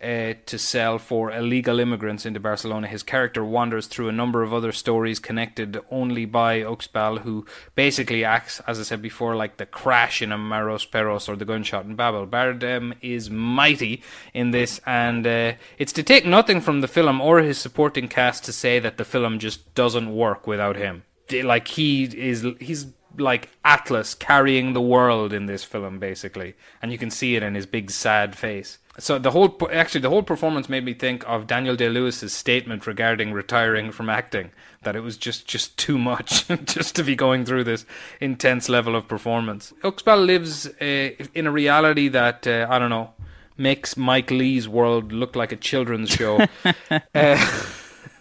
uh, 0.03 0.33
to 0.45 0.57
sell 0.59 0.99
for 0.99 1.31
illegal 1.31 1.79
immigrants 1.79 2.25
into 2.25 2.39
Barcelona. 2.39 2.87
His 2.87 3.03
character 3.03 3.43
wanders 3.45 3.87
through 3.87 4.09
a 4.09 4.11
number 4.11 4.43
of 4.43 4.53
other 4.53 4.71
stories 4.71 5.19
connected 5.19 5.79
only 5.89 6.25
by 6.25 6.61
Uxbal, 6.61 7.19
who 7.21 7.45
basically 7.75 8.25
acts, 8.25 8.59
as 8.67 8.79
I 8.79 8.83
said 8.83 9.01
before, 9.01 9.35
like 9.35 9.57
the 9.57 9.65
crash 9.65 10.21
in 10.21 10.31
Amores 10.31 10.85
Perros 10.85 11.29
or 11.29 11.35
the 11.35 11.45
gunshot 11.45 11.85
in 11.85 11.95
Babel. 11.95 12.27
Bardem 12.27 12.95
is 13.01 13.29
mighty 13.29 14.03
in 14.33 14.51
this, 14.51 14.81
and 14.85 15.25
uh, 15.25 15.53
it's 15.77 15.93
to 15.93 16.03
take 16.03 16.25
nothing 16.25 16.59
from 16.59 16.81
the 16.81 16.87
film 16.87 17.21
or 17.21 17.39
his 17.39 17.57
supporting 17.57 18.07
cast 18.07 18.43
to 18.45 18.53
say 18.53 18.79
that 18.79 18.97
the 18.97 19.05
film 19.05 19.39
just 19.39 19.73
doesn't 19.73 20.13
work 20.13 20.45
without 20.45 20.75
him. 20.75 21.03
Like 21.31 21.69
he 21.69 22.03
is, 22.03 22.45
he's 22.59 22.87
like 23.17 23.49
Atlas 23.63 24.13
carrying 24.13 24.73
the 24.73 24.81
world 24.81 25.33
in 25.33 25.45
this 25.45 25.63
film, 25.63 25.99
basically, 25.99 26.55
and 26.81 26.91
you 26.91 26.97
can 26.97 27.11
see 27.11 27.35
it 27.35 27.43
in 27.43 27.55
his 27.55 27.65
big 27.65 27.91
sad 27.91 28.35
face. 28.35 28.79
So 28.99 29.17
the 29.17 29.31
whole, 29.31 29.57
actually, 29.71 30.01
the 30.01 30.09
whole 30.09 30.21
performance 30.21 30.69
made 30.69 30.85
me 30.85 30.93
think 30.93 31.27
of 31.27 31.47
Daniel 31.47 31.75
Day 31.75 31.89
Lewis's 31.89 32.31
statement 32.31 32.85
regarding 32.85 33.33
retiring 33.33 33.91
from 33.91 34.07
acting, 34.07 34.51
that 34.83 34.95
it 34.95 34.99
was 34.99 35.17
just 35.17 35.47
just 35.47 35.75
too 35.77 35.97
much, 35.97 36.47
just 36.65 36.95
to 36.97 37.03
be 37.03 37.15
going 37.15 37.43
through 37.43 37.63
this 37.63 37.85
intense 38.21 38.69
level 38.69 38.95
of 38.95 39.07
performance. 39.07 39.73
Uxbal 39.83 40.25
lives 40.25 40.67
uh, 40.67 41.25
in 41.33 41.47
a 41.47 41.51
reality 41.51 42.07
that 42.09 42.45
uh, 42.45 42.67
I 42.69 42.77
don't 42.77 42.91
know 42.91 43.13
makes 43.57 43.97
Mike 43.97 44.31
Leigh's 44.31 44.67
world 44.67 45.11
look 45.11 45.35
like 45.35 45.51
a 45.51 45.55
children's 45.55 46.09
show. 46.09 46.45
uh, 47.15 47.51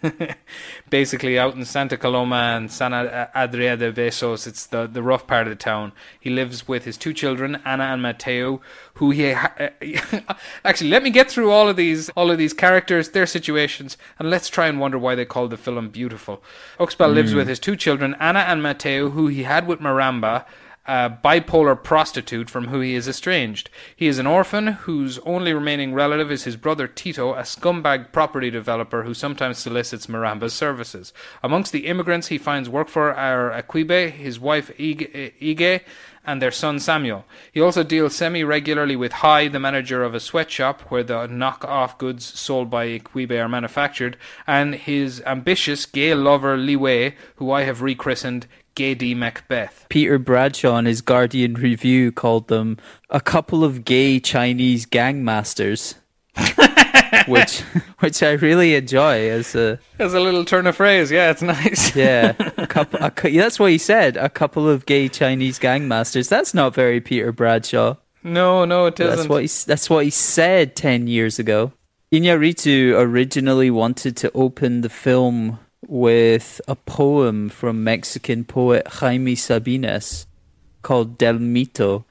basically 0.89 1.37
out 1.39 1.55
in 1.55 1.65
Santa 1.65 1.97
Coloma 1.97 2.55
and 2.55 2.71
San 2.71 2.93
Adria 2.93 3.77
de 3.77 3.91
Besos. 3.91 4.47
It's 4.47 4.65
the, 4.65 4.87
the 4.87 5.03
rough 5.03 5.27
part 5.27 5.47
of 5.47 5.51
the 5.51 5.55
town. 5.55 5.91
He 6.19 6.29
lives 6.29 6.67
with 6.67 6.85
his 6.85 6.97
two 6.97 7.13
children, 7.13 7.61
Anna 7.65 7.85
and 7.85 8.01
Mateo, 8.01 8.61
who 8.95 9.11
he 9.11 9.31
ha- 9.31 9.53
actually 10.65 10.89
let 10.89 11.03
me 11.03 11.09
get 11.09 11.29
through 11.29 11.51
all 11.51 11.69
of 11.69 11.75
these 11.75 12.09
all 12.11 12.31
of 12.31 12.37
these 12.37 12.53
characters, 12.53 13.09
their 13.09 13.25
situations, 13.25 13.97
and 14.19 14.29
let's 14.29 14.49
try 14.49 14.67
and 14.67 14.79
wonder 14.79 14.97
why 14.97 15.15
they 15.15 15.25
called 15.25 15.51
the 15.51 15.57
film 15.57 15.89
beautiful. 15.89 16.43
Uxbal 16.79 17.13
lives 17.13 17.31
hmm. 17.31 17.37
with 17.37 17.47
his 17.47 17.59
two 17.59 17.75
children, 17.75 18.15
Anna 18.19 18.39
and 18.39 18.61
Mateo, 18.61 19.09
who 19.09 19.27
he 19.27 19.43
had 19.43 19.67
with 19.67 19.79
Marambra 19.79 20.45
a 20.85 21.09
bipolar 21.23 21.81
prostitute 21.81 22.49
from 22.49 22.67
whom 22.67 22.81
he 22.81 22.93
is 22.93 23.07
estranged. 23.07 23.69
He 23.95 24.07
is 24.07 24.19
an 24.19 24.27
orphan 24.27 24.67
whose 24.67 25.17
only 25.19 25.53
remaining 25.53 25.93
relative 25.93 26.31
is 26.31 26.43
his 26.43 26.57
brother 26.57 26.87
Tito, 26.87 27.33
a 27.33 27.43
scumbag 27.43 28.11
property 28.11 28.49
developer 28.49 29.03
who 29.03 29.13
sometimes 29.13 29.57
solicits 29.57 30.07
Marambra's 30.07 30.53
services. 30.53 31.13
Amongst 31.41 31.71
the 31.71 31.87
immigrants 31.87 32.27
he 32.27 32.37
finds 32.37 32.69
work 32.69 32.89
for 32.89 33.13
are 33.13 33.51
Aquibe, 33.51 34.11
his 34.11 34.39
wife 34.39 34.71
Ige, 34.77 35.81
and 36.25 36.41
their 36.41 36.51
son 36.51 36.79
Samuel. 36.79 37.25
He 37.51 37.61
also 37.61 37.83
deals 37.83 38.15
semi 38.15 38.43
regularly 38.43 38.95
with 38.95 39.11
Hai, 39.11 39.47
the 39.47 39.59
manager 39.59 40.03
of 40.03 40.13
a 40.13 40.19
sweatshop 40.19 40.81
where 40.83 41.03
the 41.03 41.27
knock 41.27 41.65
off 41.65 41.97
goods 41.97 42.25
sold 42.25 42.69
by 42.69 42.87
Equibe 42.87 43.31
are 43.31 43.49
manufactured, 43.49 44.17
and 44.47 44.75
his 44.75 45.21
ambitious 45.25 45.85
gay 45.85 46.13
lover 46.13 46.57
Li 46.57 46.75
Wei, 46.75 47.15
who 47.35 47.51
I 47.51 47.63
have 47.63 47.81
rechristened 47.81 48.47
Gay 48.75 48.95
D. 48.95 49.13
Macbeth. 49.13 49.85
Peter 49.89 50.17
Bradshaw 50.17 50.77
in 50.77 50.85
his 50.85 51.01
Guardian 51.01 51.53
review 51.53 52.11
called 52.11 52.47
them 52.47 52.77
a 53.09 53.21
couple 53.21 53.63
of 53.63 53.85
gay 53.85 54.19
Chinese 54.19 54.85
gangmasters. 54.85 55.95
which 57.27 57.59
which 57.99 58.23
I 58.23 58.31
really 58.31 58.75
enjoy 58.75 59.29
as 59.29 59.55
a 59.55 59.79
As 59.99 60.13
a 60.13 60.19
little 60.19 60.45
turn 60.45 60.65
of 60.67 60.75
phrase, 60.75 61.11
yeah, 61.11 61.29
it's 61.29 61.41
nice. 61.41 61.95
yeah 61.95 62.33
a 62.57 62.67
couple 62.67 62.99
a, 63.01 63.11
that's 63.11 63.59
what 63.59 63.71
he 63.71 63.77
said 63.77 64.17
a 64.17 64.29
couple 64.29 64.67
of 64.67 64.85
gay 64.85 65.09
Chinese 65.09 65.59
gangmasters 65.59 66.29
that's 66.29 66.53
not 66.53 66.73
very 66.73 66.99
Peter 67.01 67.31
Bradshaw 67.31 67.95
no, 68.23 68.63
no, 68.65 68.85
it 68.87 68.99
isn't. 68.99 69.15
that's 69.15 69.29
what 69.29 69.41
he 69.43 69.47
that's 69.67 69.89
what 69.89 70.05
he 70.05 70.09
said 70.09 70.75
10 70.75 71.07
years 71.07 71.39
ago 71.39 71.73
Iñárritu 72.11 72.93
originally 72.95 73.69
wanted 73.69 74.15
to 74.17 74.31
open 74.33 74.81
the 74.81 74.89
film 74.89 75.59
with 75.87 76.61
a 76.67 76.75
poem 76.75 77.49
from 77.49 77.83
Mexican 77.83 78.43
poet 78.43 78.87
Jaime 78.87 79.35
Sabines 79.35 80.27
called 80.81 81.17
Del 81.17 81.35
Mito. 81.35 82.05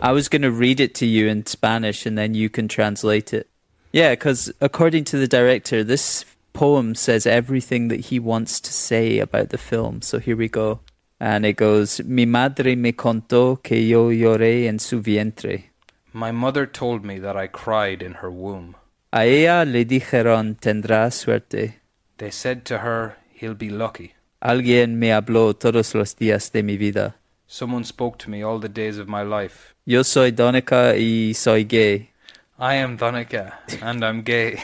I 0.00 0.12
was 0.12 0.28
going 0.28 0.42
to 0.42 0.50
read 0.50 0.80
it 0.80 0.94
to 0.96 1.06
you 1.06 1.26
in 1.26 1.46
Spanish 1.46 2.06
and 2.06 2.16
then 2.16 2.34
you 2.34 2.48
can 2.48 2.68
translate 2.68 3.34
it. 3.34 3.48
Yeah, 3.92 4.10
because 4.10 4.52
according 4.60 5.04
to 5.04 5.18
the 5.18 5.26
director, 5.26 5.82
this 5.82 6.24
poem 6.52 6.94
says 6.94 7.26
everything 7.26 7.88
that 7.88 8.00
he 8.00 8.18
wants 8.18 8.60
to 8.60 8.72
say 8.72 9.18
about 9.18 9.48
the 9.50 9.58
film. 9.58 10.02
So 10.02 10.18
here 10.18 10.36
we 10.36 10.48
go. 10.48 10.80
And 11.20 11.44
it 11.44 11.56
goes 11.56 12.00
Mi 12.04 12.26
madre 12.26 12.76
me 12.76 12.92
contó 12.92 13.62
que 13.62 13.76
yo 13.78 14.10
lloré 14.10 14.66
en 14.66 14.78
su 14.78 15.00
vientre. 15.00 15.64
My 16.12 16.30
mother 16.32 16.66
told 16.66 17.04
me 17.04 17.18
that 17.18 17.36
I 17.36 17.48
cried 17.48 18.02
in 18.02 18.14
her 18.14 18.30
womb. 18.30 18.76
A 19.12 19.24
ella 19.24 19.64
le 19.64 19.84
dijeron 19.84 20.56
tendrá 20.56 21.10
suerte. 21.10 21.77
They 22.18 22.30
said 22.32 22.64
to 22.66 22.78
her, 22.78 23.16
He'll 23.32 23.54
be 23.54 23.70
lucky. 23.70 24.14
Alguien 24.42 24.98
me 24.98 25.12
habló 25.12 25.54
todos 25.54 25.94
los 25.94 26.14
días 26.16 26.50
de 26.52 26.62
mi 26.62 26.76
vida. 26.76 27.14
Someone 27.46 27.84
spoke 27.84 28.18
to 28.18 28.30
me 28.30 28.42
all 28.42 28.58
the 28.58 28.68
days 28.68 28.98
of 28.98 29.08
my 29.08 29.22
life. 29.22 29.74
Yo 29.86 30.02
soy 30.02 30.32
Donica 30.32 30.94
y 30.96 31.32
soy 31.32 31.64
gay. 31.64 32.10
I 32.58 32.74
am 32.74 32.98
Thonica, 32.98 33.54
and 33.80 34.04
I'm 34.04 34.22
gay. 34.22 34.60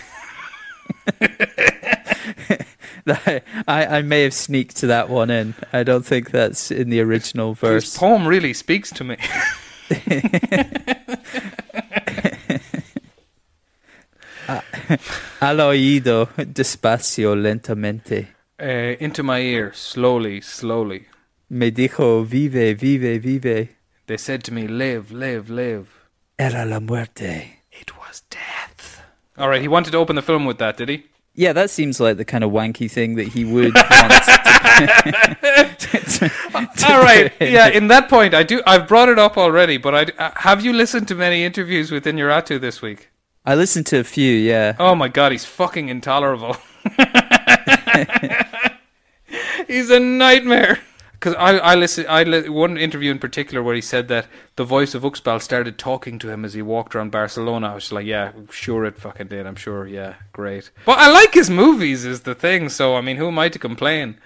I, 3.68 3.96
I 3.98 4.02
may 4.02 4.22
have 4.22 4.34
sneaked 4.34 4.76
to 4.78 4.88
that 4.88 5.08
one 5.08 5.30
in. 5.30 5.54
I 5.72 5.84
don't 5.84 6.04
think 6.04 6.32
that's 6.32 6.72
in 6.72 6.90
the 6.90 7.00
original 7.00 7.54
verse. 7.54 7.84
This 7.84 7.96
poem 7.96 8.26
really 8.26 8.52
speaks 8.52 8.90
to 8.92 9.04
me. 9.04 9.16
Al 15.40 15.60
oído, 15.60 16.28
despacio, 16.52 17.34
lentamente. 17.34 18.28
Uh, 18.60 18.96
into 19.00 19.22
my 19.22 19.40
ear, 19.40 19.72
slowly, 19.74 20.40
slowly. 20.40 21.06
Me 21.50 21.70
dijo, 21.70 22.24
vive, 22.24 22.74
vive, 22.78 23.18
vive. 23.20 23.68
They 24.06 24.16
said 24.16 24.42
to 24.44 24.52
me, 24.52 24.66
Live, 24.66 25.10
live, 25.12 25.48
live. 25.50 25.88
Era 26.38 26.64
la 26.64 26.78
muerte. 26.80 27.58
It 27.72 27.96
was 27.98 28.22
death. 28.30 29.00
All 29.38 29.48
right, 29.48 29.62
he 29.62 29.68
wanted 29.68 29.90
to 29.92 29.98
open 29.98 30.16
the 30.16 30.22
film 30.22 30.44
with 30.44 30.58
that, 30.58 30.76
did 30.76 30.88
he? 30.88 31.04
Yeah, 31.34 31.52
that 31.52 31.70
seems 31.70 31.98
like 32.00 32.16
the 32.16 32.24
kind 32.24 32.44
of 32.44 32.50
wanky 32.52 32.88
thing 32.90 33.16
that 33.16 33.26
he 33.28 33.44
would 33.44 33.74
want. 33.74 34.12
to- 35.78 36.30
All 36.86 37.02
right, 37.02 37.32
yeah. 37.40 37.68
In 37.74 37.88
that 37.88 38.08
point, 38.08 38.34
I 38.34 38.42
do. 38.44 38.62
I've 38.66 38.86
brought 38.86 39.08
it 39.08 39.18
up 39.18 39.36
already, 39.36 39.76
but 39.76 39.94
I 39.94 40.02
uh, 40.22 40.30
have 40.36 40.64
you 40.64 40.72
listened 40.72 41.08
to 41.08 41.14
many 41.14 41.44
interviews 41.44 41.90
with 41.90 42.04
Inuratu 42.04 42.60
this 42.60 42.80
week? 42.80 43.10
I 43.44 43.54
listened 43.54 43.86
to 43.86 43.98
a 43.98 44.04
few, 44.04 44.32
yeah. 44.32 44.74
Oh 44.78 44.94
my 44.94 45.08
god, 45.08 45.32
he's 45.32 45.44
fucking 45.44 45.88
intolerable. 45.90 46.56
he's 49.66 49.90
a 49.90 50.00
nightmare. 50.00 50.80
Because 51.12 51.34
I, 51.36 51.56
I 51.56 51.74
listen, 51.74 52.04
I 52.08 52.22
li- 52.22 52.48
one 52.50 52.76
interview 52.76 53.10
in 53.10 53.18
particular 53.18 53.62
where 53.62 53.74
he 53.74 53.80
said 53.80 54.08
that 54.08 54.26
the 54.56 54.64
voice 54.64 54.94
of 54.94 55.02
Uxbal 55.04 55.40
started 55.40 55.78
talking 55.78 56.18
to 56.18 56.28
him 56.28 56.44
as 56.44 56.52
he 56.52 56.60
walked 56.60 56.94
around 56.94 57.12
Barcelona. 57.12 57.68
I 57.68 57.74
was 57.74 57.90
like, 57.92 58.04
yeah, 58.04 58.32
sure 58.50 58.84
it 58.84 58.98
fucking 58.98 59.28
did. 59.28 59.46
I'm 59.46 59.56
sure, 59.56 59.86
yeah, 59.86 60.16
great. 60.32 60.70
But 60.84 60.98
I 60.98 61.10
like 61.10 61.32
his 61.32 61.48
movies, 61.48 62.04
is 62.04 62.22
the 62.22 62.34
thing. 62.34 62.68
So 62.68 62.96
I 62.96 63.00
mean, 63.00 63.16
who 63.16 63.28
am 63.28 63.38
I 63.38 63.48
to 63.48 63.58
complain? 63.58 64.18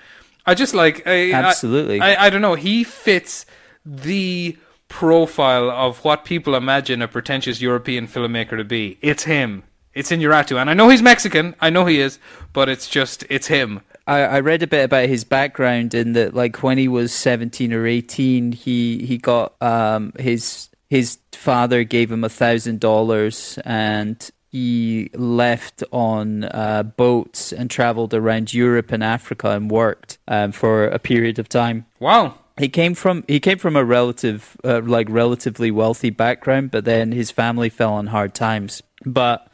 I 0.44 0.54
just 0.54 0.74
like, 0.74 1.06
I, 1.06 1.32
Absolutely. 1.32 2.00
I, 2.00 2.14
I, 2.14 2.26
I 2.26 2.30
don't 2.30 2.42
know. 2.42 2.54
He 2.54 2.82
fits 2.82 3.46
the 3.84 4.56
profile 4.88 5.70
of 5.70 6.04
what 6.04 6.24
people 6.24 6.54
imagine 6.54 7.02
a 7.02 7.08
pretentious 7.08 7.60
European 7.60 8.06
filmmaker 8.06 8.56
to 8.56 8.64
be. 8.64 8.98
It's 9.00 9.24
him. 9.24 9.62
It's 9.94 10.10
Inuratu, 10.10 10.60
and 10.60 10.70
I 10.70 10.74
know 10.74 10.88
he's 10.88 11.02
Mexican. 11.02 11.56
I 11.60 11.70
know 11.70 11.86
he 11.86 12.00
is, 12.00 12.18
but 12.52 12.68
it's 12.68 12.88
just 12.88 13.24
it's 13.30 13.48
him. 13.48 13.80
I, 14.06 14.20
I 14.20 14.40
read 14.40 14.62
a 14.62 14.66
bit 14.66 14.84
about 14.84 15.08
his 15.08 15.24
background 15.24 15.92
in 15.92 16.12
that 16.12 16.34
like 16.34 16.62
when 16.62 16.78
he 16.78 16.88
was 16.88 17.12
17 17.12 17.72
or 17.72 17.86
18 17.86 18.52
he 18.52 19.04
he 19.04 19.18
got 19.18 19.60
um 19.60 20.12
his 20.18 20.70
his 20.88 21.18
father 21.32 21.84
gave 21.84 22.10
him 22.10 22.24
a 22.24 22.28
thousand 22.28 22.80
dollars 22.80 23.58
and 23.64 24.30
he 24.50 25.10
left 25.14 25.84
on 25.92 26.44
uh, 26.44 26.82
boats 26.82 27.52
and 27.52 27.70
traveled 27.70 28.14
around 28.14 28.54
Europe 28.54 28.92
and 28.92 29.04
Africa 29.04 29.50
and 29.50 29.70
worked 29.70 30.18
um, 30.26 30.52
for 30.52 30.86
a 30.86 30.98
period 30.98 31.38
of 31.38 31.48
time. 31.48 31.84
Wow. 32.00 32.38
He 32.58 32.68
came 32.68 32.94
from 32.94 33.24
he 33.28 33.40
came 33.40 33.58
from 33.58 33.76
a 33.76 33.84
relative 33.84 34.56
uh, 34.64 34.80
like 34.84 35.08
relatively 35.10 35.70
wealthy 35.70 36.10
background, 36.10 36.70
but 36.70 36.84
then 36.84 37.12
his 37.12 37.30
family 37.30 37.68
fell 37.68 37.92
on 37.92 38.08
hard 38.08 38.34
times. 38.34 38.82
But 39.04 39.48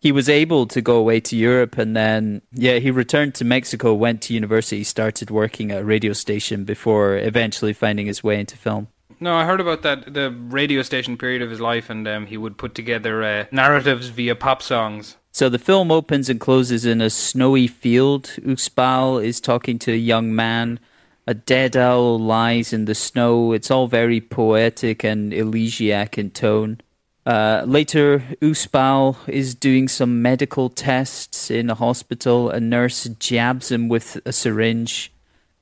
he 0.00 0.12
was 0.12 0.28
able 0.28 0.66
to 0.66 0.80
go 0.82 0.96
away 0.96 1.18
to 1.20 1.36
Europe 1.36 1.78
and 1.78 1.96
then 1.96 2.42
yeah, 2.52 2.78
he 2.78 2.90
returned 2.90 3.34
to 3.36 3.44
Mexico, 3.44 3.94
went 3.94 4.22
to 4.22 4.34
university, 4.34 4.84
started 4.84 5.30
working 5.30 5.70
at 5.70 5.82
a 5.82 5.84
radio 5.84 6.12
station 6.12 6.64
before 6.64 7.16
eventually 7.16 7.72
finding 7.72 8.06
his 8.06 8.22
way 8.22 8.38
into 8.38 8.56
film. 8.56 8.88
No, 9.20 9.34
I 9.34 9.44
heard 9.44 9.60
about 9.60 9.82
that 9.82 10.12
the 10.12 10.30
radio 10.30 10.82
station 10.82 11.16
period 11.16 11.40
of 11.40 11.48
his 11.50 11.60
life, 11.60 11.88
and 11.88 12.06
um, 12.06 12.26
he 12.26 12.36
would 12.36 12.58
put 12.58 12.74
together 12.74 13.22
uh, 13.22 13.46
narratives 13.50 14.08
via 14.08 14.34
pop 14.34 14.60
songs. 14.60 15.16
So 15.32 15.48
the 15.48 15.58
film 15.58 15.90
opens 15.90 16.28
and 16.28 16.38
closes 16.38 16.84
in 16.84 17.00
a 17.00 17.10
snowy 17.10 17.66
field. 17.66 18.24
Uxbal 18.42 19.24
is 19.24 19.40
talking 19.40 19.78
to 19.80 19.92
a 19.92 19.96
young 19.96 20.34
man. 20.34 20.78
A 21.26 21.34
dead 21.34 21.76
owl 21.76 22.18
lies 22.18 22.72
in 22.72 22.84
the 22.84 22.94
snow. 22.94 23.52
It's 23.52 23.70
all 23.70 23.86
very 23.86 24.20
poetic 24.20 25.04
and 25.04 25.32
elegiac 25.32 26.18
in 26.18 26.30
tone. 26.30 26.80
Uh, 27.24 27.62
later, 27.66 28.22
Uxbal 28.42 29.16
is 29.28 29.54
doing 29.54 29.88
some 29.88 30.20
medical 30.20 30.68
tests 30.68 31.50
in 31.50 31.70
a 31.70 31.74
hospital. 31.74 32.50
A 32.50 32.60
nurse 32.60 33.04
jabs 33.18 33.72
him 33.72 33.88
with 33.88 34.20
a 34.26 34.32
syringe 34.32 35.10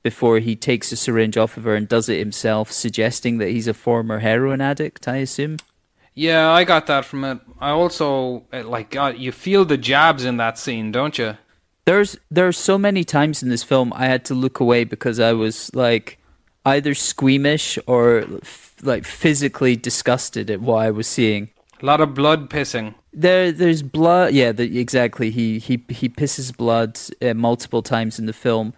before 0.01 0.39
he 0.39 0.55
takes 0.57 0.89
the 0.89 0.97
syringe 0.97 1.37
off 1.37 1.55
of 1.55 1.63
her 1.63 1.75
and 1.75 1.87
does 1.87 2.09
it 2.09 2.19
himself, 2.19 2.69
suggesting 2.69 3.37
that 3.37 3.49
he's 3.49 3.67
a 3.67 3.73
former 3.73 4.19
heroin 4.19 4.59
addict, 4.59 5.07
I 5.07 5.17
assume. 5.17 5.57
Yeah, 6.13 6.51
I 6.51 6.65
got 6.65 6.87
that 6.87 7.05
from 7.05 7.23
it. 7.23 7.39
I 7.59 7.69
also 7.69 8.43
uh, 8.51 8.63
like 8.63 8.91
God, 8.91 9.17
you 9.17 9.31
feel 9.31 9.65
the 9.65 9.77
jabs 9.77 10.25
in 10.25 10.37
that 10.37 10.59
scene, 10.59 10.91
don't 10.91 11.17
you? 11.17 11.37
There's 11.85 12.17
there 12.31 12.47
are 12.47 12.53
so 12.53 12.77
many 12.77 13.03
times 13.03 13.43
in 13.43 13.49
this 13.49 13.63
film 13.63 13.91
I 13.95 14.05
had 14.05 14.25
to 14.25 14.33
look 14.33 14.59
away 14.59 14.83
because 14.83 15.19
I 15.19 15.33
was 15.33 15.73
like 15.75 16.17
either 16.65 16.93
squeamish 16.93 17.77
or 17.87 18.25
f- 18.41 18.75
like 18.81 19.05
physically 19.05 19.75
disgusted 19.75 20.49
at 20.49 20.61
what 20.61 20.77
I 20.77 20.91
was 20.91 21.07
seeing. 21.07 21.49
A 21.81 21.85
lot 21.85 21.99
of 21.99 22.13
blood 22.13 22.49
pissing. 22.49 22.95
There 23.11 23.51
there's 23.51 23.83
blood. 23.83 24.33
Yeah, 24.33 24.53
the, 24.53 24.79
exactly. 24.79 25.29
He 25.29 25.59
he 25.59 25.83
he 25.89 26.07
pisses 26.07 26.55
blood 26.55 26.99
uh, 27.21 27.33
multiple 27.33 27.81
times 27.81 28.17
in 28.17 28.25
the 28.25 28.33
film. 28.33 28.73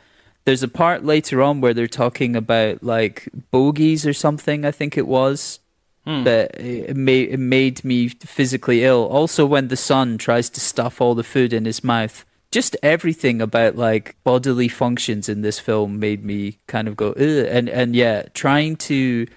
There's 0.45 0.63
a 0.63 0.67
part 0.67 1.03
later 1.03 1.41
on 1.41 1.61
where 1.61 1.73
they're 1.73 1.87
talking 1.87 2.35
about 2.35 2.83
like 2.83 3.29
bogies 3.51 4.05
or 4.05 4.13
something. 4.13 4.65
I 4.65 4.71
think 4.71 4.97
it 4.97 5.07
was 5.07 5.59
that 6.05 6.59
it 6.59 6.95
made 6.95 7.29
it 7.29 7.39
made 7.39 7.83
me 7.83 8.09
physically 8.09 8.83
ill. 8.83 9.05
Also, 9.05 9.45
when 9.45 9.69
the 9.69 9.77
son 9.77 10.17
tries 10.17 10.49
to 10.51 10.59
stuff 10.59 11.01
all 11.01 11.15
the 11.15 11.23
food 11.23 11.51
in 11.51 11.65
his 11.65 11.83
mouth, 11.83 12.25
just 12.55 12.77
everything 12.81 13.41
about 13.41 13.75
like 13.75 14.15
bodily 14.23 14.69
functions 14.69 15.27
in 15.27 15.41
this 15.41 15.59
film 15.59 15.99
made 15.99 16.23
me 16.23 16.57
kind 16.67 16.87
of 16.87 16.95
go 16.95 17.09
Ugh. 17.09 17.45
and 17.49 17.67
and 17.67 17.93
yeah 17.93 18.23
trying 18.33 18.77
to 18.77 19.27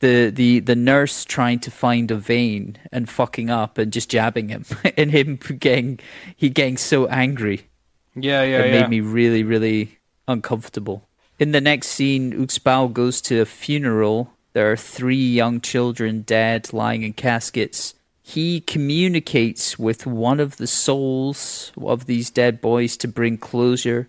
the 0.00 0.30
the 0.30 0.58
the 0.58 0.74
nurse 0.74 1.24
trying 1.24 1.60
to 1.60 1.70
find 1.70 2.10
a 2.10 2.16
vein 2.16 2.76
and 2.90 3.08
fucking 3.08 3.48
up 3.48 3.78
and 3.78 3.92
just 3.92 4.10
jabbing 4.10 4.48
him 4.48 4.64
and 4.96 5.12
him 5.12 5.36
getting 5.60 6.00
he 6.34 6.50
getting 6.50 6.76
so 6.76 7.06
angry 7.06 7.68
Yeah, 8.16 8.42
yeah, 8.42 8.62
it 8.62 8.74
yeah. 8.74 8.80
made 8.80 8.90
me 8.90 8.98
really 8.98 9.44
really 9.44 10.00
uncomfortable 10.26 11.06
in 11.38 11.52
the 11.52 11.60
next 11.60 11.90
scene 11.90 12.32
Uxbal 12.32 12.92
goes 12.92 13.20
to 13.20 13.40
a 13.40 13.46
funeral 13.46 14.32
there 14.52 14.72
are 14.72 14.76
three 14.76 15.28
young 15.40 15.60
children 15.60 16.22
dead 16.22 16.72
lying 16.72 17.04
in 17.04 17.12
caskets 17.12 17.94
he 18.26 18.62
communicates 18.62 19.78
with 19.78 20.06
one 20.06 20.40
of 20.40 20.56
the 20.56 20.66
souls 20.66 21.72
of 21.76 22.06
these 22.06 22.30
dead 22.30 22.58
boys 22.62 22.96
to 22.96 23.06
bring 23.06 23.36
closure. 23.36 24.08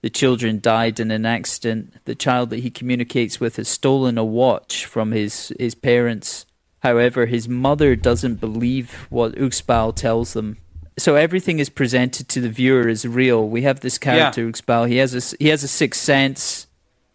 The 0.00 0.08
children 0.08 0.60
died 0.60 0.98
in 0.98 1.10
an 1.10 1.26
accident. 1.26 1.92
The 2.06 2.14
child 2.14 2.48
that 2.50 2.60
he 2.60 2.70
communicates 2.70 3.38
with 3.38 3.56
has 3.56 3.68
stolen 3.68 4.16
a 4.16 4.24
watch 4.24 4.86
from 4.86 5.12
his, 5.12 5.52
his 5.58 5.74
parents. 5.74 6.46
However, 6.78 7.26
his 7.26 7.50
mother 7.50 7.94
doesn't 7.96 8.40
believe 8.40 9.06
what 9.10 9.34
Uxbal 9.34 9.94
tells 9.94 10.32
them. 10.32 10.56
So 10.98 11.16
everything 11.16 11.58
is 11.58 11.68
presented 11.68 12.30
to 12.30 12.40
the 12.40 12.48
viewer 12.48 12.88
as 12.88 13.06
real. 13.06 13.46
We 13.46 13.60
have 13.62 13.80
this 13.80 13.98
character 13.98 14.50
Uxbal. 14.50 14.88
He 14.88 14.96
has 14.96 15.14
a 15.14 15.36
he 15.38 15.48
has 15.48 15.62
a 15.62 15.68
sixth 15.68 16.00
sense. 16.00 16.66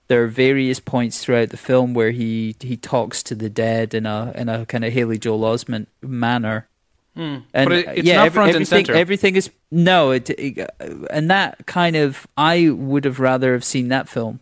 There 0.08 0.24
are 0.24 0.28
various 0.28 0.80
points 0.80 1.24
throughout 1.24 1.50
the 1.50 1.58
film 1.58 1.94
where 1.96 2.12
he, 2.12 2.56
he 2.60 2.78
talks 2.78 3.24
to 3.24 3.36
the 3.36 3.50
dead 3.50 3.94
in 3.94 4.06
a 4.06 4.32
in 4.36 4.50
a 4.50 4.66
kind 4.68 4.86
of 4.86 4.94
Haley 4.94 5.18
Joel 5.18 5.42
Osment 5.42 5.88
manner. 6.02 6.68
And 7.16 7.44
But 7.54 7.72
it- 7.72 7.88
uh, 7.88 7.92
it's 7.92 8.04
yeah, 8.08 8.16
not 8.18 8.26
every- 8.28 8.36
front 8.36 8.50
and 8.50 8.56
everything, 8.58 8.86
center. 8.86 8.94
Everything 9.00 9.36
is 9.36 9.50
no, 9.72 10.12
it, 10.12 10.30
it- 10.32 10.70
and 11.10 11.32
that 11.32 11.66
kind 11.66 11.96
of 11.96 12.28
I 12.38 12.70
would 12.70 13.06
have 13.06 13.20
rather 13.20 13.54
have 13.54 13.64
seen 13.64 13.88
that 13.88 14.10
film. 14.10 14.42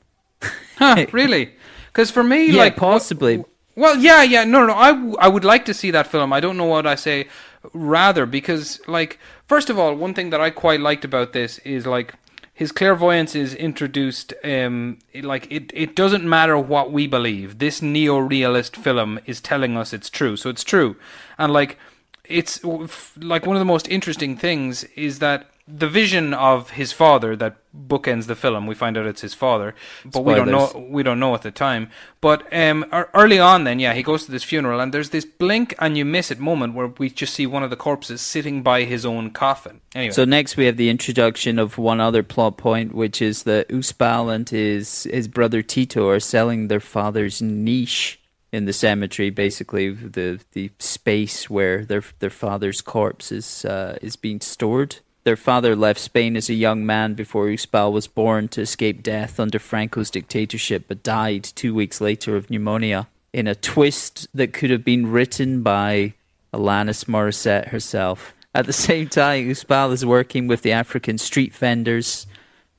Huh, 0.78 1.06
really? 1.12 1.52
Because 1.92 2.10
for 2.12 2.24
me, 2.24 2.48
Yeah, 2.52 2.64
like 2.64 2.76
possibly. 2.76 3.44
Well, 3.76 3.98
yeah, 3.98 4.22
yeah, 4.24 4.44
no, 4.44 4.66
no, 4.66 4.74
I, 4.76 4.92
w- 4.92 5.16
I 5.20 5.28
would 5.28 5.44
like 5.46 5.66
to 5.66 5.74
see 5.74 5.92
that 5.92 6.08
film. 6.08 6.34
I 6.34 6.40
don't 6.40 6.58
know 6.58 6.66
what 6.66 6.86
I 6.86 6.96
say 6.96 7.28
rather 7.74 8.26
because, 8.26 8.80
like, 8.88 9.20
first 9.48 9.70
of 9.70 9.80
all, 9.80 9.96
one 9.96 10.14
thing 10.14 10.30
that 10.32 10.42
I 10.42 10.50
quite 10.50 10.80
liked 10.80 11.06
about 11.06 11.34
this 11.34 11.58
is 11.60 11.86
like 11.88 12.14
his 12.54 12.72
clairvoyance 12.72 13.36
is 13.36 13.56
introduced. 13.56 14.34
Um, 14.44 15.00
like 15.16 15.52
it, 15.52 15.72
it 15.74 15.96
doesn't 15.96 16.24
matter 16.24 16.58
what 16.58 16.92
we 16.92 17.08
believe. 17.08 17.60
This 17.60 17.82
neo-realist 17.82 18.76
film 18.76 19.20
is 19.26 19.42
telling 19.42 19.76
us 19.76 19.94
it's 19.94 20.10
true, 20.10 20.38
so 20.38 20.50
it's 20.50 20.64
true, 20.64 20.96
and 21.38 21.52
like 21.52 21.78
it's 22.24 22.64
like 22.64 23.46
one 23.46 23.56
of 23.56 23.60
the 23.62 23.66
most 23.66 23.88
interesting 23.90 24.38
things 24.38 24.84
is 24.96 25.20
that 25.20 25.50
the 25.66 25.88
vision 25.88 26.34
of 26.34 26.72
his 26.72 26.92
father 26.92 27.36
that 27.38 27.56
bookends 27.74 28.28
the 28.28 28.36
film. 28.36 28.68
We 28.68 28.76
find 28.76 28.98
out 28.98 29.06
it's 29.06 29.22
his 29.22 29.34
father, 29.34 29.76
but 30.06 30.26
we 30.26 30.34
don't 30.34 30.52
know 30.52 30.88
we 30.90 31.04
don't 31.04 31.20
know 31.20 31.34
at 31.36 31.42
the 31.42 31.52
time. 31.52 31.90
But 32.20 32.46
um, 32.54 32.86
early 33.14 33.40
on, 33.40 33.64
then 33.64 33.80
yeah, 33.80 33.94
he 33.94 34.04
goes 34.04 34.26
to 34.26 34.32
this 34.32 34.44
funeral, 34.44 34.82
and 34.82 34.94
there's 34.94 35.12
this 35.12 35.26
blink 35.26 35.74
and 35.80 35.98
you 35.98 36.04
miss 36.04 36.32
it 36.32 36.40
moment 36.40 36.74
where 36.74 36.88
we 36.88 37.10
just 37.10 37.34
see 37.34 37.46
one 37.46 37.64
of 37.64 37.70
the 37.70 37.78
corpses 37.78 38.22
sitting 38.22 38.62
by 38.62 38.84
his 38.84 39.06
own 39.06 39.32
coffin. 39.32 39.80
Anyway, 39.96 40.12
So 40.12 40.26
next 40.26 40.58
we 40.58 40.66
have 40.66 40.78
the 40.78 40.90
introduction 40.90 41.58
of 41.58 41.78
one 41.78 42.02
other 42.02 42.24
plot 42.24 42.58
point, 42.58 42.94
which 42.94 43.22
is 43.22 43.44
that 43.44 43.70
Uxbal 43.70 44.34
and 44.34 44.50
his 44.50 45.04
his 45.04 45.30
brother 45.30 45.62
Tito 45.62 46.10
are 46.10 46.20
selling 46.20 46.68
their 46.68 46.82
father's 46.82 47.42
niche 47.42 48.20
in 48.52 48.66
the 48.66 48.74
cemetery, 48.74 49.32
basically 49.32 49.92
the 49.92 50.40
the 50.52 50.72
space 50.78 51.50
where 51.50 51.86
their 51.86 52.04
their 52.20 52.30
father's 52.30 52.82
corpse 52.82 53.32
is 53.32 53.66
uh, 53.66 53.98
is 54.02 54.16
being 54.16 54.42
stored. 54.42 54.98
Their 55.24 55.38
father 55.38 55.76
left 55.76 56.02
Spain 56.02 56.36
as 56.36 56.50
a 56.50 56.54
young 56.54 56.86
man 56.86 57.14
before 57.14 57.48
Uxbal 57.48 57.94
was 57.94 58.08
born 58.08 58.50
to 58.50 58.62
escape 58.62 59.02
death 59.02 59.40
under 59.40 59.58
Franco's 59.58 60.12
dictatorship, 60.12 60.86
but 60.88 61.02
died 61.02 61.44
two 61.44 61.74
weeks 61.74 62.02
later 62.02 62.36
of 62.36 62.50
pneumonia. 62.50 63.08
In 63.32 63.48
a 63.48 63.56
twist 63.56 64.28
that 64.34 64.52
could 64.52 64.70
have 64.70 64.84
been 64.84 65.12
written 65.12 65.64
by 65.64 66.14
Alanis 66.54 67.06
Morissette 67.06 67.70
herself. 67.70 68.34
At 68.54 68.66
the 68.66 68.74
same 68.74 69.08
time, 69.08 69.50
Uxbal 69.50 69.94
is 69.94 70.06
working 70.06 70.48
with 70.48 70.62
the 70.62 70.74
African 70.74 71.18
street 71.18 71.56
vendors 71.56 72.28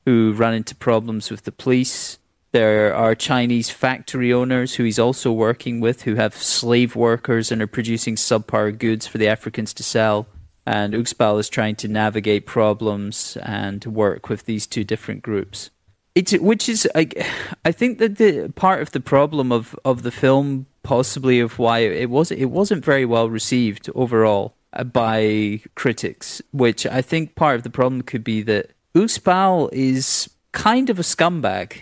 who 0.04 0.34
run 0.34 0.54
into 0.54 0.74
problems 0.74 1.30
with 1.30 1.44
the 1.44 1.52
police. 1.52 2.18
There 2.52 2.94
are 2.94 3.14
Chinese 3.16 3.70
factory 3.70 4.32
owners 4.32 4.74
who 4.74 4.84
he's 4.84 4.98
also 4.98 5.32
working 5.32 5.80
with 5.80 6.02
who 6.02 6.14
have 6.16 6.36
slave 6.36 6.94
workers 6.94 7.50
and 7.50 7.60
are 7.62 7.66
producing 7.66 8.16
subpar 8.16 8.78
goods 8.78 9.06
for 9.06 9.18
the 9.18 9.28
Africans 9.28 9.72
to 9.74 9.82
sell. 9.82 10.26
And 10.66 10.94
Uxbal 10.94 11.38
is 11.40 11.48
trying 11.48 11.76
to 11.76 11.88
navigate 11.88 12.46
problems 12.46 13.36
and 13.42 13.84
work 13.84 14.28
with 14.28 14.46
these 14.46 14.66
two 14.66 14.84
different 14.84 15.22
groups. 15.22 15.70
It's 16.14 16.32
which 16.32 16.68
is 16.68 16.88
I, 16.94 17.08
I 17.64 17.72
think 17.72 17.98
that 17.98 18.16
the 18.16 18.52
part 18.54 18.80
of 18.82 18.92
the 18.92 19.00
problem 19.00 19.52
of, 19.52 19.78
of 19.84 20.02
the 20.02 20.10
film, 20.10 20.66
possibly 20.82 21.40
of 21.40 21.58
why 21.58 21.80
it 21.80 22.10
was 22.10 22.30
it 22.30 22.46
wasn't 22.46 22.84
very 22.84 23.04
well 23.04 23.28
received 23.28 23.90
overall 23.94 24.54
uh, 24.72 24.84
by 24.84 25.60
critics. 25.74 26.40
Which 26.52 26.86
I 26.86 27.02
think 27.02 27.34
part 27.34 27.56
of 27.56 27.62
the 27.62 27.70
problem 27.70 28.02
could 28.02 28.24
be 28.24 28.42
that 28.42 28.70
Uxbal 28.94 29.70
is 29.72 30.30
kind 30.52 30.88
of 30.88 30.98
a 30.98 31.02
scumbag. 31.02 31.80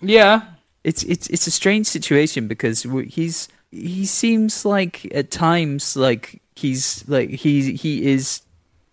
yeah, 0.00 0.42
It's 0.82 1.02
it's 1.04 1.28
it's 1.28 1.46
a 1.46 1.50
strange 1.50 1.86
situation 1.86 2.48
because 2.48 2.86
he's 3.08 3.48
he 3.70 4.06
seems 4.06 4.64
like 4.64 5.06
at 5.14 5.30
times 5.30 5.96
like 5.96 6.40
he's 6.56 7.06
like 7.08 7.30
he 7.30 7.72
he 7.74 8.06
is 8.10 8.42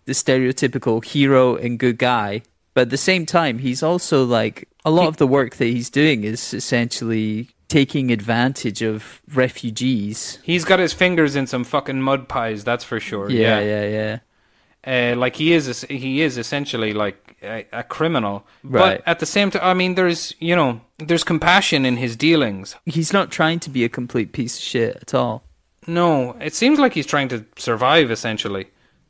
the 0.06 0.12
stereotypical 0.12 1.04
hero 1.04 1.56
and 1.56 1.78
good 1.78 1.98
guy, 1.98 2.42
but 2.74 2.82
at 2.82 2.90
the 2.90 2.96
same 2.96 3.24
time 3.26 3.58
he's 3.58 3.82
also 3.82 4.24
like 4.24 4.68
a 4.84 4.90
lot 4.90 5.08
of 5.08 5.16
the 5.16 5.26
work 5.26 5.56
that 5.56 5.66
he's 5.66 5.88
doing 5.90 6.24
is 6.24 6.52
essentially 6.54 7.48
taking 7.68 8.10
advantage 8.12 8.82
of 8.82 9.22
refugees. 9.32 10.38
he's 10.42 10.64
got 10.64 10.78
his 10.78 10.92
fingers 10.92 11.34
in 11.36 11.46
some 11.46 11.64
fucking 11.64 12.00
mud 12.02 12.28
pies. 12.28 12.64
That's 12.64 12.84
for 12.84 13.00
sure. 13.00 13.30
Yeah, 13.30 13.60
yeah, 13.60 14.18
yeah. 14.86 15.12
uh, 15.12 15.16
like 15.16 15.36
he 15.36 15.52
is, 15.54 15.82
he 15.88 16.20
is 16.20 16.36
essentially 16.36 16.92
like 16.92 17.36
a, 17.42 17.66
a 17.72 17.82
criminal 17.82 18.46
Right. 18.62 18.98
but 18.98 19.08
at 19.08 19.18
the 19.18 19.26
same 19.26 19.50
time 19.50 19.62
i 19.62 19.74
mean 19.74 19.94
there's 19.96 20.34
you 20.38 20.56
know 20.56 20.80
there's 20.98 21.24
compassion 21.24 21.84
in 21.84 21.96
his 21.98 22.16
dealings 22.16 22.76
He's 22.86 23.12
not 23.12 23.30
trying 23.30 23.60
to 23.60 23.70
be 23.70 23.84
a 23.84 23.88
complete 23.88 24.32
piece 24.32 24.56
of 24.58 24.62
shit 24.62 24.96
at 24.96 25.14
all. 25.14 25.43
No 25.86 26.36
it 26.40 26.54
seems 26.54 26.78
like 26.78 26.94
he's 26.94 27.06
trying 27.06 27.28
to 27.28 27.44
survive 27.56 28.10
essentially 28.10 28.68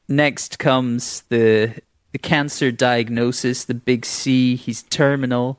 Next 0.09 0.59
comes 0.59 1.23
the 1.31 1.75
the 2.13 2.19
cancer 2.19 2.71
diagnosis, 2.71 3.65
the 3.65 3.75
big 3.75 4.05
C. 4.05 4.55
He's 4.55 4.83
terminal. 4.85 5.59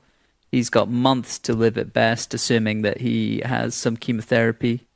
He's 0.50 0.70
got 0.70 0.88
months 0.88 1.38
to 1.40 1.52
live 1.52 1.76
at 1.76 1.92
best, 1.92 2.32
assuming 2.32 2.82
that 2.82 3.00
he 3.00 3.42
has 3.44 3.74
some 3.74 3.96
chemotherapy. 3.96 4.86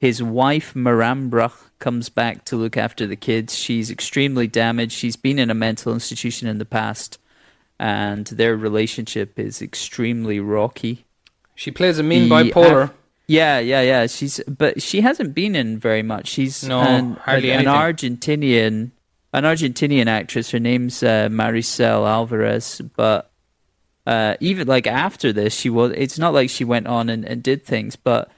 His 0.00 0.22
wife 0.22 0.74
Marambra 0.74 1.52
comes 1.78 2.08
back 2.08 2.44
to 2.46 2.56
look 2.56 2.76
after 2.76 3.06
the 3.06 3.16
kids. 3.16 3.56
She's 3.56 3.90
extremely 3.90 4.46
damaged. 4.46 4.92
She's 4.92 5.16
been 5.16 5.38
in 5.38 5.50
a 5.50 5.54
mental 5.54 5.94
institution 5.94 6.46
in 6.46 6.58
the 6.58 6.64
past, 6.64 7.18
and 7.78 8.26
their 8.26 8.56
relationship 8.56 9.38
is 9.38 9.62
extremely 9.62 10.40
rocky. 10.40 11.04
she 11.54 11.70
plays 11.70 11.98
a 11.98 12.02
mean 12.02 12.28
The 12.28 12.34
bipolar 12.34 12.82
Af- 12.84 12.94
yeah, 13.28 13.58
yeah, 13.60 13.82
yeah. 13.82 14.06
She's 14.08 14.40
but 14.48 14.82
she 14.82 15.00
hasn't 15.02 15.34
been 15.34 15.54
in 15.54 15.78
very 15.78 16.02
much. 16.02 16.26
She's 16.28 16.64
No, 16.64 16.80
an, 16.80 17.12
hardly 17.14 17.50
an, 17.52 17.60
an. 17.60 17.66
Argentinian, 17.66 18.90
an 19.32 19.44
Argentinian 19.44 20.06
actress. 20.08 20.50
Her 20.50 20.58
name's 20.58 21.02
uh, 21.02 21.28
Maricel 21.30 22.08
Alvarez. 22.08 22.80
But 22.96 23.30
uh, 24.06 24.34
even 24.40 24.66
like 24.66 24.86
after 24.88 25.32
this, 25.32 25.54
she 25.54 25.70
was. 25.70 25.92
It's 25.94 26.18
not 26.18 26.34
like 26.34 26.50
she 26.50 26.64
went 26.64 26.88
on 26.88 27.08
and, 27.08 27.24
and 27.24 27.42
did 27.42 27.64
things, 27.64 27.94
but 27.94 28.30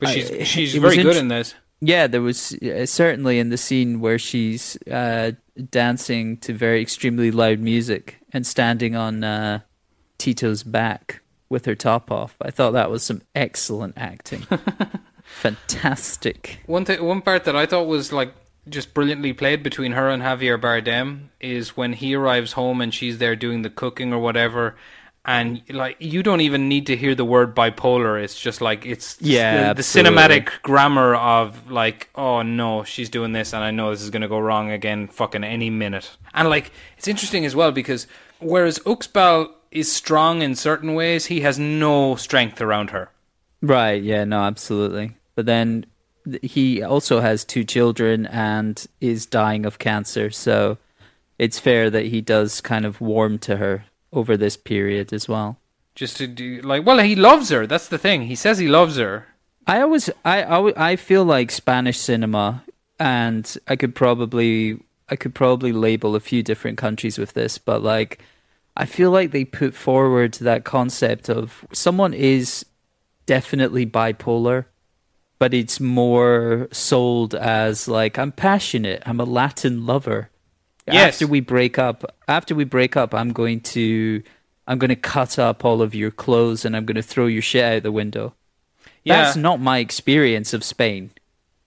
but 0.00 0.08
I- 0.08 0.14
she's 0.14 0.48
she's 0.48 0.74
was 0.74 0.94
very 0.94 0.96
good 1.04 1.16
int- 1.16 1.22
in 1.24 1.28
this 1.28 1.54
yeah, 1.80 2.08
there 2.08 2.22
was 2.22 2.54
uh, 2.54 2.86
certainly 2.86 3.38
in 3.38 3.50
the 3.50 3.56
scene 3.56 4.00
where 4.00 4.18
she's 4.18 4.76
uh, 4.90 5.30
dancing 5.70 6.36
to 6.38 6.52
very 6.52 6.82
extremely 6.82 7.30
loud 7.30 7.60
music 7.60 8.18
and 8.32 8.44
standing 8.44 8.96
on 8.96 9.22
uh, 9.22 9.60
Tito's 10.18 10.64
back 10.64 11.20
with 11.48 11.64
her 11.66 11.74
top 11.74 12.10
off. 12.10 12.36
I 12.42 12.50
thought 12.50 12.72
that 12.72 12.90
was 12.90 13.02
some 13.02 13.22
excellent 13.34 13.94
acting. 13.96 14.46
Fantastic. 15.24 16.60
one 16.66 16.84
thing 16.84 17.04
one 17.04 17.20
part 17.20 17.44
that 17.44 17.54
i 17.54 17.66
thought 17.66 17.86
was 17.86 18.12
like 18.12 18.32
just 18.68 18.92
brilliantly 18.94 19.32
played 19.32 19.62
between 19.62 19.92
her 19.92 20.08
and 20.08 20.22
javier 20.22 20.58
bardem 20.60 21.28
is 21.40 21.76
when 21.76 21.92
he 21.92 22.14
arrives 22.14 22.52
home 22.52 22.80
and 22.80 22.92
she's 22.94 23.18
there 23.18 23.36
doing 23.36 23.62
the 23.62 23.70
cooking 23.70 24.12
or 24.12 24.18
whatever 24.18 24.74
and 25.24 25.62
like 25.68 25.96
you 26.00 26.22
don't 26.22 26.40
even 26.40 26.68
need 26.68 26.86
to 26.86 26.96
hear 26.96 27.14
the 27.14 27.24
word 27.24 27.54
bipolar 27.54 28.22
it's 28.22 28.38
just 28.40 28.60
like 28.60 28.86
it's 28.86 29.16
Yeah, 29.20 29.68
the, 29.74 29.74
the 29.74 29.82
cinematic 29.82 30.50
grammar 30.62 31.14
of 31.14 31.70
like 31.70 32.08
oh 32.14 32.42
no 32.42 32.82
she's 32.84 33.10
doing 33.10 33.32
this 33.32 33.52
and 33.52 33.62
i 33.62 33.70
know 33.70 33.90
this 33.90 34.02
is 34.02 34.10
going 34.10 34.22
to 34.22 34.28
go 34.28 34.38
wrong 34.38 34.70
again 34.70 35.08
fucking 35.08 35.44
any 35.44 35.70
minute 35.70 36.16
and 36.32 36.48
like 36.48 36.72
it's 36.96 37.06
interesting 37.08 37.44
as 37.44 37.54
well 37.54 37.70
because 37.70 38.06
whereas 38.40 38.78
uxbal 38.80 39.52
is 39.70 39.90
strong 39.90 40.42
in 40.42 40.54
certain 40.54 40.94
ways 40.94 41.26
he 41.26 41.40
has 41.40 41.58
no 41.58 42.16
strength 42.16 42.60
around 42.60 42.90
her 42.90 43.10
Right, 43.60 44.02
yeah, 44.02 44.24
no, 44.24 44.42
absolutely. 44.42 45.16
But 45.34 45.46
then 45.46 45.86
he 46.42 46.82
also 46.82 47.20
has 47.20 47.44
two 47.44 47.64
children 47.64 48.26
and 48.26 48.84
is 49.00 49.26
dying 49.26 49.66
of 49.66 49.78
cancer, 49.78 50.30
so 50.30 50.78
it's 51.38 51.58
fair 51.58 51.90
that 51.90 52.06
he 52.06 52.20
does 52.20 52.60
kind 52.60 52.84
of 52.84 53.00
warm 53.00 53.38
to 53.40 53.56
her 53.56 53.84
over 54.12 54.36
this 54.36 54.56
period 54.56 55.12
as 55.12 55.28
well. 55.28 55.58
Just 55.94 56.16
to 56.18 56.26
do 56.26 56.60
like, 56.62 56.86
well, 56.86 56.98
he 56.98 57.16
loves 57.16 57.48
her. 57.50 57.66
That's 57.66 57.88
the 57.88 57.98
thing. 57.98 58.22
He 58.22 58.36
says 58.36 58.58
he 58.58 58.68
loves 58.68 58.96
her. 58.96 59.26
I 59.66 59.80
always, 59.80 60.08
I, 60.24 60.42
I, 60.44 60.92
I 60.92 60.96
feel 60.96 61.24
like 61.24 61.50
Spanish 61.50 61.98
cinema, 61.98 62.64
and 62.98 63.56
I 63.66 63.76
could 63.76 63.94
probably, 63.94 64.80
I 65.08 65.16
could 65.16 65.34
probably 65.34 65.72
label 65.72 66.14
a 66.14 66.20
few 66.20 66.42
different 66.42 66.78
countries 66.78 67.18
with 67.18 67.34
this, 67.34 67.58
but 67.58 67.82
like, 67.82 68.22
I 68.78 68.86
feel 68.86 69.10
like 69.10 69.32
they 69.32 69.44
put 69.44 69.74
forward 69.74 70.34
that 70.34 70.62
concept 70.64 71.28
of 71.28 71.66
someone 71.72 72.14
is 72.14 72.64
definitely 73.26 73.84
bipolar, 73.84 74.66
but 75.40 75.52
it's 75.52 75.80
more 75.80 76.68
sold 76.70 77.34
as 77.34 77.88
like 77.88 78.20
I'm 78.20 78.30
passionate, 78.30 79.02
I'm 79.04 79.18
a 79.18 79.24
Latin 79.24 79.84
lover. 79.84 80.30
Yes. 80.86 81.14
After 81.14 81.26
we 81.26 81.40
break 81.40 81.76
up, 81.76 82.04
after 82.28 82.54
we 82.54 82.62
break 82.62 82.96
up, 82.96 83.14
I'm 83.14 83.32
going 83.32 83.60
to, 83.62 84.22
I'm 84.68 84.78
going 84.78 84.88
to 84.90 84.96
cut 84.96 85.40
up 85.40 85.64
all 85.64 85.82
of 85.82 85.94
your 85.94 86.12
clothes 86.12 86.64
and 86.64 86.76
I'm 86.76 86.86
going 86.86 86.94
to 86.94 87.02
throw 87.02 87.26
your 87.26 87.42
shit 87.42 87.64
out 87.64 87.82
the 87.82 87.92
window. 87.92 88.34
Yeah. 89.02 89.24
That's 89.24 89.36
not 89.36 89.60
my 89.60 89.78
experience 89.78 90.54
of 90.54 90.62
Spain. 90.62 91.10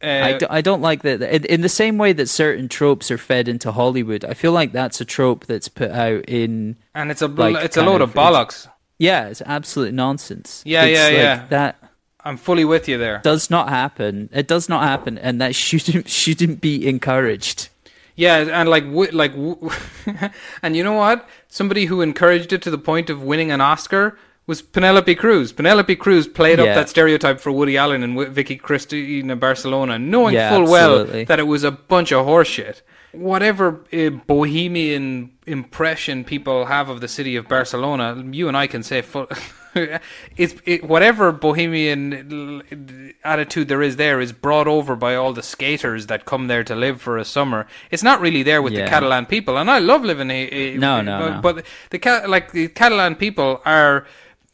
I, 0.04 0.34
Uh, 0.34 0.38
do, 0.40 0.48
I 0.50 0.62
don't 0.62 0.82
like 0.82 1.04
that. 1.04 1.22
In, 1.22 1.46
in 1.46 1.62
the 1.62 1.70
same 1.70 1.98
way 1.98 2.14
that 2.14 2.28
certain 2.28 2.68
tropes 2.70 3.12
are 3.12 3.18
fed 3.18 3.48
into 3.48 3.72
Hollywood, 3.72 4.26
I 4.26 4.34
feel 4.34 4.52
like 4.52 4.72
that's 4.72 5.00
a 5.02 5.06
trope 5.06 5.46
that's 5.46 5.68
put 5.68 5.92
out 5.92 6.26
in. 6.28 6.78
and 6.96 7.12
it's 7.12 7.22
a 7.22 7.28
bl- 7.28 7.42
like, 7.52 7.66
it's 7.66 7.78
a 7.78 7.84
load 7.84 8.02
of- 8.02 8.10
of 8.10 8.16
bollocks. 8.16 8.68
Yeah, 8.98 9.28
it's 9.28 9.42
absolute 9.46 9.94
nonsense. 9.94 10.62
Yeah, 10.66 10.84
It's 10.86 10.98
yeah, 11.00 11.04
like 11.06 11.14
yeah. 11.16 11.46
That 11.50 11.76
I'm 12.24 12.38
fully 12.38 12.66
with 12.66 12.88
you 12.88 12.98
there. 13.00 13.20
does 13.24 13.50
not 13.50 13.70
happen. 13.70 14.30
It 14.32 14.48
does 14.48 14.70
not 14.70 14.84
happen, 14.84 15.18
and 15.18 15.42
that 15.42 15.56
shouldn't 15.64 16.08
shouldn't 16.08 16.62
be 16.62 16.88
encouraged. 16.88 17.70
Yeah, 18.16 18.38
and 18.62 18.70
like 18.70 18.84
w- 18.86 19.12
like, 19.12 19.32
w- 19.34 19.70
and 20.62 20.76
you 20.76 20.84
know 20.84 20.94
what? 20.94 21.28
Somebody 21.48 21.86
who 21.86 22.02
encouraged 22.02 22.54
it 22.54 22.62
to 22.64 22.70
the 22.70 22.78
point 22.78 23.10
of 23.10 23.24
winning 23.24 23.50
an 23.52 23.62
Oscar 23.62 24.18
was 24.48 24.62
Penelope 24.62 25.16
Cruz. 25.16 25.52
Penelope 25.54 25.96
Cruz 25.96 26.28
played 26.28 26.60
up 26.60 26.66
that 26.66 26.90
stereotype 26.90 27.40
for 27.40 27.52
Woody 27.52 27.78
Allen 27.78 28.04
and 28.04 28.28
Vicky 28.30 28.58
Cristina 28.58 29.36
Barcelona, 29.36 29.98
knowing 30.00 30.34
Yeah, 30.34 30.50
full 30.50 30.64
absolutely. 30.64 31.20
well 31.20 31.26
that 31.26 31.40
it 31.40 31.44
was 31.44 31.64
a 31.64 31.72
bunch 31.72 32.12
of 32.12 32.26
horseshit. 32.26 32.82
Whatever 33.14 33.82
uh, 33.94 34.10
bohemian 34.10 35.32
impression 35.46 36.24
people 36.24 36.66
have 36.66 36.88
of 36.90 37.02
the 37.02 37.08
city 37.08 37.36
of 37.36 37.48
Barcelona, 37.48 38.24
you 38.32 38.48
and 38.48 38.56
I 38.56 38.68
can 38.68 38.84
say 38.84 39.02
full. 39.02 39.28
it's 40.38 40.56
it, 40.66 40.84
whatever 40.84 41.32
bohemian 41.32 43.14
attitude 43.24 43.68
there 43.68 43.82
is 43.82 43.96
there 43.96 44.20
is 44.20 44.32
brought 44.32 44.68
over 44.68 44.96
by 44.96 45.16
all 45.16 45.34
the 45.34 45.44
skaters 45.44 46.08
that 46.08 46.26
come 46.26 46.48
there 46.48 46.64
to 46.64 46.76
live 46.76 47.02
for 47.02 47.18
a 47.18 47.26
summer. 47.26 47.68
It's 47.90 48.04
not 48.04 48.20
really 48.22 48.44
there 48.44 48.62
with 48.62 48.74
the 48.74 48.86
Catalan 48.86 49.26
people, 49.28 49.58
and 49.58 49.70
I 49.70 49.80
love 49.80 50.04
living. 50.04 50.30
A, 50.32 50.76
No, 50.78 51.02
no, 51.02 51.20
but, 51.20 51.30
no. 51.36 51.42
but 51.42 51.66
the 51.90 52.28
like 52.28 52.52
the 52.52 52.68
Catalan 52.70 53.16
people 53.16 53.62
are. 53.66 54.06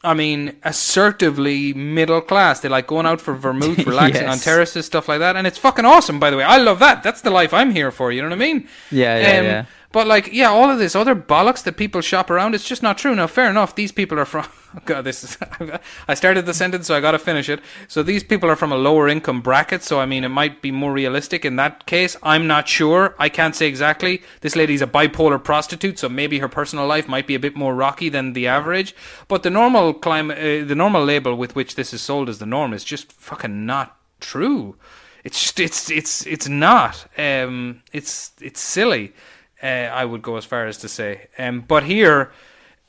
I 0.03 0.13
mean, 0.13 0.55
assertively 0.63 1.73
middle 1.73 2.21
class. 2.21 2.59
They 2.59 2.69
like 2.69 2.87
going 2.87 3.05
out 3.05 3.19
for 3.19 3.33
vermouth, 3.33 3.79
relaxing 3.85 4.27
on 4.27 4.37
terraces, 4.37 4.85
stuff 4.85 5.07
like 5.07 5.19
that, 5.19 5.35
and 5.35 5.47
it's 5.47 5.57
fucking 5.57 5.85
awesome. 5.85 6.19
By 6.19 6.29
the 6.29 6.37
way, 6.37 6.43
I 6.43 6.57
love 6.57 6.79
that. 6.79 7.03
That's 7.03 7.21
the 7.21 7.31
life 7.31 7.53
I'm 7.53 7.71
here 7.71 7.91
for. 7.91 8.11
You 8.11 8.21
know 8.21 8.29
what 8.29 8.35
I 8.35 8.39
mean? 8.39 8.67
Yeah, 8.91 9.17
yeah, 9.19 9.39
Um, 9.39 9.45
yeah. 9.45 9.65
But 9.91 10.05
like, 10.05 10.33
yeah, 10.33 10.49
all 10.49 10.69
of 10.69 10.79
this 10.79 10.95
other 10.95 11.15
bollocks 11.15 11.63
that 11.63 11.77
people 11.77 12.01
shop 12.01 12.29
around, 12.29 12.53
it's 12.53 12.67
just 12.67 12.83
not 12.83 12.97
true. 12.97 13.15
Now, 13.15 13.27
fair 13.27 13.49
enough. 13.49 13.73
These 13.73 13.93
people 13.93 14.19
are 14.19 14.25
from. 14.25 14.45
God, 14.85 15.05
this 15.05 15.23
is. 15.23 15.37
I 16.07 16.13
started 16.13 16.45
the 16.45 16.53
sentence, 16.53 16.87
so 16.87 16.95
I 16.95 16.99
got 16.99 17.11
to 17.11 17.19
finish 17.19 17.47
it. 17.47 17.61
So 17.87 18.03
these 18.03 18.23
people 18.23 18.49
are 18.49 18.57
from 18.57 18.73
a 18.73 18.77
lower 18.77 19.07
income 19.07 19.41
bracket. 19.41 19.83
So 19.83 19.99
I 19.99 20.05
mean, 20.05 20.25
it 20.25 20.29
might 20.29 20.61
be 20.61 20.71
more 20.71 20.91
realistic 20.91 21.45
in 21.45 21.55
that 21.55 21.85
case. 21.85 22.17
I'm 22.21 22.47
not 22.47 22.67
sure. 22.67 23.15
I 23.17 23.29
can't 23.29 23.55
say 23.55 23.67
exactly. 23.67 24.21
This 24.41 24.57
lady's 24.57 24.81
a 24.81 24.87
bipolar 24.87 25.41
prostitute, 25.41 25.99
so 25.99 26.09
maybe 26.09 26.39
her 26.39 26.49
personal 26.49 26.85
life 26.85 27.07
might 27.07 27.25
be 27.25 27.35
a 27.35 27.39
bit 27.39 27.55
more 27.55 27.73
rocky 27.73 28.09
than 28.09 28.33
the 28.33 28.45
average. 28.45 28.93
But 29.29 29.43
the 29.43 29.49
normal 29.49 29.93
climate, 29.93 30.37
uh, 30.37 30.65
the 30.67 30.75
normal 30.75 31.05
label 31.05 31.35
with 31.35 31.55
which 31.55 31.75
this 31.75 31.93
is 31.93 32.01
sold 32.01 32.27
as 32.27 32.39
the 32.39 32.45
norm 32.45 32.73
is 32.73 32.83
just 32.83 33.13
fucking 33.13 33.65
not 33.65 33.97
true. 34.19 34.75
It's 35.23 35.41
just, 35.41 35.59
it's 35.59 35.89
it's 35.89 36.27
it's 36.27 36.49
not. 36.49 37.07
Um, 37.17 37.81
it's 37.93 38.31
it's 38.41 38.61
silly. 38.61 39.13
Uh, 39.61 39.65
I 39.65 40.05
would 40.05 40.21
go 40.21 40.37
as 40.37 40.45
far 40.45 40.67
as 40.67 40.77
to 40.79 40.87
say. 40.87 41.27
Um, 41.37 41.61
but 41.61 41.83
here, 41.83 42.31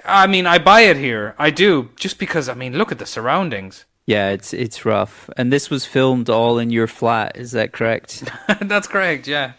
I 0.05 0.27
mean, 0.27 0.47
I 0.47 0.59
buy 0.59 0.83
it 0.83 0.97
here. 0.97 1.35
I 1.39 1.51
do, 1.51 1.91
just 1.97 2.19
because. 2.19 2.49
I 2.49 2.55
mean, 2.55 2.77
look 2.77 2.93
at 2.93 2.99
the 2.99 3.07
surroundings. 3.07 3.85
Yeah, 4.07 4.31
it's 4.31 4.53
it's 4.55 4.85
rough. 4.85 5.29
And 5.37 5.53
this 5.53 5.69
was 5.71 5.85
filmed 5.85 6.29
all 6.31 6.59
in 6.59 6.71
your 6.71 6.87
flat. 6.87 7.37
Is 7.37 7.53
that 7.53 7.73
correct? 7.73 8.25
That's 8.61 8.87
correct. 8.89 9.27
Yeah. 9.29 9.53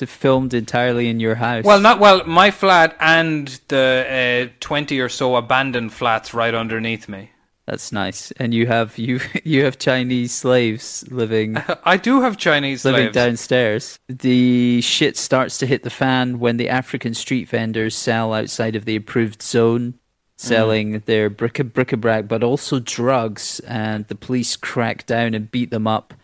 it's 0.00 0.12
filmed 0.12 0.54
entirely 0.54 1.08
in 1.08 1.20
your 1.20 1.36
house. 1.36 1.64
Well, 1.64 1.80
not 1.80 2.00
well. 2.00 2.24
My 2.26 2.50
flat 2.50 2.96
and 3.00 3.48
the 3.68 4.48
uh, 4.50 4.52
twenty 4.60 4.98
or 5.00 5.08
so 5.08 5.36
abandoned 5.36 5.92
flats 5.92 6.34
right 6.34 6.54
underneath 6.54 7.08
me. 7.08 7.30
That's 7.66 7.90
nice. 7.90 8.30
And 8.32 8.54
you 8.54 8.66
have 8.66 8.96
you 8.96 9.20
you 9.44 9.64
have 9.64 9.78
Chinese 9.78 10.32
slaves 10.32 11.04
living 11.10 11.56
I 11.84 11.96
do 11.96 12.20
have 12.22 12.36
Chinese 12.36 12.84
living 12.84 13.06
slaves. 13.06 13.14
downstairs. 13.14 13.98
The 14.08 14.80
shit 14.82 15.16
starts 15.16 15.58
to 15.58 15.66
hit 15.66 15.82
the 15.82 15.90
fan 15.90 16.38
when 16.38 16.56
the 16.56 16.68
African 16.68 17.12
street 17.14 17.48
vendors 17.48 17.96
sell 17.96 18.32
outside 18.32 18.76
of 18.76 18.84
the 18.84 18.96
approved 18.96 19.42
zone, 19.42 19.94
selling 20.36 21.00
their 21.06 21.28
bric- 21.28 21.72
bric-a-brac, 21.72 22.28
but 22.28 22.44
also 22.44 22.78
drugs. 22.78 23.60
And 23.60 24.06
the 24.06 24.14
police 24.14 24.54
crack 24.54 25.04
down 25.06 25.34
and 25.34 25.50
beat 25.50 25.70
them 25.70 25.88
up, 25.88 26.14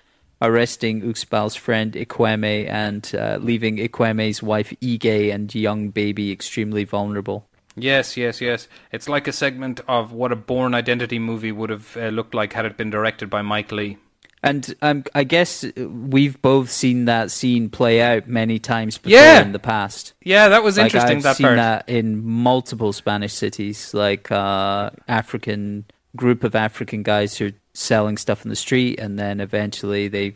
arresting 0.40 1.02
Uxbal's 1.02 1.56
friend 1.56 1.92
Ekweme 1.94 2.68
and 2.68 3.12
uh, 3.18 3.38
leaving 3.40 3.78
Ekweme's 3.78 4.42
wife 4.44 4.72
Ige 4.80 5.34
and 5.34 5.52
young 5.52 5.90
baby 5.90 6.30
extremely 6.30 6.84
vulnerable. 6.84 7.48
Yes, 7.76 8.16
yes, 8.16 8.40
yes. 8.40 8.68
It's 8.90 9.08
like 9.08 9.26
a 9.28 9.32
segment 9.32 9.80
of 9.88 10.12
what 10.12 10.32
a 10.32 10.36
Bourne 10.36 10.74
Identity 10.74 11.18
movie 11.18 11.52
would 11.52 11.70
have 11.70 11.96
uh, 11.96 12.08
looked 12.08 12.34
like 12.34 12.52
had 12.52 12.64
it 12.66 12.76
been 12.76 12.90
directed 12.90 13.30
by 13.30 13.42
Mike 13.42 13.72
Leigh. 13.72 13.98
And 14.44 14.74
um, 14.82 15.04
I 15.14 15.22
guess 15.22 15.64
we've 15.76 16.40
both 16.42 16.68
seen 16.68 17.04
that 17.04 17.30
scene 17.30 17.70
play 17.70 18.02
out 18.02 18.26
many 18.26 18.58
times 18.58 18.98
before 18.98 19.12
Yeah. 19.16 19.40
in 19.40 19.52
the 19.52 19.60
past. 19.60 20.14
Yeah, 20.22 20.48
that 20.48 20.64
was 20.64 20.76
Like 20.78 20.86
interesting. 20.86 21.18
I've 21.18 21.22
that 21.22 21.36
seen 21.36 21.46
part. 21.46 21.56
that 21.58 21.88
in 21.88 22.24
multiple 22.24 22.92
Spanish 22.92 23.32
cities, 23.34 23.94
like 23.94 24.32
uh, 24.32 24.90
African 25.06 25.84
group 26.16 26.42
of 26.42 26.56
African 26.56 27.02
guys 27.04 27.36
who 27.38 27.46
are 27.46 27.52
selling 27.72 28.16
stuff 28.16 28.44
in 28.44 28.48
the 28.50 28.56
street, 28.56 28.98
and 28.98 29.16
then 29.18 29.40
eventually 29.40 30.08
they 30.08 30.34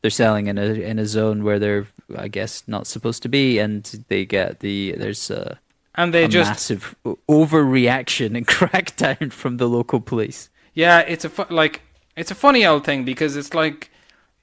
they're 0.00 0.10
selling 0.12 0.46
in 0.46 0.56
a 0.56 0.66
in 0.66 0.98
a 1.00 1.04
zone 1.06 1.42
where 1.42 1.58
they're 1.58 1.86
I 2.16 2.28
guess 2.28 2.62
not 2.68 2.86
supposed 2.86 3.22
to 3.24 3.28
be, 3.28 3.58
and 3.58 3.82
they 4.08 4.24
get 4.24 4.60
the 4.60 4.94
there's 4.96 5.28
a, 5.30 5.58
and 5.94 6.14
they 6.14 6.28
just 6.28 6.50
massive 6.50 6.94
overreaction 7.28 8.36
and 8.36 8.46
crackdown 8.56 9.32
from 9.32 9.56
the 9.56 9.68
local 9.68 10.00
police. 10.00 10.48
Yeah, 10.74 11.00
it's 11.00 11.24
a 11.24 11.28
fu- 11.28 11.52
like 11.54 11.82
it's 12.16 12.30
a 12.30 12.34
funny 12.34 12.64
old 12.64 12.84
thing 12.84 13.04
because 13.04 13.36
it's 13.36 13.54
like 13.54 13.90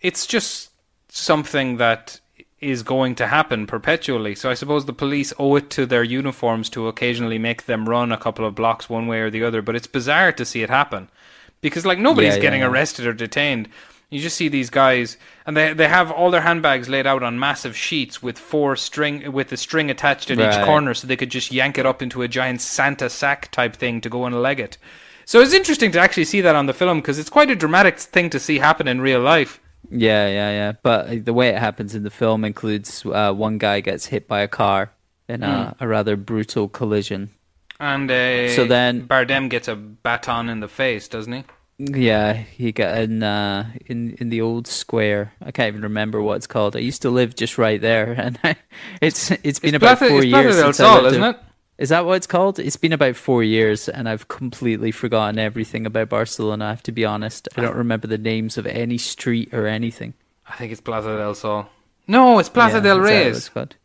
it's 0.01 0.25
just 0.25 0.71
something 1.09 1.77
that 1.77 2.19
is 2.59 2.81
going 2.83 3.15
to 3.15 3.27
happen 3.27 3.67
perpetually. 3.67 4.33
So 4.35 4.49
I 4.49 4.55
suppose 4.55 4.85
the 4.85 4.93
police 4.93 5.31
owe 5.37 5.55
it 5.55 5.69
to 5.71 5.85
their 5.85 6.03
uniforms 6.03 6.69
to 6.71 6.87
occasionally 6.87 7.37
make 7.37 7.65
them 7.65 7.87
run 7.87 8.11
a 8.11 8.17
couple 8.17 8.45
of 8.45 8.55
blocks 8.55 8.89
one 8.89 9.07
way 9.07 9.19
or 9.19 9.29
the 9.29 9.43
other, 9.43 9.61
but 9.61 9.75
it's 9.75 9.87
bizarre 9.87 10.31
to 10.33 10.45
see 10.45 10.63
it 10.63 10.69
happen. 10.69 11.09
Because 11.61 11.85
like 11.85 11.99
nobody's 11.99 12.29
Yeah, 12.29 12.35
yeah, 12.35 12.41
getting 12.41 12.63
arrested 12.63 13.05
or 13.05 13.13
detained. 13.13 13.69
You 14.09 14.21
just 14.21 14.37
see 14.37 14.47
these 14.47 14.69
guys 14.69 15.17
and 15.45 15.57
they 15.57 15.73
they 15.73 15.87
have 15.89 16.09
all 16.11 16.31
their 16.31 16.41
handbags 16.41 16.87
laid 16.87 17.05
out 17.05 17.23
on 17.23 17.37
massive 17.39 17.75
sheets 17.75 18.23
with 18.23 18.37
four 18.39 18.75
string 18.77 19.31
with 19.33 19.49
the 19.49 19.57
string 19.57 19.89
attached 19.91 20.31
at 20.31 20.39
each 20.39 20.65
corner 20.65 20.93
so 20.93 21.07
they 21.07 21.17
could 21.17 21.29
just 21.31 21.51
yank 21.51 21.77
it 21.77 21.85
up 21.85 22.01
into 22.01 22.21
a 22.21 22.27
giant 22.29 22.61
Santa 22.61 23.09
sack 23.09 23.51
type 23.51 23.75
thing 23.75 23.99
to 24.01 24.09
go 24.09 24.25
and 24.25 24.41
leg 24.41 24.59
it. 24.61 24.77
So 25.25 25.41
it's 25.41 25.53
interesting 25.53 25.91
to 25.91 25.99
actually 25.99 26.23
see 26.23 26.39
that 26.39 26.55
on 26.55 26.67
the 26.67 26.73
film 26.73 26.99
because 26.99 27.19
it's 27.19 27.29
quite 27.29 27.51
a 27.51 27.55
dramatic 27.55 27.99
thing 27.99 28.29
to 28.29 28.39
see 28.39 28.59
happen 28.59 28.87
in 28.87 29.01
real 29.01 29.19
life. 29.19 29.59
Yeah, 29.91 30.27
yeah, 30.27 30.51
yeah. 30.51 30.71
But 30.81 31.07
uh, 31.09 31.15
the 31.23 31.33
way 31.33 31.49
it 31.49 31.57
happens 31.57 31.93
in 31.93 32.03
the 32.03 32.09
film 32.09 32.45
includes 32.45 33.05
uh, 33.05 33.33
one 33.33 33.57
guy 33.57 33.81
gets 33.81 34.05
hit 34.05 34.27
by 34.27 34.39
a 34.39 34.47
car 34.47 34.91
in 35.27 35.43
a, 35.43 35.73
Hmm. 35.77 35.83
a 35.83 35.87
rather 35.87 36.15
brutal 36.15 36.69
collision. 36.69 37.31
And 37.79 38.09
uh, 38.09 38.49
So 38.55 38.63
then- 38.65 39.05
Bardem 39.05 39.49
gets 39.49 39.67
a 39.67 39.75
baton 39.75 40.47
in 40.49 40.61
the 40.61 40.67
face, 40.69 41.09
doesn't 41.09 41.33
he? 41.33 41.43
Yeah, 41.79 42.33
he 42.33 42.71
got 42.71 42.97
in 42.97 43.21
uh, 43.21 43.71
in 43.85 44.13
in 44.19 44.29
the 44.29 44.41
old 44.41 44.67
square. 44.67 45.33
I 45.43 45.51
can't 45.51 45.67
even 45.67 45.83
remember 45.83 46.21
what 46.21 46.35
it's 46.37 46.47
called. 46.47 46.75
I 46.75 46.79
used 46.79 47.03
to 47.03 47.11
live 47.11 47.35
just 47.35 47.57
right 47.59 47.79
there, 47.79 48.13
and 48.17 48.39
I, 48.43 48.55
it's 49.01 49.29
it's 49.31 49.59
been 49.59 49.75
It's 49.75 49.83
about 49.83 49.99
Plaza- 49.99 50.09
four 50.13 50.23
years 50.23 50.55
since 50.55 50.79
I 50.79 50.83
Sol, 50.83 51.01
lived 51.03 51.15
isn't 51.17 51.23
it? 51.23 51.37
Is 51.77 51.89
that 51.89 52.07
what 52.07 52.13
it's 52.13 52.25
called? 52.25 52.57
It's 52.57 52.77
been 52.77 52.93
about 52.93 53.15
four 53.15 53.43
years, 53.43 53.87
and 53.87 54.09
I've 54.09 54.27
completely 54.27 54.89
forgotten 54.91 55.37
everything 55.37 55.85
about 55.85 56.09
Barcelona. 56.09 56.65
I 56.65 56.69
have 56.69 56.81
to 56.83 56.91
be 56.91 57.05
honest. 57.05 57.47
I 57.55 57.61
don't 57.61 57.75
remember 57.75 58.07
the 58.07 58.17
names 58.17 58.57
of 58.57 58.65
any 58.65 58.97
street 58.97 59.53
or 59.53 59.67
anything. 59.67 60.15
I 60.49 60.55
think 60.55 60.71
it's 60.71 60.81
Plaza 60.81 61.15
del 61.15 61.35
Sol. 61.35 61.69
No, 62.07 62.39
it's 62.39 62.49
Plaza 62.49 62.77
Yeah, 62.77 62.81
del 62.81 63.05
is 63.05 63.49
that 63.49 63.55
what 63.55 63.65
Reyes. 63.65 63.75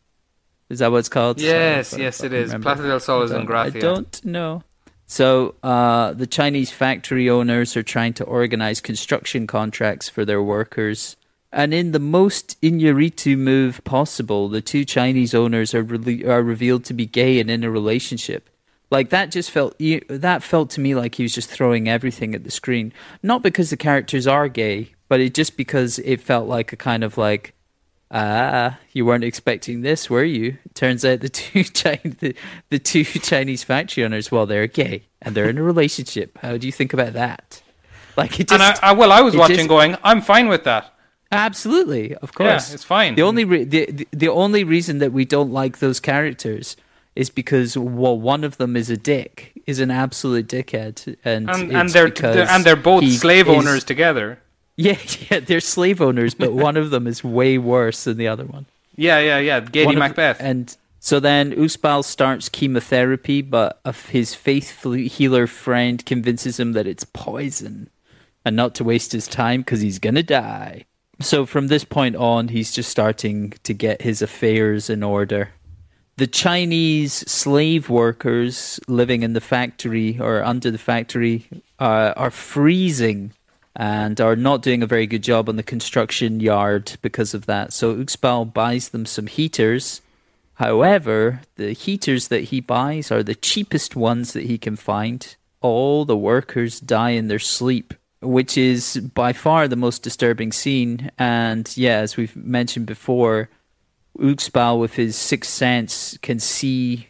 Is 0.70 0.78
that 0.78 0.90
what 0.90 0.99
it's 0.99 1.11
called? 1.11 1.38
Yes, 1.38 1.95
yes, 1.99 2.22
it 2.22 2.32
is. 2.32 2.47
remember. 2.47 2.64
Plaza 2.74 2.88
del 2.88 3.01
Sol 3.01 3.22
is 3.24 3.30
in 3.32 3.45
Gracia. 3.45 3.76
I 3.76 3.80
don't 3.80 4.24
know. 4.24 4.62
So 5.07 5.55
uh, 5.63 6.15
the 6.15 6.27
Chinese 6.27 6.71
factory 6.71 7.29
owners 7.29 7.77
are 7.77 7.83
trying 7.83 8.15
to 8.15 8.25
organize 8.25 8.81
construction 8.81 9.47
contracts 9.47 10.09
for 10.09 10.25
their 10.25 10.43
workers 10.43 11.17
And 11.53 11.75
in 11.75 11.93
the 11.93 11.99
most 12.01 12.61
Iñárritu 12.63 13.37
move 13.39 13.83
possible, 13.85 14.49
the 14.49 14.63
two 14.63 14.85
Chinese 14.85 15.35
owners 15.35 15.75
are 15.75 15.85
rele- 15.85 16.27
are 16.27 16.43
revealed 16.43 16.85
to 16.87 16.95
be 16.95 17.07
gay 17.07 17.41
and 17.41 17.51
in 17.51 17.65
a 17.65 17.71
relationship. 17.71 18.49
Like 18.91 19.11
that 19.11 19.31
just 19.31 19.51
felt 19.51 19.77
that 20.09 20.43
felt 20.43 20.71
to 20.71 20.81
me 20.81 20.95
like 20.95 21.15
he 21.17 21.23
was 21.25 21.35
just 21.35 21.51
throwing 21.51 21.89
everything 21.89 22.35
at 22.35 22.45
the 22.45 22.51
screen. 22.51 22.93
Not 23.23 23.43
because 23.43 23.71
the 23.71 23.77
characters 23.77 24.27
are 24.27 24.49
gay, 24.49 24.95
but 25.09 25.21
it 25.21 25.35
just 25.35 25.57
because 25.57 25.99
it 26.01 26.21
felt 26.21 26.49
like 26.49 26.73
a 26.73 26.77
kind 26.77 27.05
of 27.05 27.19
like 27.19 27.55
ah, 28.13 28.79
you 28.93 29.05
weren't 29.07 29.25
expecting 29.25 29.81
this, 29.83 30.09
were 30.11 30.25
you? 30.25 30.59
Turns 30.75 31.05
out 31.05 31.21
the 31.21 31.29
two 31.29 31.65
Chinese, 31.81 32.15
the, 32.21 32.35
the 32.71 32.79
two 32.79 33.05
Chinese 33.05 33.65
factory 33.65 34.05
owners, 34.05 34.31
well, 34.31 34.47
they're 34.47 34.67
gay 34.67 35.05
and 35.21 35.35
they're 35.35 35.49
in 35.49 35.59
a 35.59 35.63
relationship. 35.63 36.39
How 36.39 36.57
do 36.57 36.67
you 36.67 36.73
think 36.73 36.93
about 36.93 37.15
that? 37.15 37.63
Like 38.17 38.39
it 38.39 38.49
just, 38.49 38.53
and 38.53 38.63
I, 38.63 38.91
I 38.91 38.93
well, 38.93 39.11
I 39.11 39.23
was 39.23 39.35
watching, 39.35 39.57
just- 39.57 39.69
going, 39.69 39.97
I'm 40.05 40.21
fine 40.21 40.49
with 40.49 40.65
that. 40.65 40.89
Absolutely, 41.31 42.15
of 42.17 42.35
course, 42.35 42.75
it's 42.75 42.85
fine. 42.85 43.15
The 43.15 43.23
only 43.23 43.47
re- 43.47 43.65
the, 43.65 43.87
the 43.91 44.07
the 44.13 44.29
only 44.29 44.65
reason 44.65 44.99
that 44.99 45.13
we 45.15 45.25
don't 45.25 45.51
like 45.51 45.79
those 45.79 45.99
characters 45.99 46.77
is 47.17 47.31
because 47.31 47.75
well, 47.77 48.19
one 48.21 48.45
of 48.45 48.59
them 48.59 48.77
is 48.77 48.91
a 48.91 48.99
dick, 48.99 49.55
is 49.67 49.81
an 49.81 49.91
absolute 49.91 50.47
dickhead, 50.47 51.17
and 51.25 51.49
And, 51.49 51.73
and 51.75 51.89
they're, 51.89 52.11
they're 52.11 52.47
and 52.51 52.65
they're 52.65 52.77
both 52.77 53.11
slave 53.13 53.49
is- 53.49 53.57
owners 53.57 53.83
together. 53.83 54.41
Yeah, 54.77 54.97
yeah, 55.31 55.41
they're 55.41 55.61
slave 55.61 56.01
owners, 56.01 56.33
but 56.35 56.55
one 56.55 56.79
of 56.79 56.91
them 56.91 57.07
is 57.07 57.23
way 57.23 57.59
worse 57.59 58.05
than 58.05 58.16
the 58.16 58.29
other 58.29 58.47
one. 58.47 58.64
Yeah, 58.97 59.18
yeah, 59.18 59.39
yeah. 59.39 59.61
Gady 59.61 59.85
One 59.85 59.97
of- 59.97 60.01
Macbeth. 60.01 60.39
And 60.41 60.75
so 60.99 61.20
then 61.20 61.53
Uxbal 61.53 62.05
starts 62.05 62.49
chemotherapy, 62.49 63.43
but 63.43 63.81
his 64.09 64.35
faithful 64.35 64.93
healer 64.93 65.47
friend 65.47 66.05
convinces 66.07 66.59
him 66.59 66.73
that 66.73 66.87
it's 66.87 67.05
poison 67.05 67.91
and 68.47 68.57
not 68.57 68.75
to 68.77 68.85
waste 68.85 69.12
his 69.12 69.27
time 69.29 69.61
because 69.61 69.83
he's 69.83 69.99
going 69.99 70.14
to 70.14 70.23
die. 70.23 70.85
So 71.20 71.45
from 71.45 71.68
this 71.68 71.85
point 71.85 72.16
on, 72.16 72.49
he's 72.49 72.73
just 72.73 72.89
starting 72.91 73.53
to 73.64 73.75
get 73.75 74.03
his 74.03 74.23
affairs 74.23 74.89
in 74.89 75.03
order. 75.03 75.51
The 76.16 76.27
Chinese 76.27 77.12
slave 77.31 77.89
workers 77.89 78.81
living 78.89 79.23
in 79.23 79.33
the 79.35 79.41
factory 79.41 80.18
or 80.20 80.43
under 80.43 80.70
the 80.70 80.79
factory 80.79 81.47
uh, 81.79 82.14
are 82.16 82.31
freezing 82.31 83.33
and 83.75 84.20
are 84.20 84.37
not 84.37 84.62
doing 84.62 84.83
a 84.83 84.87
very 84.87 85.07
good 85.07 85.23
job 85.23 85.49
on 85.49 85.57
the 85.57 85.62
construction 85.62 86.41
yard 86.41 86.93
because 87.03 87.35
of 87.35 87.47
that. 87.47 87.73
So 87.73 87.95
Uxbal 87.95 88.53
buys 88.53 88.91
them 88.91 89.07
some 89.07 89.27
heaters. 89.27 90.03
However, 90.55 91.41
the 91.57 91.73
heaters 91.73 92.29
that 92.29 92.45
he 92.45 92.61
buys 92.61 93.11
are 93.11 93.23
the 93.23 93.35
cheapest 93.35 93.97
ones 93.97 94.35
that 94.35 94.45
he 94.45 94.59
can 94.59 94.77
find. 94.77 95.35
All 95.61 96.05
the 96.05 96.16
workers 96.16 96.81
die 96.81 97.11
in 97.11 97.29
their 97.29 97.39
sleep, 97.39 97.95
which 98.20 98.59
is 98.59 98.99
by 99.14 99.33
far 99.33 99.68
the 99.68 99.77
most 99.77 100.03
disturbing 100.03 100.53
scene. 100.53 101.11
And 101.18 101.75
yeah, 101.77 101.99
as 101.99 102.16
we've 102.16 102.37
mentioned 102.37 102.87
before, 102.87 103.49
Uxbal 104.18 104.79
with 104.79 104.95
his 104.95 105.16
sixth 105.16 105.51
sense 105.51 106.18
can 106.20 106.39
see 106.39 107.09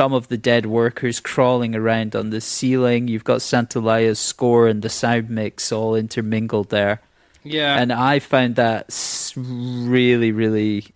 some 0.00 0.14
of 0.14 0.28
the 0.28 0.38
dead 0.38 0.64
workers 0.64 1.20
crawling 1.20 1.76
around 1.76 2.16
on 2.16 2.30
the 2.30 2.40
ceiling. 2.40 3.06
You've 3.06 3.22
got 3.22 3.42
Santaolalla's 3.42 4.18
score 4.18 4.66
and 4.66 4.80
the 4.80 4.88
sound 4.88 5.28
mix 5.28 5.70
all 5.72 5.94
intermingled 5.94 6.70
there. 6.70 7.02
yeah, 7.44 7.76
And 7.78 7.92
I 7.92 8.18
found 8.18 8.56
that 8.56 8.88
really, 9.36 10.32
really 10.32 10.86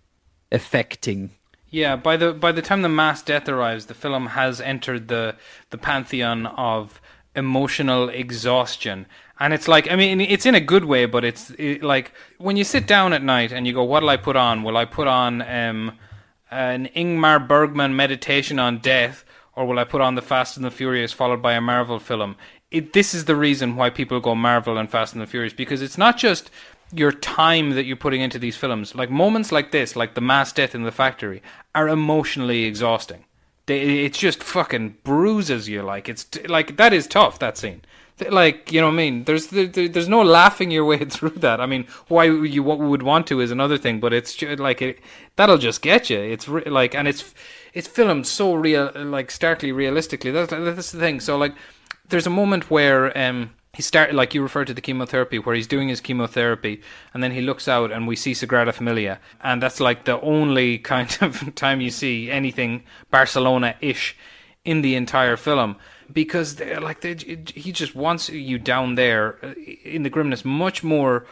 affecting. 0.51 1.29
yeah. 1.69 1.95
By 1.95 2.17
the 2.17 2.33
by 2.33 2.51
the 2.51 2.63
time 2.63 2.81
the 2.81 2.89
mass 2.89 3.21
death 3.21 3.47
arrives, 3.47 3.85
the 3.85 3.93
film 3.93 4.25
has 4.27 4.59
entered 4.59 5.07
the 5.07 5.35
the 5.69 5.77
pantheon 5.77 6.47
of 6.47 6.99
emotional 7.35 8.09
exhaustion. 8.09 9.05
And 9.39 9.53
it's 9.53 9.67
like, 9.67 9.91
I 9.91 9.95
mean, 9.95 10.19
it's 10.21 10.47
in 10.47 10.55
a 10.55 10.61
good 10.73 10.85
way, 10.85 11.05
but 11.05 11.23
it's 11.23 11.51
it, 11.59 11.83
like 11.83 12.11
when 12.39 12.57
you 12.57 12.63
sit 12.63 12.87
down 12.87 13.13
at 13.13 13.21
night 13.21 13.51
and 13.51 13.67
you 13.67 13.73
go, 13.73 13.83
"What'll 13.83 14.09
I 14.09 14.17
put 14.17 14.35
on? 14.35 14.63
Will 14.63 14.77
I 14.77 14.85
put 14.85 15.07
on 15.07 15.41
um, 15.43 15.91
an 16.51 16.89
Ingmar 16.95 17.47
Bergman 17.47 17.95
meditation 17.95 18.59
on 18.59 18.79
death, 18.79 19.25
or 19.55 19.65
will 19.65 19.79
I 19.79 19.83
put 19.83 20.01
on 20.01 20.15
the 20.15 20.21
Fast 20.21 20.57
and 20.57 20.65
the 20.65 20.71
Furious 20.71 21.13
followed 21.13 21.41
by 21.41 21.53
a 21.53 21.61
Marvel 21.61 21.99
film?" 21.99 22.35
It, 22.71 22.93
this 22.93 23.13
is 23.13 23.25
the 23.25 23.35
reason 23.35 23.75
why 23.75 23.89
people 23.89 24.19
go 24.19 24.35
Marvel 24.35 24.77
and 24.77 24.89
Fast 24.89 25.13
and 25.13 25.21
the 25.21 25.27
Furious 25.27 25.53
because 25.53 25.81
it's 25.81 25.97
not 25.97 26.17
just 26.17 26.49
your 26.91 27.11
time 27.11 27.71
that 27.71 27.85
you're 27.85 27.95
putting 27.95 28.21
into 28.21 28.39
these 28.39 28.57
films. 28.57 28.95
Like 28.95 29.09
moments 29.09 29.51
like 29.51 29.71
this, 29.71 29.95
like 29.95 30.13
the 30.13 30.21
mass 30.21 30.51
death 30.51 30.75
in 30.75 30.83
the 30.83 30.91
factory, 30.91 31.41
are 31.73 31.87
emotionally 31.87 32.63
exhausting. 32.63 33.25
They, 33.65 34.05
it 34.05 34.13
just 34.13 34.43
fucking 34.43 34.97
bruises 35.03 35.67
you. 35.67 35.81
Like 35.81 36.07
it's 36.07 36.27
like 36.47 36.77
that 36.77 36.93
is 36.93 37.07
tough. 37.07 37.39
That 37.39 37.57
scene. 37.57 37.81
Like 38.29 38.71
you 38.71 38.79
know 38.79 38.87
what 38.87 38.93
I 38.93 38.97
mean. 38.97 39.23
There's 39.25 39.47
there, 39.47 39.65
there- 39.67 39.89
there's 39.89 40.07
no 40.07 40.21
laughing 40.21 40.71
your 40.71 40.85
way 40.85 41.03
through 41.05 41.37
that. 41.41 41.59
I 41.59 41.65
mean, 41.65 41.85
why 42.07 42.25
you 42.25 42.63
would 42.63 43.03
want 43.03 43.27
to 43.27 43.41
is 43.41 43.51
another 43.51 43.77
thing, 43.77 43.99
but 43.99 44.13
it's 44.13 44.41
like 44.41 44.81
it 44.81 44.99
that'll 45.35 45.57
just 45.57 45.81
get 45.81 46.09
you. 46.09 46.19
It's 46.19 46.47
re- 46.47 46.63
like 46.63 46.95
and 46.95 47.07
it's 47.07 47.33
it's 47.73 47.87
filmed 47.89 48.25
so 48.25 48.53
real, 48.55 48.89
like 48.95 49.31
starkly 49.31 49.73
realistically. 49.73 50.31
That's 50.31 50.49
that's 50.49 50.91
the 50.93 50.99
thing. 50.99 51.19
So 51.19 51.37
like, 51.37 51.53
there's 52.07 52.25
a 52.27 52.29
moment 52.29 52.71
where 52.71 53.15
um 53.17 53.51
he 53.73 53.81
started 53.81 54.15
like 54.15 54.33
you 54.33 54.41
referred 54.41 54.67
to 54.67 54.73
the 54.73 54.79
chemotherapy 54.79 55.37
where 55.37 55.53
he's 55.53 55.67
doing 55.67 55.89
his 55.89 55.99
chemotherapy 55.99 56.81
and 57.13 57.21
then 57.21 57.31
he 57.33 57.41
looks 57.41 57.67
out 57.67 57.91
and 57.91 58.07
we 58.07 58.15
see 58.15 58.31
Sagrada 58.31 58.73
Familia 58.73 59.19
and 59.43 59.61
that's 59.61 59.81
like 59.81 60.05
the 60.05 60.21
only 60.21 60.77
kind 60.93 61.17
of 61.19 61.53
time 61.55 61.81
you 61.81 61.89
see 61.91 62.31
anything 62.31 62.83
Barcelona-ish 63.11 64.15
in 64.65 64.81
the 64.81 64.95
entire 64.95 65.37
film 65.37 65.77
because 66.11 66.55
they're 66.55 66.81
like 66.81 67.01
they, 67.01 67.15
he 67.53 67.71
just 67.71 67.95
wants 67.95 68.29
you 68.29 68.57
down 68.59 68.95
there 68.95 69.37
uh, 69.43 69.53
in 69.83 70.03
the 70.03 70.09
grimness 70.09 70.43
much 70.43 70.83
more 70.83 71.25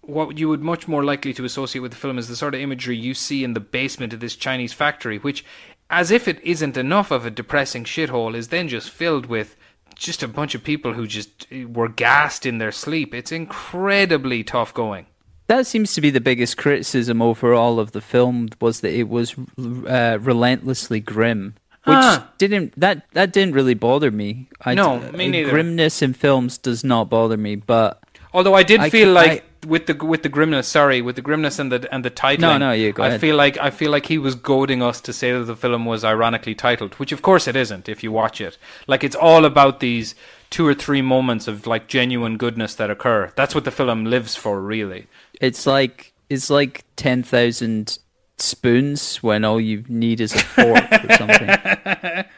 what 0.00 0.38
you 0.38 0.48
would 0.48 0.62
much 0.62 0.86
more 0.86 1.04
likely 1.04 1.34
to 1.34 1.44
associate 1.44 1.82
with 1.82 1.90
the 1.90 1.98
film 1.98 2.16
is 2.16 2.28
the 2.28 2.36
sort 2.36 2.54
of 2.54 2.60
imagery 2.60 2.96
you 2.96 3.12
see 3.12 3.44
in 3.44 3.54
the 3.54 3.60
basement 3.60 4.12
of 4.12 4.20
this 4.20 4.36
Chinese 4.36 4.72
factory 4.72 5.18
which 5.18 5.44
as 5.90 6.10
if 6.10 6.26
it 6.26 6.42
isn't 6.42 6.76
enough 6.76 7.10
of 7.10 7.26
a 7.26 7.30
depressing 7.30 7.84
shithole 7.84 8.34
is 8.34 8.48
then 8.48 8.68
just 8.68 8.90
filled 8.90 9.26
with 9.26 9.56
just 9.94 10.22
a 10.22 10.28
bunch 10.28 10.54
of 10.54 10.62
people 10.62 10.92
who 10.92 11.06
just 11.06 11.46
uh, 11.52 11.66
were 11.68 11.88
gassed 11.88 12.46
in 12.46 12.58
their 12.58 12.72
sleep. 12.72 13.14
It's 13.14 13.32
incredibly 13.32 14.44
tough 14.44 14.74
going. 14.74 15.06
That 15.48 15.66
seems 15.66 15.94
to 15.94 16.00
be 16.00 16.10
the 16.10 16.20
biggest 16.20 16.56
criticism 16.56 17.22
overall 17.22 17.78
of 17.78 17.92
the 17.92 18.00
film 18.00 18.48
was 18.60 18.80
that 18.80 18.92
it 18.92 19.08
was 19.08 19.36
uh, 19.58 20.18
relentlessly 20.20 21.00
grim, 21.00 21.54
which 21.86 21.96
Ah. 21.96 22.28
didn't 22.38 22.78
that 22.80 23.02
that 23.12 23.32
didn't 23.32 23.54
really 23.54 23.74
bother 23.74 24.10
me. 24.10 24.48
I 24.64 24.74
No, 24.74 24.98
d- 25.00 25.16
me 25.16 25.28
neither. 25.28 25.50
Grimness 25.50 26.02
in 26.02 26.12
films 26.14 26.58
does 26.58 26.82
not 26.84 27.08
bother 27.08 27.36
me, 27.36 27.56
but 27.56 28.00
Although 28.32 28.54
I 28.54 28.62
did 28.64 28.80
I 28.80 28.90
feel 28.90 29.08
c- 29.08 29.12
like 29.12 29.44
with 29.66 29.86
the 29.86 29.94
with 29.94 30.22
the 30.22 30.28
grimness, 30.28 30.68
sorry, 30.68 31.00
with 31.00 31.16
the 31.16 31.22
grimness 31.22 31.58
and 31.58 31.72
the 31.72 31.88
and 31.92 32.04
the 32.04 32.10
titling. 32.10 32.40
No, 32.40 32.58
no, 32.58 32.72
you 32.72 32.92
go 32.92 33.02
I 33.02 33.08
ahead. 33.08 33.20
feel 33.20 33.36
like 33.36 33.56
I 33.58 33.70
feel 33.70 33.90
like 33.90 34.06
he 34.06 34.18
was 34.18 34.34
goading 34.34 34.82
us 34.82 35.00
to 35.02 35.12
say 35.12 35.32
that 35.32 35.44
the 35.44 35.56
film 35.56 35.86
was 35.86 36.04
ironically 36.04 36.54
titled, 36.54 36.94
which 36.94 37.12
of 37.12 37.22
course 37.22 37.48
it 37.48 37.56
isn't 37.56 37.88
if 37.88 38.02
you 38.04 38.12
watch 38.12 38.40
it. 38.40 38.58
Like 38.86 39.02
it's 39.02 39.16
all 39.16 39.44
about 39.44 39.80
these 39.80 40.14
two 40.50 40.66
or 40.66 40.74
three 40.74 41.02
moments 41.02 41.48
of 41.48 41.66
like 41.66 41.88
genuine 41.88 42.36
goodness 42.36 42.74
that 42.76 42.90
occur. 42.90 43.32
That's 43.36 43.54
what 43.54 43.64
the 43.64 43.70
film 43.70 44.04
lives 44.04 44.36
for, 44.36 44.60
really. 44.60 45.06
it's 45.40 45.66
like 45.66 46.12
it's 46.28 46.50
like 46.50 46.84
ten 46.96 47.22
thousand 47.22 47.98
spoons 48.38 49.22
when 49.22 49.44
all 49.44 49.60
you 49.60 49.84
need 49.88 50.20
is 50.20 50.34
a 50.34 50.38
fork 50.38 50.84
or 50.92 51.16
something. 51.16 52.24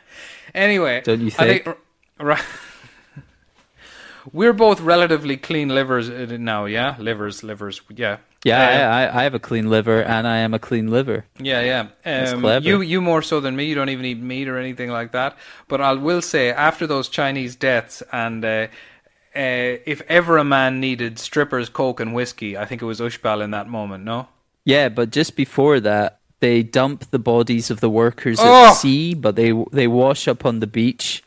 Anyway, 0.55 1.03
Don't 1.05 1.21
you 1.21 1.27
I 1.39 1.59
think? 1.61 1.69
right. 2.19 2.43
We're 4.33 4.53
both 4.55 4.81
relatively 4.81 5.37
clean 5.37 5.69
livers 5.69 6.09
uh, 6.11 6.37
now, 6.39 6.65
yeah. 6.65 6.97
Livers, 6.99 7.43
livers, 7.43 7.81
yeah. 7.95 8.17
Yeah, 8.45 8.61
Uh, 8.63 8.95
I, 8.95 9.21
I, 9.21 9.23
have 9.25 9.35
a 9.35 9.39
clean 9.39 9.69
liver, 9.69 10.03
and 10.03 10.27
I 10.27 10.39
am 10.39 10.55
a 10.55 10.59
clean 10.59 10.89
liver. 10.89 11.25
Yeah, 11.39 11.61
yeah. 11.61 11.89
That's 12.03 12.33
Um, 12.33 12.41
clever. 12.41 12.67
You 12.67 12.81
you 12.81 13.01
more 13.01 13.21
so 13.23 13.41
than 13.41 13.57
me. 13.57 13.65
You 13.65 13.75
don't 13.75 13.89
even 13.89 14.05
eat 14.05 14.19
meat 14.21 14.49
or 14.49 14.57
anything 14.57 14.91
like 14.91 15.13
that. 15.13 15.37
But 15.69 15.81
I 15.81 15.93
will 15.93 16.23
say, 16.23 16.51
after 16.51 16.87
those 16.87 17.09
Chinese 17.09 17.57
deaths, 17.57 18.03
and 18.13 18.45
uh, 18.45 18.49
uh, 19.37 19.79
if 19.87 20.03
ever 20.09 20.39
a 20.39 20.45
man 20.45 20.81
needed 20.81 21.19
strippers, 21.19 21.69
coke, 21.69 22.01
and 22.01 22.15
whiskey, 22.15 22.57
I 22.57 22.65
think 22.65 22.81
it 22.81 22.87
was 22.87 23.01
Uxbal 23.01 23.43
in 23.43 23.51
that 23.51 23.69
moment. 23.69 24.05
No. 24.05 24.29
Yeah, 24.69 24.91
but 24.91 25.09
just 25.11 25.33
before 25.35 25.81
that, 25.81 26.21
they 26.41 26.63
dump 26.63 27.11
the 27.11 27.19
bodies 27.19 27.71
of 27.71 27.81
the 27.81 27.89
workers 27.89 28.39
Oh! 28.39 28.69
at 28.69 28.73
sea, 28.75 29.15
but 29.15 29.35
they 29.35 29.51
they 29.73 29.89
wash 29.89 30.29
up 30.29 30.45
on 30.45 30.61
the 30.61 30.67
beach, 30.69 31.23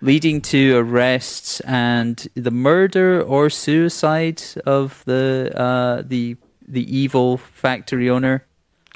leading 0.00 0.40
to 0.52 0.60
arrests 0.78 1.60
and 1.60 2.16
the 2.34 2.50
murder 2.50 3.20
or 3.22 3.50
suicide 3.50 4.40
of 4.64 5.02
the 5.04 5.52
uh, 5.54 6.02
the 6.08 6.36
the 6.66 6.84
evil 7.02 7.36
factory 7.36 8.08
owner, 8.10 8.36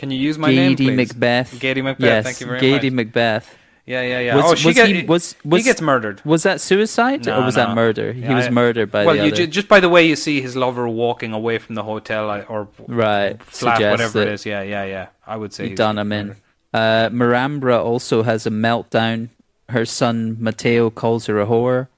Can 0.01 0.11
you 0.11 0.19
use 0.29 0.39
my 0.39 0.49
name, 0.49 0.73
Gady 0.75 0.87
please? 0.89 0.97
Macbeth. 0.97 1.51
Gady 1.61 1.83
Macbeth. 1.85 2.01
Yes, 2.01 2.25
thank 2.25 2.41
you 2.41 2.47
very 2.47 2.61
Gady 2.61 2.91
much. 2.91 3.05
Macbeth. 3.13 3.47
Yeah, 3.93 4.03
yeah, 4.03 4.21
yeah. 4.27 4.37
Was- 4.37 4.45
oh, 4.53 4.55
she 4.55 4.69
was 4.69 4.75
get, 4.77 4.89
he- 4.89 5.03
was- 5.15 5.35
was- 5.45 5.61
he 5.61 5.65
gets 5.71 5.81
murdered. 5.81 6.21
Was 6.25 6.43
that 6.45 6.61
suicide 6.61 7.27
No, 7.27 7.41
or 7.41 7.45
was 7.45 7.57
no. 7.57 7.67
that 7.67 7.75
murder? 7.75 8.13
He 8.13 8.33
was 8.41 8.47
I- 8.47 8.51
murdered 8.51 8.91
by 8.91 9.05
well, 9.05 9.15
the 9.17 9.23
you 9.27 9.33
other. 9.33 9.37
ju- 9.37 9.47
just 9.59 9.69
by 9.69 9.81
the 9.81 9.89
way 9.89 10.07
you 10.07 10.17
see 10.17 10.41
his 10.41 10.55
lover 10.57 10.89
walking 10.89 11.33
away 11.33 11.59
from 11.59 11.75
the 11.75 11.83
hotel 11.83 12.31
or 12.49 12.69
Right, 12.87 13.37
flat, 13.43 13.77
suggests 13.77 13.91
whatever 13.91 14.23
it 14.23 14.29
is. 14.35 14.47
Yeah, 14.47 14.63
yeah, 14.63 14.85
yeah. 14.85 15.07
I 15.27 15.37
would 15.37 15.53
say 15.53 15.65
He 15.65 15.71
he's 15.71 15.79
done 15.79 15.99
him 15.99 16.09
murdered. 16.09 16.37
in. 16.75 16.81
Uh, 16.81 17.09
Marambra 17.11 17.79
also 17.85 18.23
has 18.23 18.47
a 18.47 18.51
meltdown. 18.51 19.29
Her 19.69 19.85
son 19.85 20.37
Mateo 20.41 20.91
calls 20.91 21.27
her 21.27 21.41
a 21.41 21.47
whore. 21.47 21.89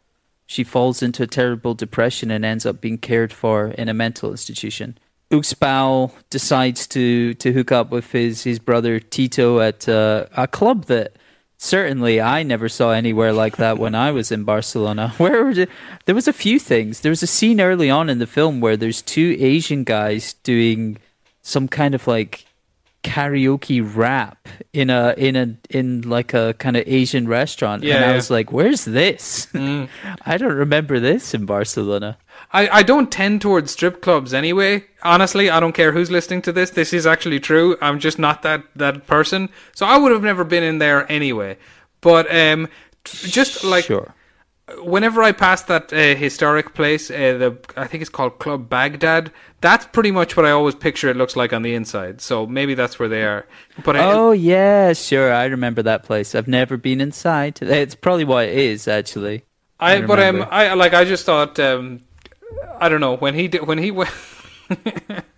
She 0.46 0.64
falls 0.64 1.02
into 1.02 1.22
a 1.22 1.26
terrible 1.26 1.74
depression 1.74 2.30
and 2.30 2.44
ends 2.44 2.66
up 2.66 2.80
being 2.80 2.98
cared 2.98 3.32
for 3.32 3.68
in 3.68 3.88
a 3.88 3.94
mental 3.94 4.30
institution. 4.30 4.96
Uxbal 5.30 6.12
decides 6.28 6.86
to 6.88 7.32
to 7.34 7.52
hook 7.52 7.72
up 7.72 7.90
with 7.90 8.12
his 8.12 8.44
his 8.44 8.58
brother 8.58 9.00
Tito 9.00 9.60
at 9.60 9.88
uh, 9.88 10.26
a 10.36 10.46
club 10.46 10.86
that 10.86 11.16
certainly 11.62 12.20
I 12.20 12.42
never 12.42 12.68
saw 12.68 12.90
anywhere 12.90 13.32
like 13.32 13.56
that 13.58 13.78
when 13.78 13.94
I 13.94 14.10
was 14.10 14.32
in 14.32 14.42
Barcelona. 14.42 15.14
Where 15.18 15.44
were 15.44 15.54
the, 15.54 15.68
there 16.06 16.14
was 16.14 16.26
a 16.26 16.32
few 16.32 16.58
things. 16.58 17.00
There 17.00 17.10
was 17.10 17.22
a 17.22 17.26
scene 17.28 17.60
early 17.60 17.88
on 17.88 18.10
in 18.10 18.18
the 18.18 18.26
film 18.26 18.60
where 18.60 18.76
there's 18.76 19.00
two 19.00 19.36
Asian 19.38 19.84
guys 19.84 20.32
doing 20.42 20.98
some 21.42 21.68
kind 21.68 21.94
of 21.94 22.06
like 22.08 22.44
karaoke 23.04 23.80
rap 23.82 24.48
in 24.72 24.90
a 24.90 25.14
in 25.16 25.36
a 25.36 25.56
in 25.70 26.02
like 26.02 26.34
a 26.34 26.54
kind 26.58 26.76
of 26.76 26.82
Asian 26.86 27.28
restaurant, 27.28 27.82
Yeah, 27.84 27.96
and 27.96 28.04
I 28.04 28.08
yeah. 28.10 28.16
was 28.16 28.30
like, 28.30 28.52
"Where's 28.52 28.84
this? 28.84 29.46
Mm. 29.52 29.88
I 30.26 30.36
don't 30.38 30.54
remember 30.54 30.98
this 31.00 31.32
in 31.34 31.46
Barcelona." 31.46 32.18
I, 32.52 32.68
I 32.68 32.82
don't 32.82 33.10
tend 33.10 33.40
towards 33.40 33.70
strip 33.70 34.02
clubs 34.02 34.34
anyway. 34.34 34.84
Honestly, 35.02 35.48
I 35.48 35.58
don't 35.58 35.72
care 35.72 35.92
who's 35.92 36.10
listening 36.10 36.42
to 36.42 36.52
this. 36.52 36.70
This 36.70 36.92
is 36.92 37.06
actually 37.06 37.40
true. 37.40 37.76
I'm 37.80 37.98
just 37.98 38.18
not 38.18 38.42
that, 38.42 38.64
that 38.76 39.06
person. 39.06 39.48
So 39.74 39.86
I 39.86 39.96
would 39.96 40.12
have 40.12 40.22
never 40.22 40.44
been 40.44 40.62
in 40.62 40.78
there 40.78 41.10
anyway. 41.10 41.56
But 42.02 42.32
um, 42.34 42.68
just 43.04 43.64
like 43.64 43.84
sure. 43.84 44.14
whenever 44.82 45.22
I 45.22 45.32
pass 45.32 45.62
that 45.62 45.92
uh, 45.92 46.14
historic 46.14 46.74
place, 46.74 47.10
uh, 47.10 47.14
the 47.14 47.58
I 47.76 47.86
think 47.86 48.02
it's 48.02 48.10
called 48.10 48.38
Club 48.38 48.68
Baghdad. 48.68 49.32
That's 49.60 49.86
pretty 49.86 50.10
much 50.10 50.36
what 50.36 50.44
I 50.44 50.50
always 50.50 50.74
picture 50.74 51.08
it 51.08 51.16
looks 51.16 51.36
like 51.36 51.52
on 51.52 51.62
the 51.62 51.74
inside. 51.74 52.20
So 52.20 52.46
maybe 52.46 52.74
that's 52.74 52.98
where 52.98 53.08
they 53.08 53.22
are. 53.22 53.46
But 53.84 53.96
I, 53.96 54.12
Oh 54.12 54.32
yeah, 54.32 54.92
sure. 54.92 55.32
I 55.32 55.46
remember 55.46 55.82
that 55.84 56.02
place. 56.02 56.34
I've 56.34 56.48
never 56.48 56.76
been 56.76 57.00
inside. 57.00 57.62
It's 57.62 57.94
probably 57.94 58.24
what 58.24 58.48
it 58.48 58.58
is 58.58 58.88
actually. 58.88 59.44
I, 59.80 59.96
I 59.96 60.00
but 60.02 60.20
um. 60.20 60.46
I 60.50 60.74
like 60.74 60.92
I 60.92 61.04
just 61.04 61.24
thought 61.24 61.58
um, 61.60 62.02
I 62.80 62.88
don't 62.88 63.00
know 63.00 63.16
when 63.16 63.34
he 63.34 63.48
did 63.48 63.66
when 63.66 63.78
he 63.78 63.90
went. 63.90 64.10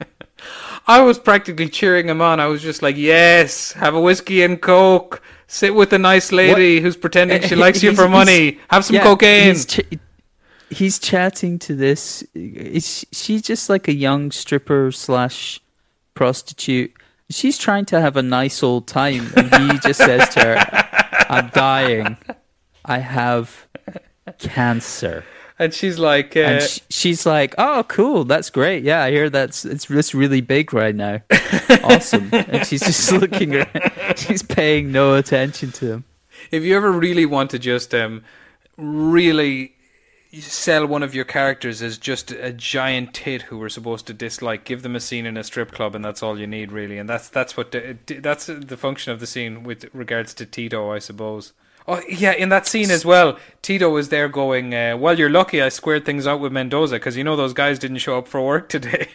I 0.86 1.00
was 1.00 1.18
practically 1.18 1.68
cheering 1.68 2.08
him 2.08 2.20
on. 2.20 2.40
I 2.40 2.46
was 2.46 2.62
just 2.62 2.82
like, 2.82 2.96
"Yes, 2.96 3.72
have 3.72 3.94
a 3.94 4.00
whiskey 4.00 4.42
and 4.42 4.60
coke. 4.60 5.22
Sit 5.46 5.74
with 5.74 5.92
a 5.92 5.98
nice 5.98 6.32
lady 6.32 6.80
who's 6.80 6.96
pretending 6.96 7.42
she 7.42 7.54
likes 7.66 7.82
you 7.82 7.94
for 7.94 8.08
money. 8.08 8.58
Have 8.68 8.84
some 8.84 8.96
yeah, 8.96 9.02
cocaine." 9.02 9.54
He's, 9.54 9.66
ch- 9.66 9.98
he's 10.70 10.98
chatting 10.98 11.58
to 11.60 11.74
this. 11.74 12.22
Is 12.34 13.06
she 13.12 13.40
just 13.40 13.70
like 13.70 13.88
a 13.88 13.94
young 13.94 14.30
stripper 14.30 14.92
slash 14.92 15.60
prostitute? 16.14 16.92
She's 17.30 17.56
trying 17.56 17.86
to 17.86 18.00
have 18.00 18.16
a 18.16 18.22
nice 18.22 18.62
old 18.62 18.86
time, 18.86 19.32
and 19.36 19.72
he 19.72 19.78
just 19.86 20.00
says 20.00 20.28
to 20.30 20.40
her, 20.40 21.26
"I'm 21.30 21.48
dying. 21.48 22.18
I 22.84 22.98
have 22.98 23.68
cancer." 24.38 25.24
And 25.58 25.72
she's 25.72 25.98
like, 25.98 26.36
uh, 26.36 26.40
And 26.40 26.62
sh- 26.62 26.80
she's 26.90 27.24
like, 27.26 27.54
"Oh, 27.58 27.84
cool. 27.88 28.24
That's 28.24 28.50
great. 28.50 28.82
Yeah, 28.84 29.02
I 29.02 29.10
hear 29.10 29.30
that's 29.30 29.64
it's 29.64 29.88
it's 29.90 30.14
really 30.14 30.40
big 30.40 30.72
right 30.72 30.94
now. 30.94 31.20
awesome." 31.84 32.28
And 32.32 32.66
she's 32.66 32.80
just 32.82 33.12
looking 33.22 33.54
at, 33.54 34.18
she's 34.18 34.42
paying 34.42 34.90
no 34.92 35.14
attention 35.14 35.72
to 35.72 35.86
him. 35.92 36.04
if 36.50 36.62
you 36.64 36.76
ever 36.76 36.90
really 36.92 37.26
want 37.26 37.50
to 37.50 37.58
just 37.58 37.94
um, 37.94 38.22
really 38.76 39.72
sell 40.40 40.84
one 40.84 41.04
of 41.04 41.14
your 41.14 41.24
characters 41.24 41.80
as 41.80 41.96
just 41.96 42.32
a 42.32 42.52
giant 42.52 43.14
tit 43.14 43.42
who 43.42 43.56
we're 43.56 43.68
supposed 43.68 44.04
to 44.04 44.12
dislike, 44.12 44.64
give 44.64 44.82
them 44.82 44.96
a 44.96 45.00
scene 45.00 45.26
in 45.26 45.36
a 45.36 45.44
strip 45.44 45.70
club, 45.70 45.94
and 45.94 46.04
that's 46.04 46.24
all 46.24 46.36
you 46.38 46.46
need, 46.46 46.72
really. 46.72 46.98
And 46.98 47.08
that's 47.08 47.28
that's 47.28 47.56
what 47.56 47.70
the, 47.70 47.96
that's 48.20 48.46
the 48.46 48.76
function 48.76 49.12
of 49.12 49.20
the 49.20 49.26
scene 49.26 49.62
with 49.62 49.86
regards 49.94 50.34
to 50.34 50.46
Tito, 50.46 50.90
I 50.90 50.98
suppose. 50.98 51.52
Oh 51.86 52.00
yeah, 52.08 52.32
in 52.32 52.48
that 52.48 52.66
scene 52.66 52.90
as 52.90 53.04
well, 53.04 53.38
Tito 53.60 53.94
is 53.96 54.08
there 54.08 54.28
going, 54.28 54.74
uh, 54.74 54.96
"Well, 54.96 55.18
you're 55.18 55.30
lucky 55.30 55.60
I 55.60 55.68
squared 55.68 56.06
things 56.06 56.26
out 56.26 56.40
with 56.40 56.52
Mendoza 56.52 56.96
because 56.96 57.16
you 57.16 57.24
know 57.24 57.36
those 57.36 57.52
guys 57.52 57.78
didn't 57.78 57.98
show 57.98 58.18
up 58.18 58.28
for 58.28 58.44
work 58.44 58.68
today." 58.68 59.08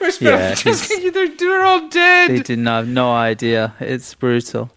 We're 0.00 0.10
Yeah, 0.20 0.54
just, 0.54 0.88
they're, 0.88 1.28
they're 1.28 1.64
all 1.64 1.88
dead. 1.88 2.30
They 2.30 2.40
didn't 2.40 2.66
have 2.66 2.88
no 2.88 3.12
idea. 3.12 3.74
It's 3.80 4.14
brutal. 4.14 4.70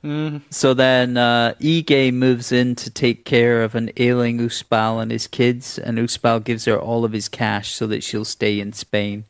So 0.50 0.74
then 0.74 1.18
uh, 1.18 1.56
Ige 1.60 2.14
moves 2.14 2.52
in 2.52 2.76
to 2.76 2.90
take 2.90 3.26
care 3.26 3.64
of 3.64 3.74
an 3.76 3.92
ailing 3.98 4.40
Uxbal 4.40 5.02
and 5.02 5.12
his 5.12 5.28
kids, 5.28 5.80
and 5.80 5.98
Uxbal 5.98 6.44
gives 6.44 6.66
her 6.66 6.78
all 6.78 7.06
of 7.06 7.14
his 7.14 7.30
cash 7.30 7.72
so 7.72 7.88
that 7.88 8.04
she'll 8.04 8.26
stay 8.26 8.60
in 8.60 8.74
Spain 8.74 9.26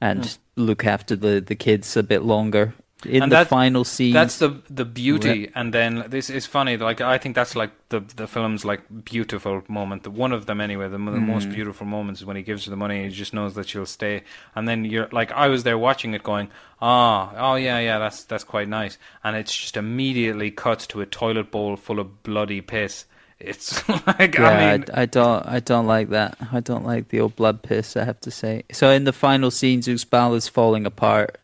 and 0.00 0.36
look 0.56 0.84
after 0.84 1.16
the, 1.16 1.40
the 1.40 1.56
kids 1.56 1.96
a 1.96 2.02
bit 2.02 2.22
longer. 2.22 2.74
In 3.04 3.22
And 3.22 3.30
the 3.30 3.36
that- 3.36 3.48
final 3.48 3.84
scene, 3.84 4.14
That's 4.14 4.38
the 4.38 4.62
the 4.70 4.86
beauty, 4.86 5.50
and 5.54 5.72
then 5.74 6.04
this 6.08 6.30
is 6.30 6.46
funny. 6.46 6.78
Like 6.78 7.02
I 7.02 7.18
think 7.18 7.34
that's 7.36 7.54
like 7.54 7.70
the 7.90 8.00
the 8.00 8.26
film's 8.26 8.64
like 8.64 8.80
beautiful 9.04 9.62
moment. 9.68 10.02
The 10.02 10.10
one 10.10 10.32
of 10.32 10.46
them 10.46 10.60
anyway. 10.62 10.84
The, 10.88 10.92
the 10.92 10.98
Mm. 10.98 11.26
most 11.26 11.50
beautiful 11.50 11.86
moments 11.86 12.20
is 12.22 12.26
when 12.26 12.36
he 12.36 12.42
gives 12.42 12.64
her 12.64 12.70
the 12.70 12.76
money. 12.76 12.96
and 13.02 13.10
He 13.10 13.14
just 13.14 13.34
knows 13.34 13.54
that 13.54 13.68
she'll 13.68 13.84
stay, 13.86 14.22
and 14.54 14.66
then 14.66 14.86
you're 14.86 15.08
like 15.12 15.30
I 15.32 15.48
was 15.48 15.62
there 15.62 15.76
watching 15.76 16.14
it, 16.14 16.22
going, 16.22 16.48
ah, 16.80 17.32
oh 17.36 17.56
yeah, 17.56 17.78
yeah, 17.80 17.98
that's 17.98 18.24
that's 18.24 18.44
quite 18.44 18.66
nice. 18.68 18.96
And 19.22 19.36
it's 19.36 19.54
just 19.54 19.76
immediately 19.76 20.50
cuts 20.50 20.86
to 20.88 21.02
a 21.02 21.06
toilet 21.06 21.50
bowl 21.50 21.76
full 21.76 22.00
of 22.00 22.22
bloody 22.22 22.62
piss. 22.62 23.04
It's 23.38 23.86
like 24.06 24.36
yeah, 24.38 24.48
I 24.48 24.72
mean, 24.78 24.84
I, 24.94 25.02
I 25.02 25.06
don't, 25.06 25.46
I 25.46 25.60
don't 25.60 25.86
like 25.86 26.08
that. 26.08 26.38
I 26.50 26.60
don't 26.60 26.86
like 26.86 27.08
the 27.08 27.20
old 27.20 27.36
blood 27.36 27.62
piss. 27.62 27.94
I 27.94 28.04
have 28.04 28.20
to 28.20 28.30
say. 28.30 28.62
So 28.72 28.88
in 28.90 29.04
the 29.04 29.12
final 29.12 29.50
scenes, 29.50 29.86
Uxbal 29.86 30.34
is 30.34 30.48
falling 30.48 30.86
apart. 30.86 31.36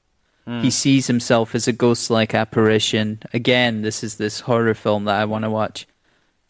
He 0.45 0.70
sees 0.70 1.07
himself 1.07 1.55
as 1.55 1.68
a 1.68 1.72
ghost-like 1.72 2.34
apparition. 2.34 3.20
Again, 3.32 3.82
this 3.82 4.03
is 4.03 4.16
this 4.16 4.40
horror 4.40 4.74
film 4.74 5.05
that 5.05 5.20
I 5.20 5.24
want 5.24 5.45
to 5.45 5.51
watch, 5.51 5.86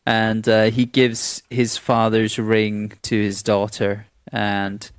and 0.07 0.49
uh, 0.49 0.71
he 0.71 0.87
gives 0.87 1.43
his 1.51 1.77
father's 1.77 2.39
ring 2.39 2.95
to 3.03 3.21
his 3.21 3.43
daughter 3.43 4.07
and 4.33 4.91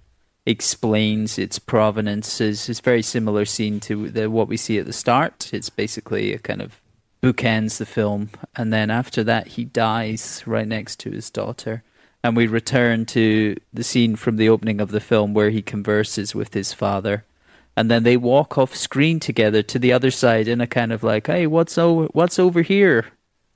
explains 0.46 1.39
its 1.39 1.58
provenance. 1.58 2.39
It's, 2.39 2.70
it's 2.70 2.82
very 2.82 3.02
similar 3.02 3.46
scene 3.46 3.80
to 3.82 4.10
the, 4.10 4.30
what 4.30 4.48
we 4.48 4.58
see 4.58 4.78
at 4.78 4.86
the 4.86 4.94
start. 4.94 5.50
It's 5.54 5.70
basically 5.70 6.34
a 6.34 6.38
kind 6.39 6.62
of 6.62 6.80
bookends 7.22 7.78
the 7.78 7.86
film, 7.86 8.30
and 8.56 8.72
then 8.72 8.91
after 8.91 9.24
that, 9.24 9.48
he 9.48 9.64
dies 9.66 10.44
right 10.46 10.68
next 10.68 11.00
to 11.00 11.10
his 11.10 11.30
daughter. 11.30 11.82
And 12.24 12.38
we 12.38 12.48
return 12.48 13.06
to 13.08 13.58
the 13.74 13.84
scene 13.84 14.16
from 14.16 14.38
the 14.38 14.50
opening 14.50 14.80
of 14.80 14.91
the 14.91 15.02
film 15.02 15.34
where 15.34 15.50
he 15.50 15.62
converses 15.62 16.36
with 16.36 16.54
his 16.54 16.74
father, 16.74 17.26
and 17.76 17.90
then 17.90 18.04
they 18.04 18.18
walk 18.18 18.58
off 18.58 18.76
screen 18.76 19.20
together 19.20 19.64
to 19.64 19.80
the 19.80 19.94
other 19.94 20.12
side 20.12 20.48
in 20.48 20.62
a 20.62 20.68
kind 20.68 20.92
of 20.92 21.04
like, 21.04 21.28
"Hey, 21.28 21.48
what's 21.48 21.78
over? 21.78 22.08
What's 22.14 22.40
over 22.40 22.62
here? 22.62 23.06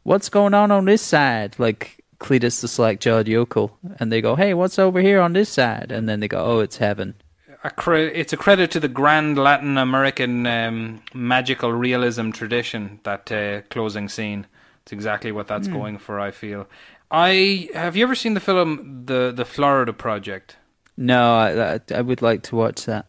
What's 0.03 0.29
going 0.29 0.53
on 0.53 0.71
on 0.71 0.85
this 0.85 1.01
side?" 1.01 1.55
Like 1.57 2.03
Cletus 2.19 2.61
the 2.61 2.67
Slack 2.67 2.99
jawed 2.99 3.27
yokel, 3.27 3.77
and 3.99 4.11
they 4.11 4.21
go, 4.21 4.35
"Hey, 4.35 4.53
what's 4.53 4.79
over 4.79 5.01
here 5.01 5.21
on 5.21 5.33
this 5.33 5.49
side?" 5.49 5.91
And 5.91 6.07
then 6.07 6.19
they 6.19 6.27
go, 6.27 6.43
"Oh, 6.43 6.59
it's 6.59 6.77
heaven." 6.77 7.15
a 7.63 7.71
cre- 7.71 8.13
it's 8.21 8.33
a 8.33 8.37
credit 8.37 8.71
to 8.71 8.79
the 8.79 8.87
grand 8.87 9.37
Latin 9.37 9.77
American 9.77 10.45
um, 10.47 11.01
magical 11.13 11.71
realism 11.73 12.31
tradition. 12.31 12.99
That 13.03 13.31
uh, 13.31 13.61
closing 13.69 14.09
scene. 14.09 14.47
It's 14.83 14.93
exactly 14.93 15.33
what 15.33 15.47
that's 15.47 15.67
going 15.67 15.97
for. 15.97 16.19
I 16.19 16.31
feel. 16.31 16.67
I 17.11 17.69
have 17.73 17.95
you 17.95 18.03
ever 18.03 18.15
seen 18.15 18.33
the 18.35 18.39
film 18.39 19.03
the 19.05 19.33
the 19.35 19.45
Florida 19.45 19.93
Project? 19.93 20.55
No, 20.95 21.35
I, 21.35 21.73
I, 21.73 21.79
I 21.95 22.01
would 22.01 22.21
like 22.21 22.41
to 22.43 22.55
watch 22.55 22.85
that. 22.85 23.05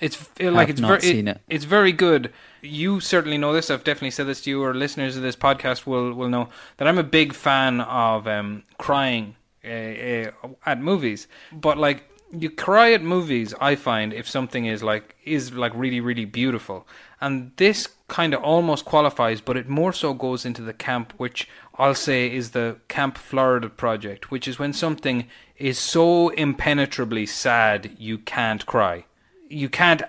It's 0.00 0.16
feel 0.16 0.52
like 0.52 0.68
it's 0.68 0.80
very 0.80 1.20
it. 1.20 1.40
it's 1.48 1.64
very 1.64 1.92
good. 1.92 2.32
You 2.62 3.00
certainly 3.00 3.38
know 3.38 3.52
this. 3.52 3.70
I've 3.70 3.84
definitely 3.84 4.10
said 4.10 4.26
this 4.26 4.42
to 4.42 4.50
you, 4.50 4.62
or 4.62 4.74
listeners 4.74 5.16
of 5.16 5.22
this 5.22 5.36
podcast 5.36 5.86
will 5.86 6.12
will 6.14 6.28
know 6.28 6.48
that 6.76 6.88
I'm 6.88 6.98
a 6.98 7.04
big 7.04 7.32
fan 7.32 7.80
of 7.80 8.26
um, 8.26 8.64
crying 8.78 9.36
uh, 9.64 9.68
uh, 9.68 10.30
at 10.66 10.80
movies. 10.80 11.28
But 11.52 11.78
like 11.78 12.10
you 12.32 12.50
cry 12.50 12.92
at 12.92 13.02
movies, 13.02 13.54
I 13.60 13.76
find 13.76 14.12
if 14.12 14.28
something 14.28 14.66
is 14.66 14.82
like 14.82 15.16
is 15.24 15.52
like 15.52 15.72
really 15.74 16.00
really 16.00 16.24
beautiful, 16.24 16.86
and 17.20 17.52
this 17.56 17.88
kind 18.08 18.34
of 18.34 18.42
almost 18.42 18.84
qualifies, 18.84 19.40
but 19.40 19.56
it 19.56 19.68
more 19.68 19.92
so 19.92 20.12
goes 20.12 20.44
into 20.44 20.62
the 20.62 20.74
camp 20.74 21.12
which 21.16 21.48
I'll 21.76 21.94
say 21.94 22.32
is 22.32 22.50
the 22.50 22.78
Camp 22.88 23.16
Florida 23.16 23.68
project, 23.68 24.30
which 24.30 24.46
is 24.46 24.58
when 24.58 24.72
something 24.72 25.28
is 25.56 25.78
so 25.78 26.28
impenetrably 26.30 27.26
sad 27.26 27.96
you 27.98 28.18
can't 28.18 28.66
cry 28.66 29.06
you 29.48 29.68
can't 29.68 30.02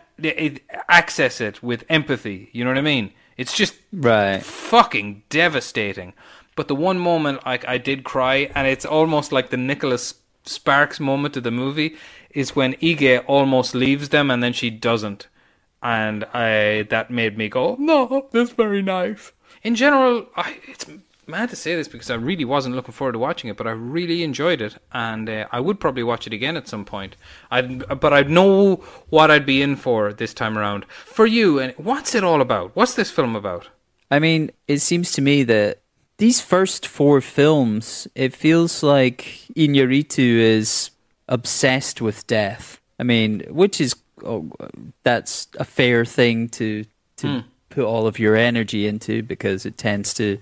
access 0.90 1.42
it 1.42 1.62
with 1.62 1.84
empathy. 1.90 2.50
You 2.54 2.64
know 2.64 2.70
what 2.70 2.78
I 2.78 2.82
mean? 2.82 3.12
It's 3.38 3.54
just 3.56 3.76
Right. 3.92 4.42
fucking 4.42 5.24
devastating. 5.30 6.14
But 6.56 6.68
the 6.70 6.76
one 6.76 7.00
moment 7.00 7.46
like 7.46 7.68
I 7.68 7.78
did 7.78 8.04
cry, 8.04 8.50
and 8.56 8.66
it's 8.68 8.86
almost 8.86 9.32
like 9.32 9.50
the 9.50 9.58
Nicholas 9.58 10.16
Sparks 10.44 11.00
moment 11.00 11.36
of 11.36 11.44
the 11.44 11.52
movie, 11.52 11.96
is 12.30 12.56
when 12.56 12.76
Ige 12.76 13.24
almost 13.28 13.76
leaves 13.76 14.10
them 14.10 14.30
and 14.32 14.42
then 14.44 14.54
she 14.54 14.70
doesn't, 14.70 15.28
and 15.84 16.24
I 16.34 16.86
that 16.90 17.10
made 17.12 17.38
me 17.38 17.50
go, 17.50 17.76
no, 17.80 18.30
that's 18.32 18.52
very 18.52 18.82
nice. 18.82 19.32
In 19.64 19.76
general, 19.76 20.28
I, 20.36 20.58
it's 20.68 20.86
mad 21.28 21.49
to 21.49 21.55
say 21.55 21.76
this 21.76 21.88
because 21.88 22.09
I 22.09 22.15
really 22.15 22.45
wasn't 22.45 22.76
looking 22.76 22.93
forward 22.93 23.13
to 23.13 23.19
watching 23.19 23.49
it, 23.49 23.57
but 23.57 23.67
I 23.67 23.71
really 23.71 24.23
enjoyed 24.23 24.61
it, 24.61 24.76
and 24.91 25.30
uh, 25.30 25.45
I 25.51 25.59
would 25.59 25.80
probably 25.80 26.03
watch 26.03 26.28
it 26.28 26.34
again 26.34 26.57
at 26.57 26.67
some 26.67 26.86
point. 26.86 27.15
I'd, 27.51 27.99
but 27.99 28.13
I'd 28.13 28.30
know 28.30 28.76
what 29.09 29.32
I'd 29.32 29.45
be 29.45 29.61
in 29.61 29.76
for 29.76 30.13
this 30.13 30.34
time 30.34 30.57
around. 30.57 30.86
For 30.86 31.26
you, 31.26 31.59
and 31.59 31.73
what's 31.78 32.15
it 32.15 32.23
all 32.23 32.41
about? 32.41 32.76
What's 32.76 32.95
this 32.95 33.11
film 33.11 33.36
about? 33.36 33.69
I 34.11 34.19
mean, 34.19 34.51
it 34.67 34.80
seems 34.80 35.11
to 35.13 35.21
me 35.21 35.43
that 35.43 35.82
these 36.17 36.39
first 36.41 36.88
four 36.88 37.21
films, 37.21 38.07
it 38.15 38.34
feels 38.34 38.84
like 38.84 39.41
Iñárritu 39.55 40.38
is 40.39 40.91
obsessed 41.28 42.01
with 42.01 42.26
death. 42.28 42.80
I 42.99 43.03
mean, 43.03 43.41
which 43.49 43.82
is 43.82 43.95
oh, 44.23 44.49
that's 45.03 45.47
a 45.59 45.65
fair 45.65 46.05
thing 46.05 46.49
to 46.49 46.86
to 47.17 47.28
Hmm. 47.28 47.39
put 47.69 47.84
all 47.84 48.07
of 48.07 48.19
your 48.19 48.36
energy 48.36 48.88
into 48.88 49.23
because 49.23 49.65
it 49.65 49.78
tends 49.78 50.13
to 50.13 50.38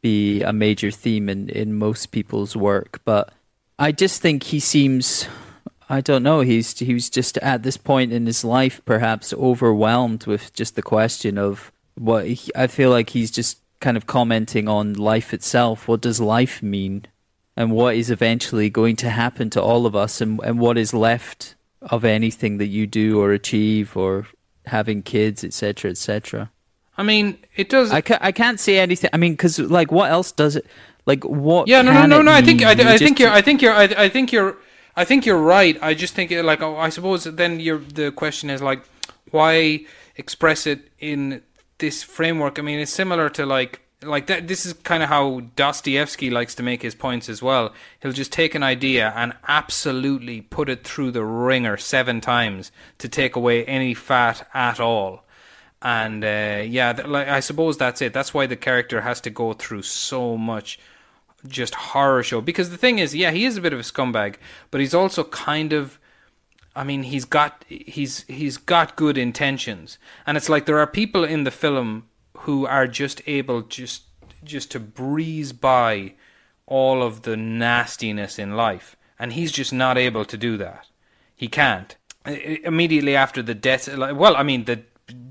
be 0.00 0.42
a 0.42 0.52
major 0.52 0.90
theme 0.90 1.28
in 1.28 1.48
in 1.48 1.74
most 1.74 2.06
people's 2.06 2.56
work. 2.56 3.00
But 3.04 3.32
I 3.78 3.92
just 3.92 4.20
think 4.20 4.42
he 4.44 4.60
seems. 4.60 5.26
I 5.90 6.00
don't 6.02 6.22
know. 6.22 6.40
He's 6.40 6.78
he 6.78 6.92
was 6.92 7.08
just 7.08 7.38
at 7.38 7.62
this 7.62 7.76
point 7.76 8.12
in 8.12 8.26
his 8.26 8.44
life, 8.44 8.80
perhaps 8.84 9.32
overwhelmed 9.32 10.26
with 10.26 10.52
just 10.52 10.76
the 10.76 10.82
question 10.82 11.38
of 11.38 11.72
what. 11.94 12.26
He, 12.26 12.50
I 12.54 12.66
feel 12.66 12.90
like 12.90 13.10
he's 13.10 13.30
just 13.30 13.58
kind 13.80 13.96
of 13.96 14.06
commenting 14.06 14.68
on 14.68 14.94
life 14.94 15.32
itself. 15.32 15.88
What 15.88 16.02
does 16.02 16.20
life 16.20 16.62
mean, 16.62 17.06
and 17.56 17.72
what 17.72 17.94
is 17.94 18.10
eventually 18.10 18.68
going 18.68 18.96
to 18.96 19.10
happen 19.10 19.48
to 19.50 19.62
all 19.62 19.86
of 19.86 19.96
us, 19.96 20.20
and 20.20 20.40
and 20.44 20.58
what 20.58 20.76
is 20.76 20.92
left 20.92 21.54
of 21.80 22.04
anything 22.04 22.58
that 22.58 22.66
you 22.66 22.86
do 22.86 23.20
or 23.20 23.32
achieve, 23.32 23.96
or 23.96 24.26
having 24.66 25.02
kids, 25.02 25.42
etc., 25.42 25.90
etc. 25.90 26.50
I 26.98 27.04
mean, 27.04 27.38
it 27.54 27.68
does. 27.68 27.92
I 27.92 28.00
can't, 28.00 28.22
I 28.22 28.32
can't 28.32 28.58
say 28.58 28.78
anything. 28.80 29.08
I 29.12 29.16
mean, 29.16 29.32
because 29.32 29.60
like, 29.60 29.92
what 29.92 30.10
else 30.10 30.32
does 30.32 30.56
it? 30.56 30.66
Like, 31.06 31.24
what? 31.24 31.68
yeah, 31.68 31.80
no, 31.80 31.92
no, 31.92 32.06
no, 32.06 32.22
no. 32.22 32.32
I 32.32 32.42
think. 32.42 32.62
I, 32.62 32.72
I 32.72 32.98
think 32.98 33.20
you're, 33.20 33.30
I 33.30 33.40
think 33.40 33.62
you're, 33.62 33.72
I, 33.72 33.84
I 33.84 34.08
think 34.08 34.32
you're, 34.32 34.56
I 34.96 35.04
think 35.04 35.24
you're 35.24 35.38
right. 35.40 35.78
I 35.80 35.94
just 35.94 36.14
think, 36.14 36.32
uh, 36.32 36.42
like, 36.42 36.60
oh, 36.60 36.76
I 36.76 36.88
suppose 36.88 37.24
then 37.24 37.60
you're, 37.60 37.78
the 37.78 38.10
question 38.10 38.50
is 38.50 38.60
like, 38.60 38.82
why 39.30 39.86
express 40.16 40.66
it 40.66 40.90
in 40.98 41.42
this 41.78 42.02
framework? 42.02 42.58
I 42.58 42.62
mean, 42.62 42.80
it's 42.80 42.92
similar 42.92 43.30
to 43.30 43.46
like, 43.46 43.80
like 44.02 44.26
that. 44.26 44.48
This 44.48 44.66
is 44.66 44.72
kind 44.72 45.04
of 45.04 45.08
how 45.08 45.40
Dostoevsky 45.54 46.30
likes 46.30 46.56
to 46.56 46.64
make 46.64 46.82
his 46.82 46.96
points 46.96 47.28
as 47.28 47.40
well. 47.40 47.72
He'll 48.02 48.12
just 48.12 48.32
take 48.32 48.56
an 48.56 48.64
idea 48.64 49.12
and 49.14 49.34
absolutely 49.46 50.40
put 50.40 50.68
it 50.68 50.82
through 50.82 51.12
the 51.12 51.24
ringer 51.24 51.76
seven 51.76 52.20
times 52.20 52.72
to 52.98 53.08
take 53.08 53.36
away 53.36 53.64
any 53.66 53.94
fat 53.94 54.48
at 54.52 54.80
all. 54.80 55.24
And 55.82 56.24
uh, 56.24 56.62
yeah, 56.64 57.00
like 57.06 57.28
I 57.28 57.40
suppose 57.40 57.76
that's 57.76 58.02
it. 58.02 58.12
That's 58.12 58.34
why 58.34 58.46
the 58.46 58.56
character 58.56 59.02
has 59.02 59.20
to 59.22 59.30
go 59.30 59.52
through 59.52 59.82
so 59.82 60.36
much 60.36 60.78
just 61.46 61.74
horror 61.74 62.22
show. 62.22 62.40
Because 62.40 62.70
the 62.70 62.76
thing 62.76 62.98
is, 62.98 63.14
yeah, 63.14 63.30
he 63.30 63.44
is 63.44 63.56
a 63.56 63.60
bit 63.60 63.72
of 63.72 63.78
a 63.78 63.82
scumbag, 63.82 64.36
but 64.70 64.80
he's 64.80 64.94
also 64.94 65.24
kind 65.24 65.72
of. 65.72 65.98
I 66.74 66.84
mean, 66.84 67.04
he's 67.04 67.24
got 67.24 67.64
he's 67.68 68.22
he's 68.22 68.56
got 68.56 68.96
good 68.96 69.18
intentions, 69.18 69.98
and 70.26 70.36
it's 70.36 70.48
like 70.48 70.66
there 70.66 70.78
are 70.78 70.86
people 70.86 71.24
in 71.24 71.44
the 71.44 71.50
film 71.50 72.06
who 72.38 72.66
are 72.66 72.86
just 72.86 73.20
able 73.26 73.62
just 73.62 74.04
just 74.44 74.70
to 74.72 74.80
breeze 74.80 75.52
by 75.52 76.14
all 76.66 77.02
of 77.02 77.22
the 77.22 77.36
nastiness 77.36 78.38
in 78.38 78.54
life, 78.56 78.96
and 79.18 79.32
he's 79.32 79.50
just 79.50 79.72
not 79.72 79.98
able 79.98 80.24
to 80.24 80.36
do 80.36 80.56
that. 80.56 80.86
He 81.34 81.48
can't. 81.48 81.96
Immediately 82.26 83.16
after 83.16 83.42
the 83.42 83.54
death, 83.54 83.88
well, 83.96 84.36
I 84.36 84.42
mean, 84.42 84.64
the 84.64 84.82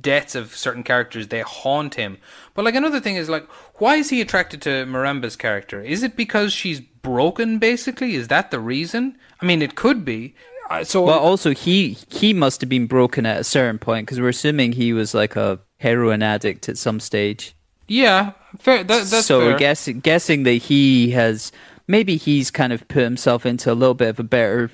deaths 0.02 0.36
of 0.36 0.56
certain 0.56 0.84
characters 0.84 1.28
they 1.28 1.42
haunt 1.42 1.96
him. 1.96 2.18
But 2.54 2.66
like 2.66 2.76
another 2.76 3.00
thing 3.00 3.16
is 3.16 3.30
like, 3.30 3.48
why 3.76 3.96
is 3.96 4.10
he 4.10 4.22
attracted 4.22 4.62
to 4.64 4.86
Marambra's 4.86 5.36
character? 5.36 5.82
Is 5.82 6.04
it 6.04 6.16
because 6.16 6.54
she's 6.54 6.80
broken? 6.80 7.60
Basically, 7.60 8.16
is 8.16 8.28
that 8.30 8.52
the 8.52 8.60
reason? 8.60 9.18
I 9.42 9.46
mean, 9.46 9.62
it 9.62 9.76
could 9.76 10.04
be. 10.04 10.36
So 10.84 11.04
Well, 11.04 11.20
also 11.20 11.52
he 11.54 11.98
he 12.10 12.34
must 12.34 12.60
have 12.62 12.70
been 12.70 12.88
broken 12.88 13.26
at 13.26 13.40
a 13.40 13.44
certain 13.44 13.80
point 13.80 14.06
because 14.06 14.20
we're 14.20 14.30
assuming 14.30 14.74
he 14.74 14.92
was 14.92 15.14
like 15.14 15.36
a 15.38 15.60
heroin 15.78 16.22
addict 16.22 16.68
at 16.68 16.78
some 16.78 17.00
stage. 17.00 17.56
yeah, 17.88 18.32
fair. 18.60 18.84
That, 18.84 19.06
that's 19.08 19.26
so 19.28 19.40
fair. 19.52 19.58
guessing 19.58 20.02
guessing 20.02 20.44
that 20.44 20.54
he 20.56 21.12
has 21.12 21.52
maybe 21.88 22.18
he's 22.18 22.52
kind 22.52 22.74
of 22.74 22.86
put 22.90 23.04
himself 23.04 23.46
into 23.46 23.72
a 23.72 23.76
little 23.76 23.94
bit 23.94 24.10
of 24.10 24.20
a 24.20 24.24
better 24.24 24.70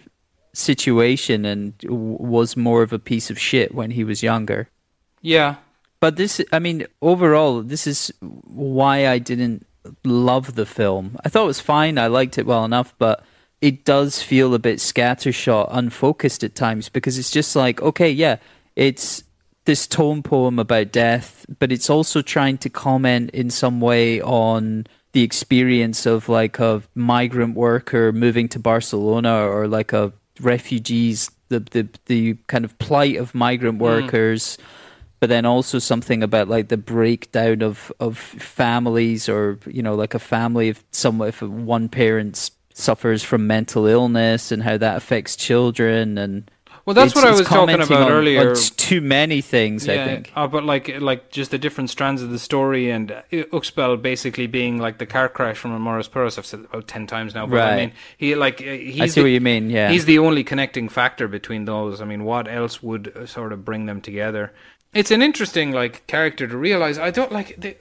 situation 0.54 1.46
and 1.46 1.78
w- 1.80 2.18
was 2.20 2.56
more 2.58 2.82
of 2.82 2.94
a 2.94 3.00
piece 3.00 3.30
of 3.30 3.38
shit 3.40 3.74
when 3.76 3.92
he 3.92 4.04
was 4.04 4.24
younger. 4.24 4.70
Yeah, 5.24 5.56
But 6.00 6.18
this, 6.18 6.42
I 6.52 6.60
mean, 6.60 6.86
overall, 7.02 7.64
this 7.64 7.88
is 7.88 8.12
why 8.20 9.08
I 9.08 9.20
didn't 9.20 9.66
love 10.04 10.56
the 10.56 10.66
film. 10.66 11.18
I 11.24 11.30
thought 11.30 11.46
it 11.46 11.48
was 11.48 11.62
fine. 11.62 11.98
I 11.98 12.08
liked 12.08 12.38
it 12.38 12.46
well 12.46 12.66
enough, 12.66 12.94
but 12.98 13.24
it 13.62 13.86
does 13.86 14.22
feel 14.22 14.54
a 14.54 14.60
bit 14.60 14.80
scattershot, 14.80 15.70
unfocused 15.72 16.44
at 16.44 16.56
times 16.56 16.90
because 16.90 17.18
it's 17.18 17.32
just 17.32 17.56
like, 17.56 17.82
okay, 17.82 18.12
yeah, 18.12 18.36
it's 18.76 19.24
this 19.64 19.88
tone 19.88 20.22
poem 20.22 20.60
about 20.60 20.92
death, 20.92 21.46
but 21.58 21.72
it's 21.72 21.90
also 21.90 22.22
trying 22.22 22.58
to 22.58 22.70
comment 22.70 23.30
in 23.30 23.50
some 23.50 23.80
way 23.80 24.22
on 24.22 24.86
the 25.14 25.24
experience 25.24 26.06
of 26.06 26.28
like 26.28 26.60
a 26.60 26.84
migrant 26.96 27.56
worker 27.56 28.12
moving 28.12 28.50
to 28.50 28.60
Barcelona 28.60 29.48
or 29.48 29.70
like 29.70 29.94
a 29.94 30.12
refugees, 30.42 31.32
the 31.48 31.62
the 31.62 31.88
the 32.08 32.34
kind 32.48 32.66
of 32.66 32.78
plight 32.80 33.16
of 33.16 33.34
migrant 33.34 33.78
mm. 33.78 33.84
workers 33.84 34.58
but 35.24 35.30
then 35.30 35.46
also 35.46 35.80
something 35.80 36.22
about 36.22 36.50
like 36.50 36.68
the 36.68 36.76
breakdown 36.76 37.62
of 37.62 37.94
of 38.02 38.18
families 38.18 39.30
or 39.30 39.58
you 39.66 39.82
know 39.82 39.96
like 39.96 40.14
a 40.14 40.20
family 40.20 40.68
if 40.68 40.84
some 40.92 41.22
if 41.22 41.42
one 41.42 41.88
parent 41.88 42.52
suffers 42.74 43.24
from 43.24 43.48
mental 43.48 43.86
illness 43.86 44.52
and 44.52 44.64
how 44.64 44.76
that 44.76 44.98
affects 44.98 45.38
children 45.38 46.18
and 46.18 46.52
Well, 46.86 46.94
that's 46.94 47.16
what 47.16 47.24
I 47.24 47.32
was 47.32 47.48
talking 47.48 47.76
about 47.80 47.92
on- 48.08 48.12
earlier. 48.12 48.50
on 48.50 48.56
too 48.76 49.00
many 49.00 49.40
things 49.40 49.88
i 49.88 49.96
think 50.08 50.30
Uh, 50.36 50.46
but 50.48 50.66
like 50.66 51.00
like 51.00 51.32
just 51.32 51.52
the 51.52 51.58
different 51.58 51.90
strands 51.90 52.22
of 52.22 52.30
the 52.30 52.40
story 52.40 52.92
and 52.92 53.12
uh, 53.12 53.22
Uxbal 53.58 54.02
basically 54.02 54.48
being 54.48 54.78
like 54.86 54.98
the 54.98 55.06
car 55.06 55.30
crash 55.30 55.58
from 55.58 55.72
Amores 55.72 56.10
Perros. 56.10 56.38
I've 56.38 56.46
said 56.46 56.60
it 56.62 56.66
about 56.70 56.88
ten 56.90 57.08
times 57.08 57.34
now, 57.34 57.46
but 57.48 57.62
I 57.62 57.76
mean 57.78 57.92
he 58.18 58.36
like 58.36 58.58
uh, 58.60 58.66
he's 58.66 59.02
i 59.02 59.08
see 59.08 59.22
the, 59.22 59.26
what 59.28 59.32
you 59.38 59.44
mean 59.52 59.70
yeah 59.70 59.90
he's 59.94 60.04
the 60.14 60.20
only 60.20 60.44
connecting 60.44 60.90
factor 60.90 61.30
between 61.30 61.64
those. 61.66 62.02
I 62.04 62.06
mean, 62.12 62.24
what 62.26 62.46
else 62.60 62.84
would 62.84 63.06
uh, 63.08 63.26
sort 63.26 63.54
of 63.54 63.64
bring 63.64 63.86
them 63.90 64.02
together? 64.02 64.52
It's 64.94 65.12
an 65.12 65.22
interesting 65.22 65.72
like 65.72 66.06
character 66.08 66.48
to 66.48 66.58
realize. 66.58 66.98
I 66.98 67.12
don't 67.12 67.32
like. 67.32 67.60
The, 67.60 67.76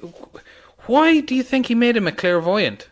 why 0.87 1.21
do 1.21 1.35
you 1.35 1.43
think 1.43 1.67
he 1.67 1.75
made 1.75 1.97
him 1.97 2.07
a 2.07 2.13
clairvoyant? 2.13 2.89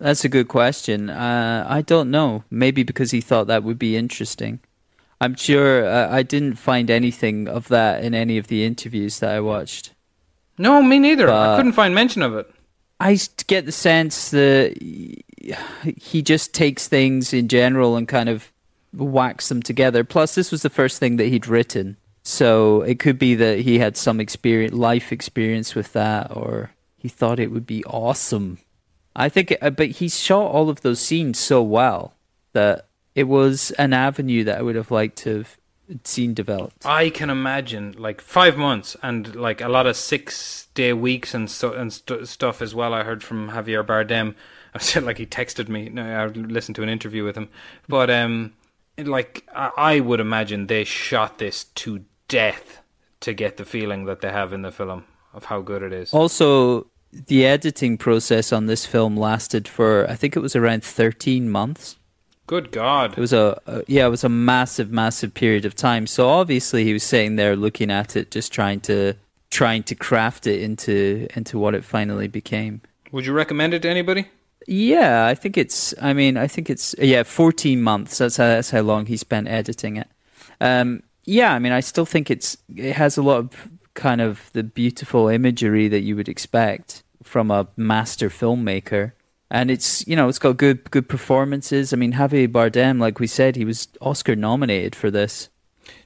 that's 0.00 0.24
a 0.24 0.28
good 0.28 0.48
question 0.48 1.08
uh, 1.08 1.64
i 1.68 1.80
don't 1.80 2.10
know 2.10 2.42
maybe 2.50 2.82
because 2.82 3.12
he 3.12 3.20
thought 3.20 3.46
that 3.46 3.62
would 3.62 3.78
be 3.78 3.96
interesting 3.96 4.58
i'm 5.20 5.36
sure 5.36 5.86
uh, 5.86 6.08
i 6.10 6.24
didn't 6.24 6.56
find 6.56 6.90
anything 6.90 7.46
of 7.46 7.68
that 7.68 8.02
in 8.02 8.12
any 8.12 8.36
of 8.36 8.48
the 8.48 8.64
interviews 8.64 9.20
that 9.20 9.30
i 9.30 9.38
watched 9.38 9.92
No, 10.58 10.82
me 10.82 10.98
neither. 10.98 11.30
I 11.30 11.56
couldn't 11.56 11.74
find 11.74 11.94
mention 11.94 12.22
of 12.22 12.34
it. 12.34 12.50
I 12.98 13.16
get 13.46 13.64
the 13.64 13.72
sense 13.72 14.30
that 14.30 14.74
he 14.80 16.22
just 16.22 16.52
takes 16.52 16.88
things 16.88 17.32
in 17.32 17.46
general 17.46 17.94
and 17.96 18.08
kind 18.08 18.28
of 18.28 18.50
whacks 18.92 19.48
them 19.48 19.62
together. 19.62 20.02
Plus, 20.02 20.34
this 20.34 20.50
was 20.50 20.62
the 20.62 20.70
first 20.70 20.98
thing 20.98 21.16
that 21.18 21.28
he'd 21.28 21.46
written, 21.46 21.96
so 22.26 22.82
it 22.82 22.98
could 22.98 23.20
be 23.20 23.36
that 23.36 23.60
he 23.60 23.78
had 23.78 23.96
some 23.96 24.18
experience, 24.18 24.74
life 24.74 25.12
experience 25.12 25.76
with 25.76 25.92
that, 25.92 26.36
or 26.36 26.72
he 26.96 27.08
thought 27.08 27.38
it 27.38 27.52
would 27.52 27.66
be 27.66 27.84
awesome. 27.84 28.58
I 29.14 29.28
think, 29.28 29.56
uh, 29.62 29.70
but 29.70 29.90
he 29.90 30.08
shot 30.08 30.50
all 30.50 30.68
of 30.68 30.80
those 30.80 30.98
scenes 30.98 31.38
so 31.38 31.62
well 31.62 32.14
that 32.52 32.88
it 33.14 33.28
was 33.28 33.70
an 33.72 33.92
avenue 33.92 34.42
that 34.42 34.58
I 34.58 34.62
would 34.62 34.74
have 34.74 34.90
liked 34.90 35.18
to 35.18 35.36
have 35.36 35.56
seen 36.02 36.34
developed. 36.34 36.84
I 36.84 37.10
can 37.10 37.30
imagine 37.30 37.94
like 37.96 38.20
five 38.20 38.56
months 38.56 38.96
and 39.04 39.36
like 39.36 39.60
a 39.60 39.68
lot 39.68 39.86
of 39.86 39.96
six 39.96 40.66
day 40.74 40.92
weeks 40.92 41.32
and 41.32 41.48
so 41.48 41.74
and 41.74 41.92
st- 41.92 42.26
stuff 42.26 42.60
as 42.60 42.74
well. 42.74 42.92
I 42.92 43.04
heard 43.04 43.22
from 43.22 43.50
Javier 43.50 43.86
Bardem. 43.86 44.34
I 44.74 44.78
said 44.78 45.04
like 45.04 45.18
he 45.18 45.26
texted 45.26 45.68
me. 45.68 45.90
No, 45.90 46.02
I 46.02 46.26
listened 46.26 46.74
to 46.74 46.82
an 46.82 46.88
interview 46.88 47.22
with 47.22 47.36
him, 47.36 47.50
but 47.88 48.10
um, 48.10 48.52
like 48.98 49.46
I, 49.54 50.00
would 50.00 50.18
imagine 50.18 50.66
they 50.66 50.82
shot 50.82 51.38
this 51.38 51.64
to 51.76 52.04
death 52.28 52.80
to 53.20 53.32
get 53.32 53.56
the 53.56 53.64
feeling 53.64 54.04
that 54.06 54.20
they 54.20 54.30
have 54.30 54.52
in 54.52 54.62
the 54.62 54.72
film 54.72 55.04
of 55.32 55.46
how 55.46 55.60
good 55.60 55.82
it 55.82 55.92
is. 55.92 56.12
Also, 56.12 56.86
the 57.12 57.46
editing 57.46 57.96
process 57.96 58.52
on 58.52 58.66
this 58.66 58.84
film 58.86 59.16
lasted 59.16 59.66
for 59.68 60.08
I 60.08 60.14
think 60.14 60.36
it 60.36 60.40
was 60.40 60.56
around 60.56 60.84
13 60.84 61.50
months. 61.50 61.96
Good 62.46 62.70
God! 62.70 63.12
It 63.12 63.20
was 63.20 63.32
a, 63.32 63.60
a 63.66 63.82
yeah, 63.88 64.06
it 64.06 64.10
was 64.10 64.22
a 64.22 64.28
massive, 64.28 64.92
massive 64.92 65.34
period 65.34 65.64
of 65.64 65.74
time. 65.74 66.06
So 66.06 66.28
obviously 66.28 66.84
he 66.84 66.92
was 66.92 67.02
sitting 67.02 67.34
there 67.34 67.56
looking 67.56 67.90
at 67.90 68.14
it, 68.14 68.30
just 68.30 68.52
trying 68.52 68.80
to 68.82 69.14
trying 69.50 69.82
to 69.84 69.94
craft 69.96 70.46
it 70.46 70.62
into 70.62 71.26
into 71.34 71.58
what 71.58 71.74
it 71.74 71.84
finally 71.84 72.28
became. 72.28 72.82
Would 73.10 73.26
you 73.26 73.32
recommend 73.32 73.74
it 73.74 73.82
to 73.82 73.88
anybody? 73.88 74.28
Yeah, 74.68 75.26
I 75.26 75.34
think 75.34 75.56
it's. 75.56 75.92
I 76.00 76.12
mean, 76.12 76.36
I 76.36 76.46
think 76.46 76.70
it's. 76.70 76.94
Yeah, 76.98 77.24
fourteen 77.24 77.82
months. 77.82 78.18
That's 78.18 78.36
how, 78.36 78.46
that's 78.46 78.70
how 78.70 78.82
long 78.82 79.06
he 79.06 79.16
spent 79.16 79.48
editing 79.48 79.96
it. 79.96 80.08
Um, 80.60 81.02
yeah, 81.26 81.52
I 81.52 81.58
mean, 81.58 81.72
I 81.72 81.80
still 81.80 82.06
think 82.06 82.30
it's. 82.30 82.56
It 82.74 82.94
has 82.96 83.16
a 83.16 83.22
lot 83.22 83.38
of 83.38 83.68
kind 83.94 84.20
of 84.20 84.50
the 84.52 84.62
beautiful 84.62 85.28
imagery 85.28 85.88
that 85.88 86.00
you 86.00 86.16
would 86.16 86.28
expect 86.28 87.02
from 87.22 87.50
a 87.50 87.66
master 87.76 88.28
filmmaker, 88.30 89.12
and 89.50 89.70
it's 89.70 90.06
you 90.06 90.16
know 90.16 90.28
it's 90.28 90.38
got 90.38 90.56
good 90.56 90.90
good 90.90 91.08
performances. 91.08 91.92
I 91.92 91.96
mean, 91.96 92.12
Javier 92.14 92.48
Bardem, 92.48 93.00
like 93.00 93.18
we 93.20 93.26
said, 93.26 93.56
he 93.56 93.64
was 93.64 93.88
Oscar 94.00 94.36
nominated 94.36 94.94
for 94.94 95.10
this. 95.10 95.48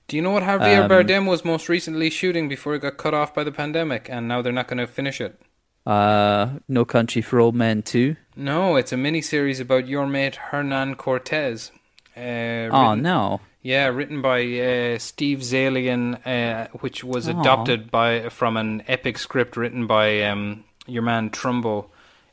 Do 0.09 0.17
you 0.17 0.23
know 0.23 0.31
what 0.33 0.43
Javier 0.43 0.83
Um, 0.85 0.91
Bardem 0.91 1.27
was 1.29 1.45
most 1.45 1.69
recently 1.69 2.11
shooting 2.11 2.49
before 2.49 2.75
it 2.75 2.81
got 2.83 2.97
cut 2.97 3.15
off 3.15 3.33
by 3.33 3.45
the 3.45 3.53
pandemic, 3.53 4.09
and 4.11 4.27
now 4.27 4.43
they're 4.43 4.53
not 4.53 4.67
going 4.67 4.79
to 4.79 4.87
finish 4.87 5.21
it? 5.21 5.41
Uh, 5.87 6.59
no 6.69 6.85
Country 6.85 7.23
for 7.23 7.39
Old 7.41 7.55
Men 7.55 7.83
too. 7.83 8.17
No, 8.37 8.77
it's 8.77 8.93
a 8.93 8.97
mini 8.97 9.21
series 9.23 9.61
about 9.61 9.87
your 9.87 10.07
mate 10.07 10.37
Hernan 10.37 10.97
Cortez. 10.97 11.71
Uh, 12.17 12.69
Oh 12.73 12.95
no. 12.95 13.41
Yeah, 13.63 13.89
written 13.89 14.23
by 14.23 14.41
uh, 14.41 14.99
Steve 14.99 15.41
Zaillian, 15.41 16.27
uh, 16.27 16.69
which 16.81 17.05
was 17.05 17.29
Aw. 17.29 17.39
adopted 17.39 17.91
by 17.91 18.29
from 18.31 18.57
an 18.57 18.83
epic 18.89 19.19
script 19.19 19.57
written 19.57 19.87
by 19.87 20.23
um, 20.23 20.65
your 20.87 21.03
man 21.03 21.31
Trumbo 21.31 21.87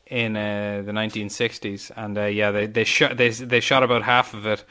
in 0.06 0.38
uh, 0.38 0.84
the 0.86 0.94
1960s. 0.94 1.92
And 1.96 2.18
uh, 2.18 2.26
yeah, 2.26 2.52
they 2.52 2.66
they 2.66 2.86
shot 2.86 3.18
they 3.18 3.30
they 3.30 3.60
shot 3.60 3.84
about 3.84 4.04
half 4.04 4.34
of 4.34 4.46
it, 4.46 4.64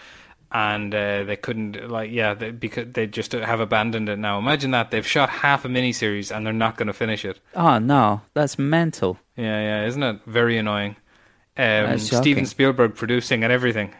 and 0.50 0.94
uh, 0.94 1.24
they 1.24 1.36
couldn't 1.36 1.90
like 1.90 2.10
yeah 2.10 2.32
they, 2.32 2.52
because 2.52 2.92
they 2.92 3.06
just 3.06 3.32
have 3.32 3.60
abandoned 3.60 4.08
it 4.08 4.18
now. 4.18 4.38
Imagine 4.38 4.70
that 4.70 4.90
they've 4.90 5.06
shot 5.06 5.28
half 5.28 5.66
a 5.66 5.68
miniseries 5.68 6.34
and 6.34 6.46
they're 6.46 6.54
not 6.54 6.78
going 6.78 6.86
to 6.86 6.94
finish 6.94 7.26
it. 7.26 7.38
Oh 7.54 7.78
no, 7.78 8.22
that's 8.32 8.58
mental. 8.58 9.18
Yeah, 9.36 9.60
yeah, 9.60 9.86
isn't 9.86 10.02
it 10.02 10.20
very 10.26 10.56
annoying? 10.56 10.96
Um, 11.58 11.98
Steven 11.98 12.44
Spielberg 12.46 12.94
producing 12.94 13.42
and 13.42 13.52
everything. 13.52 13.94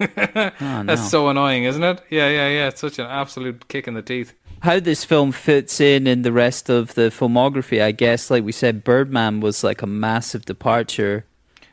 Oh, 0.00 0.50
no. 0.60 0.82
That's 0.84 1.10
so 1.10 1.28
annoying, 1.28 1.64
isn't 1.64 1.82
it? 1.82 2.00
Yeah, 2.10 2.28
yeah, 2.28 2.48
yeah. 2.48 2.68
It's 2.68 2.80
such 2.80 2.98
an 2.98 3.06
absolute 3.06 3.68
kick 3.68 3.86
in 3.86 3.94
the 3.94 4.02
teeth. 4.02 4.34
How 4.62 4.78
this 4.80 5.04
film 5.04 5.32
fits 5.32 5.80
in 5.80 6.06
in 6.06 6.22
the 6.22 6.32
rest 6.32 6.68
of 6.68 6.94
the 6.94 7.10
filmography, 7.10 7.82
I 7.82 7.92
guess, 7.92 8.30
like 8.30 8.44
we 8.44 8.52
said, 8.52 8.84
Birdman 8.84 9.40
was 9.40 9.64
like 9.64 9.80
a 9.82 9.86
massive 9.86 10.44
departure. 10.44 11.24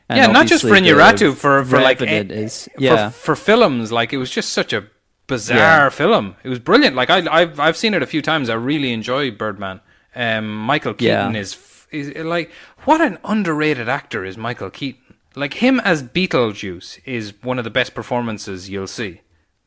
And 0.08 0.18
yeah, 0.18 0.26
not 0.28 0.46
just 0.46 0.62
for 0.64 0.70
Iñárritu, 0.70 1.34
for 1.34 1.64
for 1.64 1.80
like 1.80 2.00
Revenant 2.00 2.30
eh, 2.32 2.34
is 2.44 2.64
for, 2.74 2.80
yeah. 2.82 3.10
for 3.10 3.36
films. 3.36 3.92
Like 3.92 4.12
it 4.14 4.16
was 4.16 4.30
just 4.30 4.54
such 4.54 4.72
a 4.72 4.86
bizarre 5.26 5.58
Yeah. 5.58 5.88
film. 5.90 6.36
It 6.42 6.48
was 6.48 6.58
brilliant. 6.58 6.96
Like 6.96 7.10
I, 7.10 7.18
I've 7.30 7.60
I've 7.60 7.76
seen 7.76 7.92
it 7.92 8.02
a 8.02 8.06
few 8.06 8.22
times. 8.22 8.48
I 8.48 8.54
really 8.54 8.92
enjoy 8.94 9.30
Birdman. 9.30 9.80
Um, 10.16 10.50
Michael 10.50 10.94
Keaton 10.94 11.34
Yeah. 11.34 11.40
is 11.40 11.58
is 11.90 12.14
like 12.24 12.50
what 12.84 13.02
an 13.02 13.18
underrated 13.22 13.88
actor 13.90 14.24
is 14.24 14.38
Michael 14.38 14.70
Keaton. 14.70 15.02
Like 15.38 15.54
him 15.54 15.80
as 15.80 16.02
Beetlejuice 16.02 17.00
is 17.04 17.32
one 17.42 17.58
of 17.58 17.64
the 17.64 17.70
best 17.70 17.94
performances 17.94 18.68
you'll 18.68 18.86
see. 18.86 19.20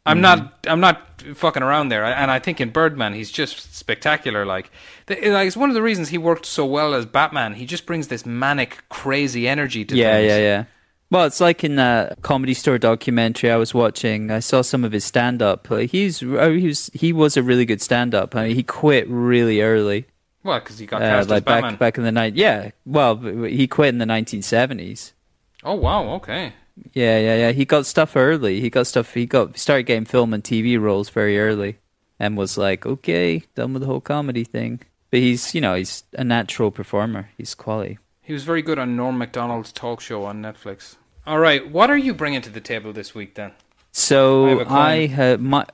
I'm 0.05 0.17
Mm-hmm. 0.17 0.21
not 0.21 0.57
I'm 0.67 0.79
not 0.79 1.21
fucking 1.35 1.61
around 1.63 1.89
there, 1.89 2.03
and 2.03 2.31
I 2.31 2.39
think 2.39 2.59
in 2.59 2.69
Birdman 2.71 3.13
he's 3.13 3.31
just 3.31 3.75
spectacular. 3.75 4.45
Like, 4.45 4.71
like 5.07 5.47
it's 5.47 5.55
one 5.57 5.69
of 5.69 5.75
the 5.75 5.81
reasons 5.81 6.09
he 6.09 6.17
worked 6.17 6.45
so 6.45 6.65
well 6.65 6.93
as 6.95 7.05
Batman. 7.05 7.53
He 7.53 7.65
just 7.65 7.85
brings 7.85 8.07
this 8.07 8.25
manic, 8.25 8.79
crazy 8.89 9.47
energy 9.47 9.85
to 9.85 9.95
Yeah, 9.95 10.15
things. 10.17 10.27
yeah, 10.29 10.37
yeah. 10.37 10.43
Yeah. 10.43 10.63
Well, 11.11 11.25
it's 11.25 11.41
like 11.41 11.63
in 11.63 11.77
a 11.77 12.15
comedy 12.21 12.53
store 12.55 12.77
documentary 12.79 13.51
I 13.51 13.57
was 13.57 13.73
watching. 13.73 14.31
I 14.31 14.39
saw 14.39 14.61
some 14.63 14.83
of 14.85 14.91
his 14.93 15.03
stand 15.05 15.41
up. 15.41 15.69
Like 15.69 15.91
he's 15.91 16.23
uh, 16.23 16.49
he 16.49 16.67
was 16.67 16.89
he 16.93 17.13
was 17.13 17.37
a 17.37 17.43
really 17.43 17.65
good 17.65 17.81
stand 17.81 18.15
up. 18.15 18.35
I 18.35 18.47
mean, 18.47 18.55
he 18.55 18.63
quit 18.63 19.07
really 19.09 19.61
early. 19.61 20.05
Well, 20.43 20.59
because 20.59 20.79
he 20.79 20.87
got 20.87 21.03
Uh, 21.03 21.09
cast 21.09 21.29
as 21.31 21.41
Batman. 21.43 21.73
back 21.73 21.79
back 21.79 21.97
in 21.99 22.03
the 22.05 22.11
night. 22.11 22.33
Yeah. 22.35 22.71
Well, 22.87 23.17
he 23.17 23.67
quit 23.67 23.89
in 23.89 23.99
the 23.99 24.05
1970s. 24.05 25.11
Oh 25.63 25.75
wow, 25.75 26.13
okay. 26.15 26.53
Yeah, 26.93 27.19
yeah, 27.19 27.35
yeah. 27.35 27.51
He 27.51 27.65
got 27.65 27.85
stuff 27.85 28.15
early. 28.15 28.59
He 28.59 28.69
got 28.69 28.87
stuff. 28.87 29.13
He 29.13 29.25
got 29.25 29.57
started 29.57 29.83
getting 29.83 30.05
film 30.05 30.33
and 30.33 30.43
TV 30.43 30.79
roles 30.79 31.09
very 31.09 31.39
early, 31.39 31.77
and 32.19 32.37
was 32.37 32.57
like, 32.57 32.85
okay, 32.85 33.43
done 33.55 33.73
with 33.73 33.81
the 33.81 33.87
whole 33.87 34.01
comedy 34.01 34.43
thing. 34.43 34.81
But 35.11 35.19
he's, 35.19 35.53
you 35.53 35.61
know, 35.61 35.75
he's 35.75 36.03
a 36.13 36.23
natural 36.23 36.71
performer. 36.71 37.29
He's 37.37 37.53
quality. 37.53 37.99
He 38.21 38.33
was 38.33 38.43
very 38.43 38.61
good 38.61 38.79
on 38.79 38.95
Norm 38.95 39.17
Macdonald's 39.17 39.71
talk 39.71 39.99
show 39.99 40.23
on 40.23 40.41
Netflix. 40.41 40.95
All 41.27 41.39
right, 41.39 41.69
what 41.69 41.89
are 41.89 41.97
you 41.97 42.13
bringing 42.13 42.41
to 42.41 42.49
the 42.49 42.61
table 42.61 42.93
this 42.93 43.13
week 43.13 43.35
then? 43.35 43.51
I 43.51 43.53
So. 43.91 44.65
I 44.67 45.07
had 45.07 45.41
my. 45.41 45.65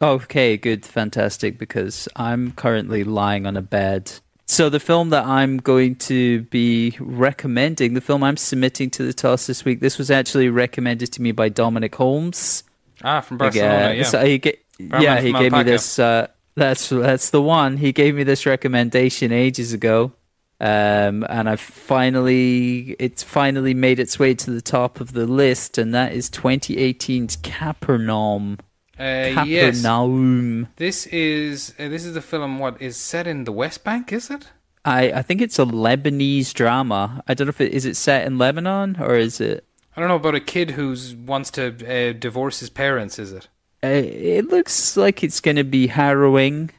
Okay, 0.00 0.56
good, 0.56 0.84
fantastic. 0.84 1.58
Because 1.58 2.08
I'm 2.16 2.52
currently 2.52 3.02
lying 3.04 3.46
on 3.46 3.56
a 3.56 3.62
bed. 3.62 4.12
So 4.48 4.68
the 4.68 4.78
film 4.80 5.10
that 5.10 5.24
I'm 5.26 5.56
going 5.58 5.96
to 5.96 6.42
be 6.42 6.96
recommending, 7.00 7.94
the 7.94 8.00
film 8.00 8.22
I'm 8.22 8.36
submitting 8.36 8.90
to 8.90 9.02
the 9.02 9.12
toss 9.12 9.46
this 9.46 9.64
week, 9.64 9.80
this 9.80 9.98
was 9.98 10.08
actually 10.10 10.48
recommended 10.50 11.12
to 11.14 11.22
me 11.22 11.32
by 11.32 11.48
Dominic 11.48 11.94
Holmes. 11.96 12.62
Ah, 13.02 13.20
from 13.20 13.38
Barcelona. 13.38 13.94
yeah. 13.94 14.02
so 14.04 14.24
he 14.24 14.38
ga- 14.38 14.58
yeah, 14.78 15.20
he 15.20 15.32
gave 15.32 15.52
me 15.52 15.62
this. 15.64 15.98
Uh, 15.98 16.28
that's 16.54 16.88
that's 16.88 17.30
the 17.30 17.42
one. 17.42 17.76
He 17.76 17.92
gave 17.92 18.14
me 18.14 18.22
this 18.24 18.46
recommendation 18.46 19.32
ages 19.32 19.72
ago, 19.72 20.12
um, 20.60 21.26
and 21.28 21.48
I 21.48 21.56
finally 21.56 22.96
it's 22.98 23.22
finally 23.22 23.74
made 23.74 23.98
its 23.98 24.18
way 24.18 24.34
to 24.34 24.50
the 24.50 24.62
top 24.62 25.00
of 25.00 25.12
the 25.12 25.26
list, 25.26 25.76
and 25.76 25.92
that 25.94 26.12
is 26.12 26.30
2018's 26.30 27.36
Capernaum. 27.36 28.58
Uh, 28.98 29.44
yes. 29.46 29.76
Capernaum. 29.82 30.68
This 30.76 31.06
is 31.06 31.74
uh, 31.78 31.88
this 31.88 32.04
is 32.04 32.14
the 32.14 32.22
film. 32.22 32.58
What 32.58 32.80
is 32.80 32.96
set 32.96 33.26
in 33.26 33.44
the 33.44 33.52
West 33.52 33.84
Bank? 33.84 34.12
Is 34.12 34.30
it? 34.30 34.48
I 34.84 35.12
I 35.12 35.22
think 35.22 35.40
it's 35.40 35.58
a 35.58 35.64
Lebanese 35.64 36.52
drama. 36.54 37.22
I 37.26 37.34
don't 37.34 37.46
know 37.46 37.50
if 37.50 37.60
it 37.60 37.72
is 37.72 37.84
it 37.84 37.96
set 37.96 38.26
in 38.26 38.38
Lebanon 38.38 38.96
or 39.00 39.16
is 39.16 39.40
it. 39.40 39.64
I 39.96 40.00
don't 40.00 40.08
know 40.08 40.16
about 40.16 40.34
a 40.34 40.40
kid 40.40 40.72
who 40.72 40.94
wants 41.26 41.50
to 41.52 41.66
uh, 41.68 42.12
divorce 42.12 42.60
his 42.60 42.70
parents. 42.70 43.18
Is 43.18 43.32
it? 43.32 43.48
Uh, 43.82 43.88
it 43.88 44.48
looks 44.48 44.96
like 44.96 45.22
it's 45.22 45.40
going 45.40 45.56
to 45.56 45.64
be 45.64 45.86
harrowing, 45.86 46.70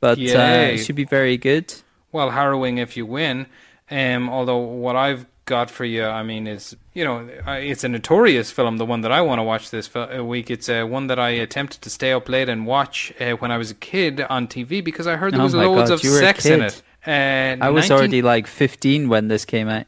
but 0.00 0.18
uh, 0.18 0.72
it 0.72 0.78
should 0.78 0.96
be 0.96 1.04
very 1.04 1.36
good. 1.36 1.74
Well, 2.12 2.30
harrowing 2.30 2.78
if 2.78 2.96
you 2.96 3.06
win. 3.06 3.46
Um, 3.90 4.28
although 4.28 4.58
what 4.58 4.96
I've 4.96 5.26
got 5.46 5.70
for 5.70 5.84
you, 5.84 6.04
I 6.04 6.22
mean, 6.22 6.46
is 6.46 6.76
you 6.92 7.04
know, 7.04 7.28
it's 7.46 7.84
a 7.84 7.88
notorious 7.88 8.50
film. 8.50 8.76
The 8.76 8.84
one 8.84 9.00
that 9.00 9.12
I 9.12 9.22
want 9.22 9.38
to 9.38 9.42
watch 9.44 9.70
this 9.70 9.88
uh, 9.94 10.22
week. 10.22 10.50
It's 10.50 10.68
uh, 10.68 10.84
one 10.84 11.06
that 11.06 11.18
I 11.18 11.30
attempted 11.30 11.82
to 11.82 11.90
stay 11.90 12.12
up 12.12 12.28
late 12.28 12.48
and 12.48 12.66
watch 12.66 13.12
uh, 13.20 13.32
when 13.32 13.50
I 13.50 13.56
was 13.56 13.70
a 13.70 13.74
kid 13.74 14.20
on 14.20 14.48
TV 14.48 14.84
because 14.84 15.06
I 15.06 15.16
heard 15.16 15.32
there 15.32 15.40
Oh 15.40 15.44
was 15.44 15.54
my 15.54 15.64
loads 15.64 15.90
God, 15.90 15.94
of 16.00 16.04
you 16.04 16.10
were 16.10 16.18
a 16.18 16.20
sex 16.20 16.44
in 16.44 16.62
it. 16.62 16.82
Uh, 17.06 17.64
I 17.64 17.70
was 17.70 17.88
19 17.88 17.96
already 17.96 18.22
like 18.22 18.46
15 18.46 19.08
when 19.08 19.28
this 19.28 19.44
came 19.44 19.68
out. 19.68 19.86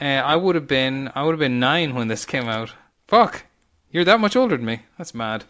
Uh, 0.00 0.04
I 0.04 0.36
would 0.36 0.54
have 0.54 0.66
been 0.68 1.10
I 1.14 1.24
would 1.24 1.32
have 1.32 1.40
been 1.40 1.60
nine 1.60 1.94
when 1.94 2.08
this 2.08 2.24
came 2.24 2.48
out. 2.48 2.72
Fuck, 3.08 3.44
you're 3.90 4.04
that 4.04 4.20
much 4.20 4.36
older 4.36 4.56
than 4.56 4.66
me. 4.66 4.82
That's 4.98 5.14
mad. 5.14 5.44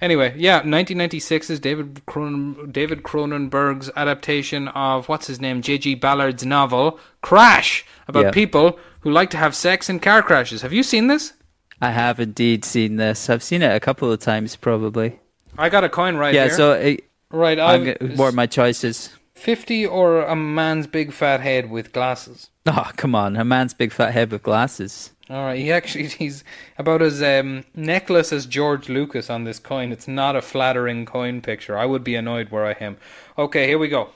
Anyway, 0.00 0.34
yeah, 0.36 0.56
1996 0.56 1.50
is 1.50 1.60
David 1.60 2.02
Cronen, 2.06 2.72
David 2.72 3.02
Cronenberg's 3.02 3.90
adaptation 3.96 4.68
of 4.68 5.08
what's 5.08 5.26
his 5.26 5.40
name, 5.40 5.62
J.G. 5.62 5.94
Ballard's 5.96 6.44
novel 6.44 6.98
Crash, 7.22 7.84
about 8.08 8.24
Yeah. 8.26 8.30
people 8.32 8.78
who 9.00 9.10
like 9.10 9.30
to 9.30 9.36
have 9.36 9.54
sex 9.54 9.88
in 9.88 10.00
car 10.00 10.22
crashes. 10.22 10.62
Have 10.62 10.72
you 10.72 10.82
seen 10.82 11.06
this? 11.06 11.34
I 11.80 11.90
have 11.90 12.20
indeed 12.20 12.64
seen 12.64 12.96
this. 12.96 13.28
I've 13.28 13.42
seen 13.42 13.62
it 13.62 13.74
a 13.74 13.80
couple 13.80 14.10
of 14.10 14.18
times, 14.20 14.56
probably. 14.56 15.20
I 15.58 15.68
got 15.68 15.84
a 15.84 15.88
coin 15.88 16.16
right 16.16 16.34
yeah, 16.34 16.46
here. 16.46 16.54
so 16.54 16.72
it, 16.72 17.04
right, 17.30 17.58
I'm, 17.58 17.86
what 18.16 18.28
are 18.28 18.32
my 18.32 18.46
choices? 18.46 19.10
50 19.34 19.86
or 19.86 20.22
a 20.22 20.36
man's 20.36 20.86
big 20.86 21.12
fat 21.12 21.40
head 21.40 21.70
with 21.70 21.92
glasses. 21.92 22.50
Oh, 22.66 22.90
come 22.96 23.14
on. 23.14 23.36
A 23.36 23.44
man's 23.44 23.74
big 23.74 23.92
fat 23.92 24.12
head 24.12 24.30
with 24.30 24.42
glasses. 24.42 25.10
All 25.30 25.44
right, 25.44 25.58
he 25.58 25.72
actually 25.72 26.06
he's 26.08 26.44
about 26.78 27.02
as 27.02 27.22
um, 27.22 27.64
necklace 27.74 28.32
as 28.32 28.46
George 28.46 28.88
Lucas 28.88 29.30
on 29.30 29.44
this 29.44 29.58
coin. 29.58 29.92
It's 29.92 30.08
not 30.08 30.36
a 30.36 30.42
flattering 30.42 31.06
coin 31.06 31.40
picture. 31.40 31.78
I 31.78 31.86
would 31.86 32.04
be 32.04 32.14
annoyed 32.14 32.50
were 32.50 32.66
I 32.66 32.74
him. 32.74 32.96
Okay, 33.38 33.66
here 33.66 33.78
we 33.78 33.88
go. 33.88 34.10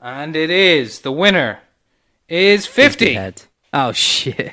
And 0.00 0.36
it 0.36 0.50
is 0.50 1.00
the 1.00 1.12
winner 1.12 1.60
is 2.28 2.66
fifty. 2.66 3.14
Head. 3.14 3.42
Oh, 3.72 3.92
shit. 3.92 4.52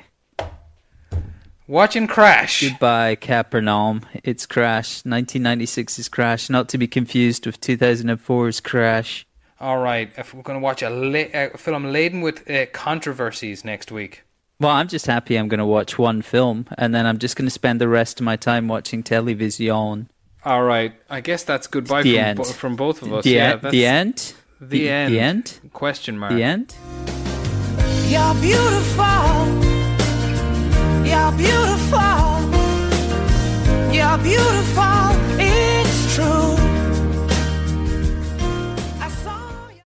Watching 1.67 2.07
Crash. 2.07 2.67
Goodbye, 2.67 3.15
Capernaum. 3.15 4.01
It's 4.25 4.45
Crash. 4.45 5.05
1996 5.05 5.99
is 5.99 6.09
Crash, 6.09 6.49
not 6.49 6.67
to 6.67 6.77
be 6.77 6.85
confused 6.85 7.45
with 7.45 7.61
2004's 7.61 8.59
Crash. 8.59 9.25
All 9.61 9.77
right, 9.77 10.09
if 10.17 10.33
we're 10.33 10.41
going 10.41 10.59
to 10.59 10.63
watch 10.63 10.81
a, 10.81 10.89
la- 10.89 11.29
a 11.35 11.55
film 11.55 11.91
laden 11.91 12.21
with 12.21 12.49
uh, 12.49 12.65
controversies 12.73 13.63
next 13.63 13.91
week. 13.91 14.23
Well, 14.59 14.71
I'm 14.71 14.87
just 14.87 15.05
happy 15.05 15.35
I'm 15.35 15.47
going 15.49 15.59
to 15.59 15.67
watch 15.67 15.99
one 15.99 16.23
film, 16.23 16.65
and 16.79 16.95
then 16.95 17.05
I'm 17.05 17.19
just 17.19 17.35
going 17.35 17.45
to 17.45 17.51
spend 17.51 17.79
the 17.79 17.87
rest 17.87 18.19
of 18.19 18.25
my 18.25 18.35
time 18.37 18.67
watching 18.67 19.03
television. 19.03 20.09
All 20.43 20.63
right, 20.63 20.93
I 21.11 21.21
guess 21.21 21.43
that's 21.43 21.67
goodbye 21.67 22.01
the 22.01 22.15
from, 22.15 22.25
end. 22.25 22.37
Bo- 22.37 22.43
from 22.45 22.75
both 22.75 23.03
of 23.03 23.13
us. 23.13 23.23
The, 23.23 23.29
yeah, 23.29 23.55
the 23.57 23.85
end. 23.85 24.33
The, 24.59 24.65
the 24.65 24.89
end. 24.89 25.13
The 25.13 25.19
end. 25.19 25.59
Question 25.73 26.17
mark. 26.17 26.33
The 26.33 26.41
end. 26.41 26.75
You're 28.07 28.33
beautiful. 28.41 29.05
You're 31.05 31.31
beautiful. 31.37 32.41
You're 33.93 34.17
beautiful. 34.17 35.11
It's 35.39 36.15
true. 36.15 36.70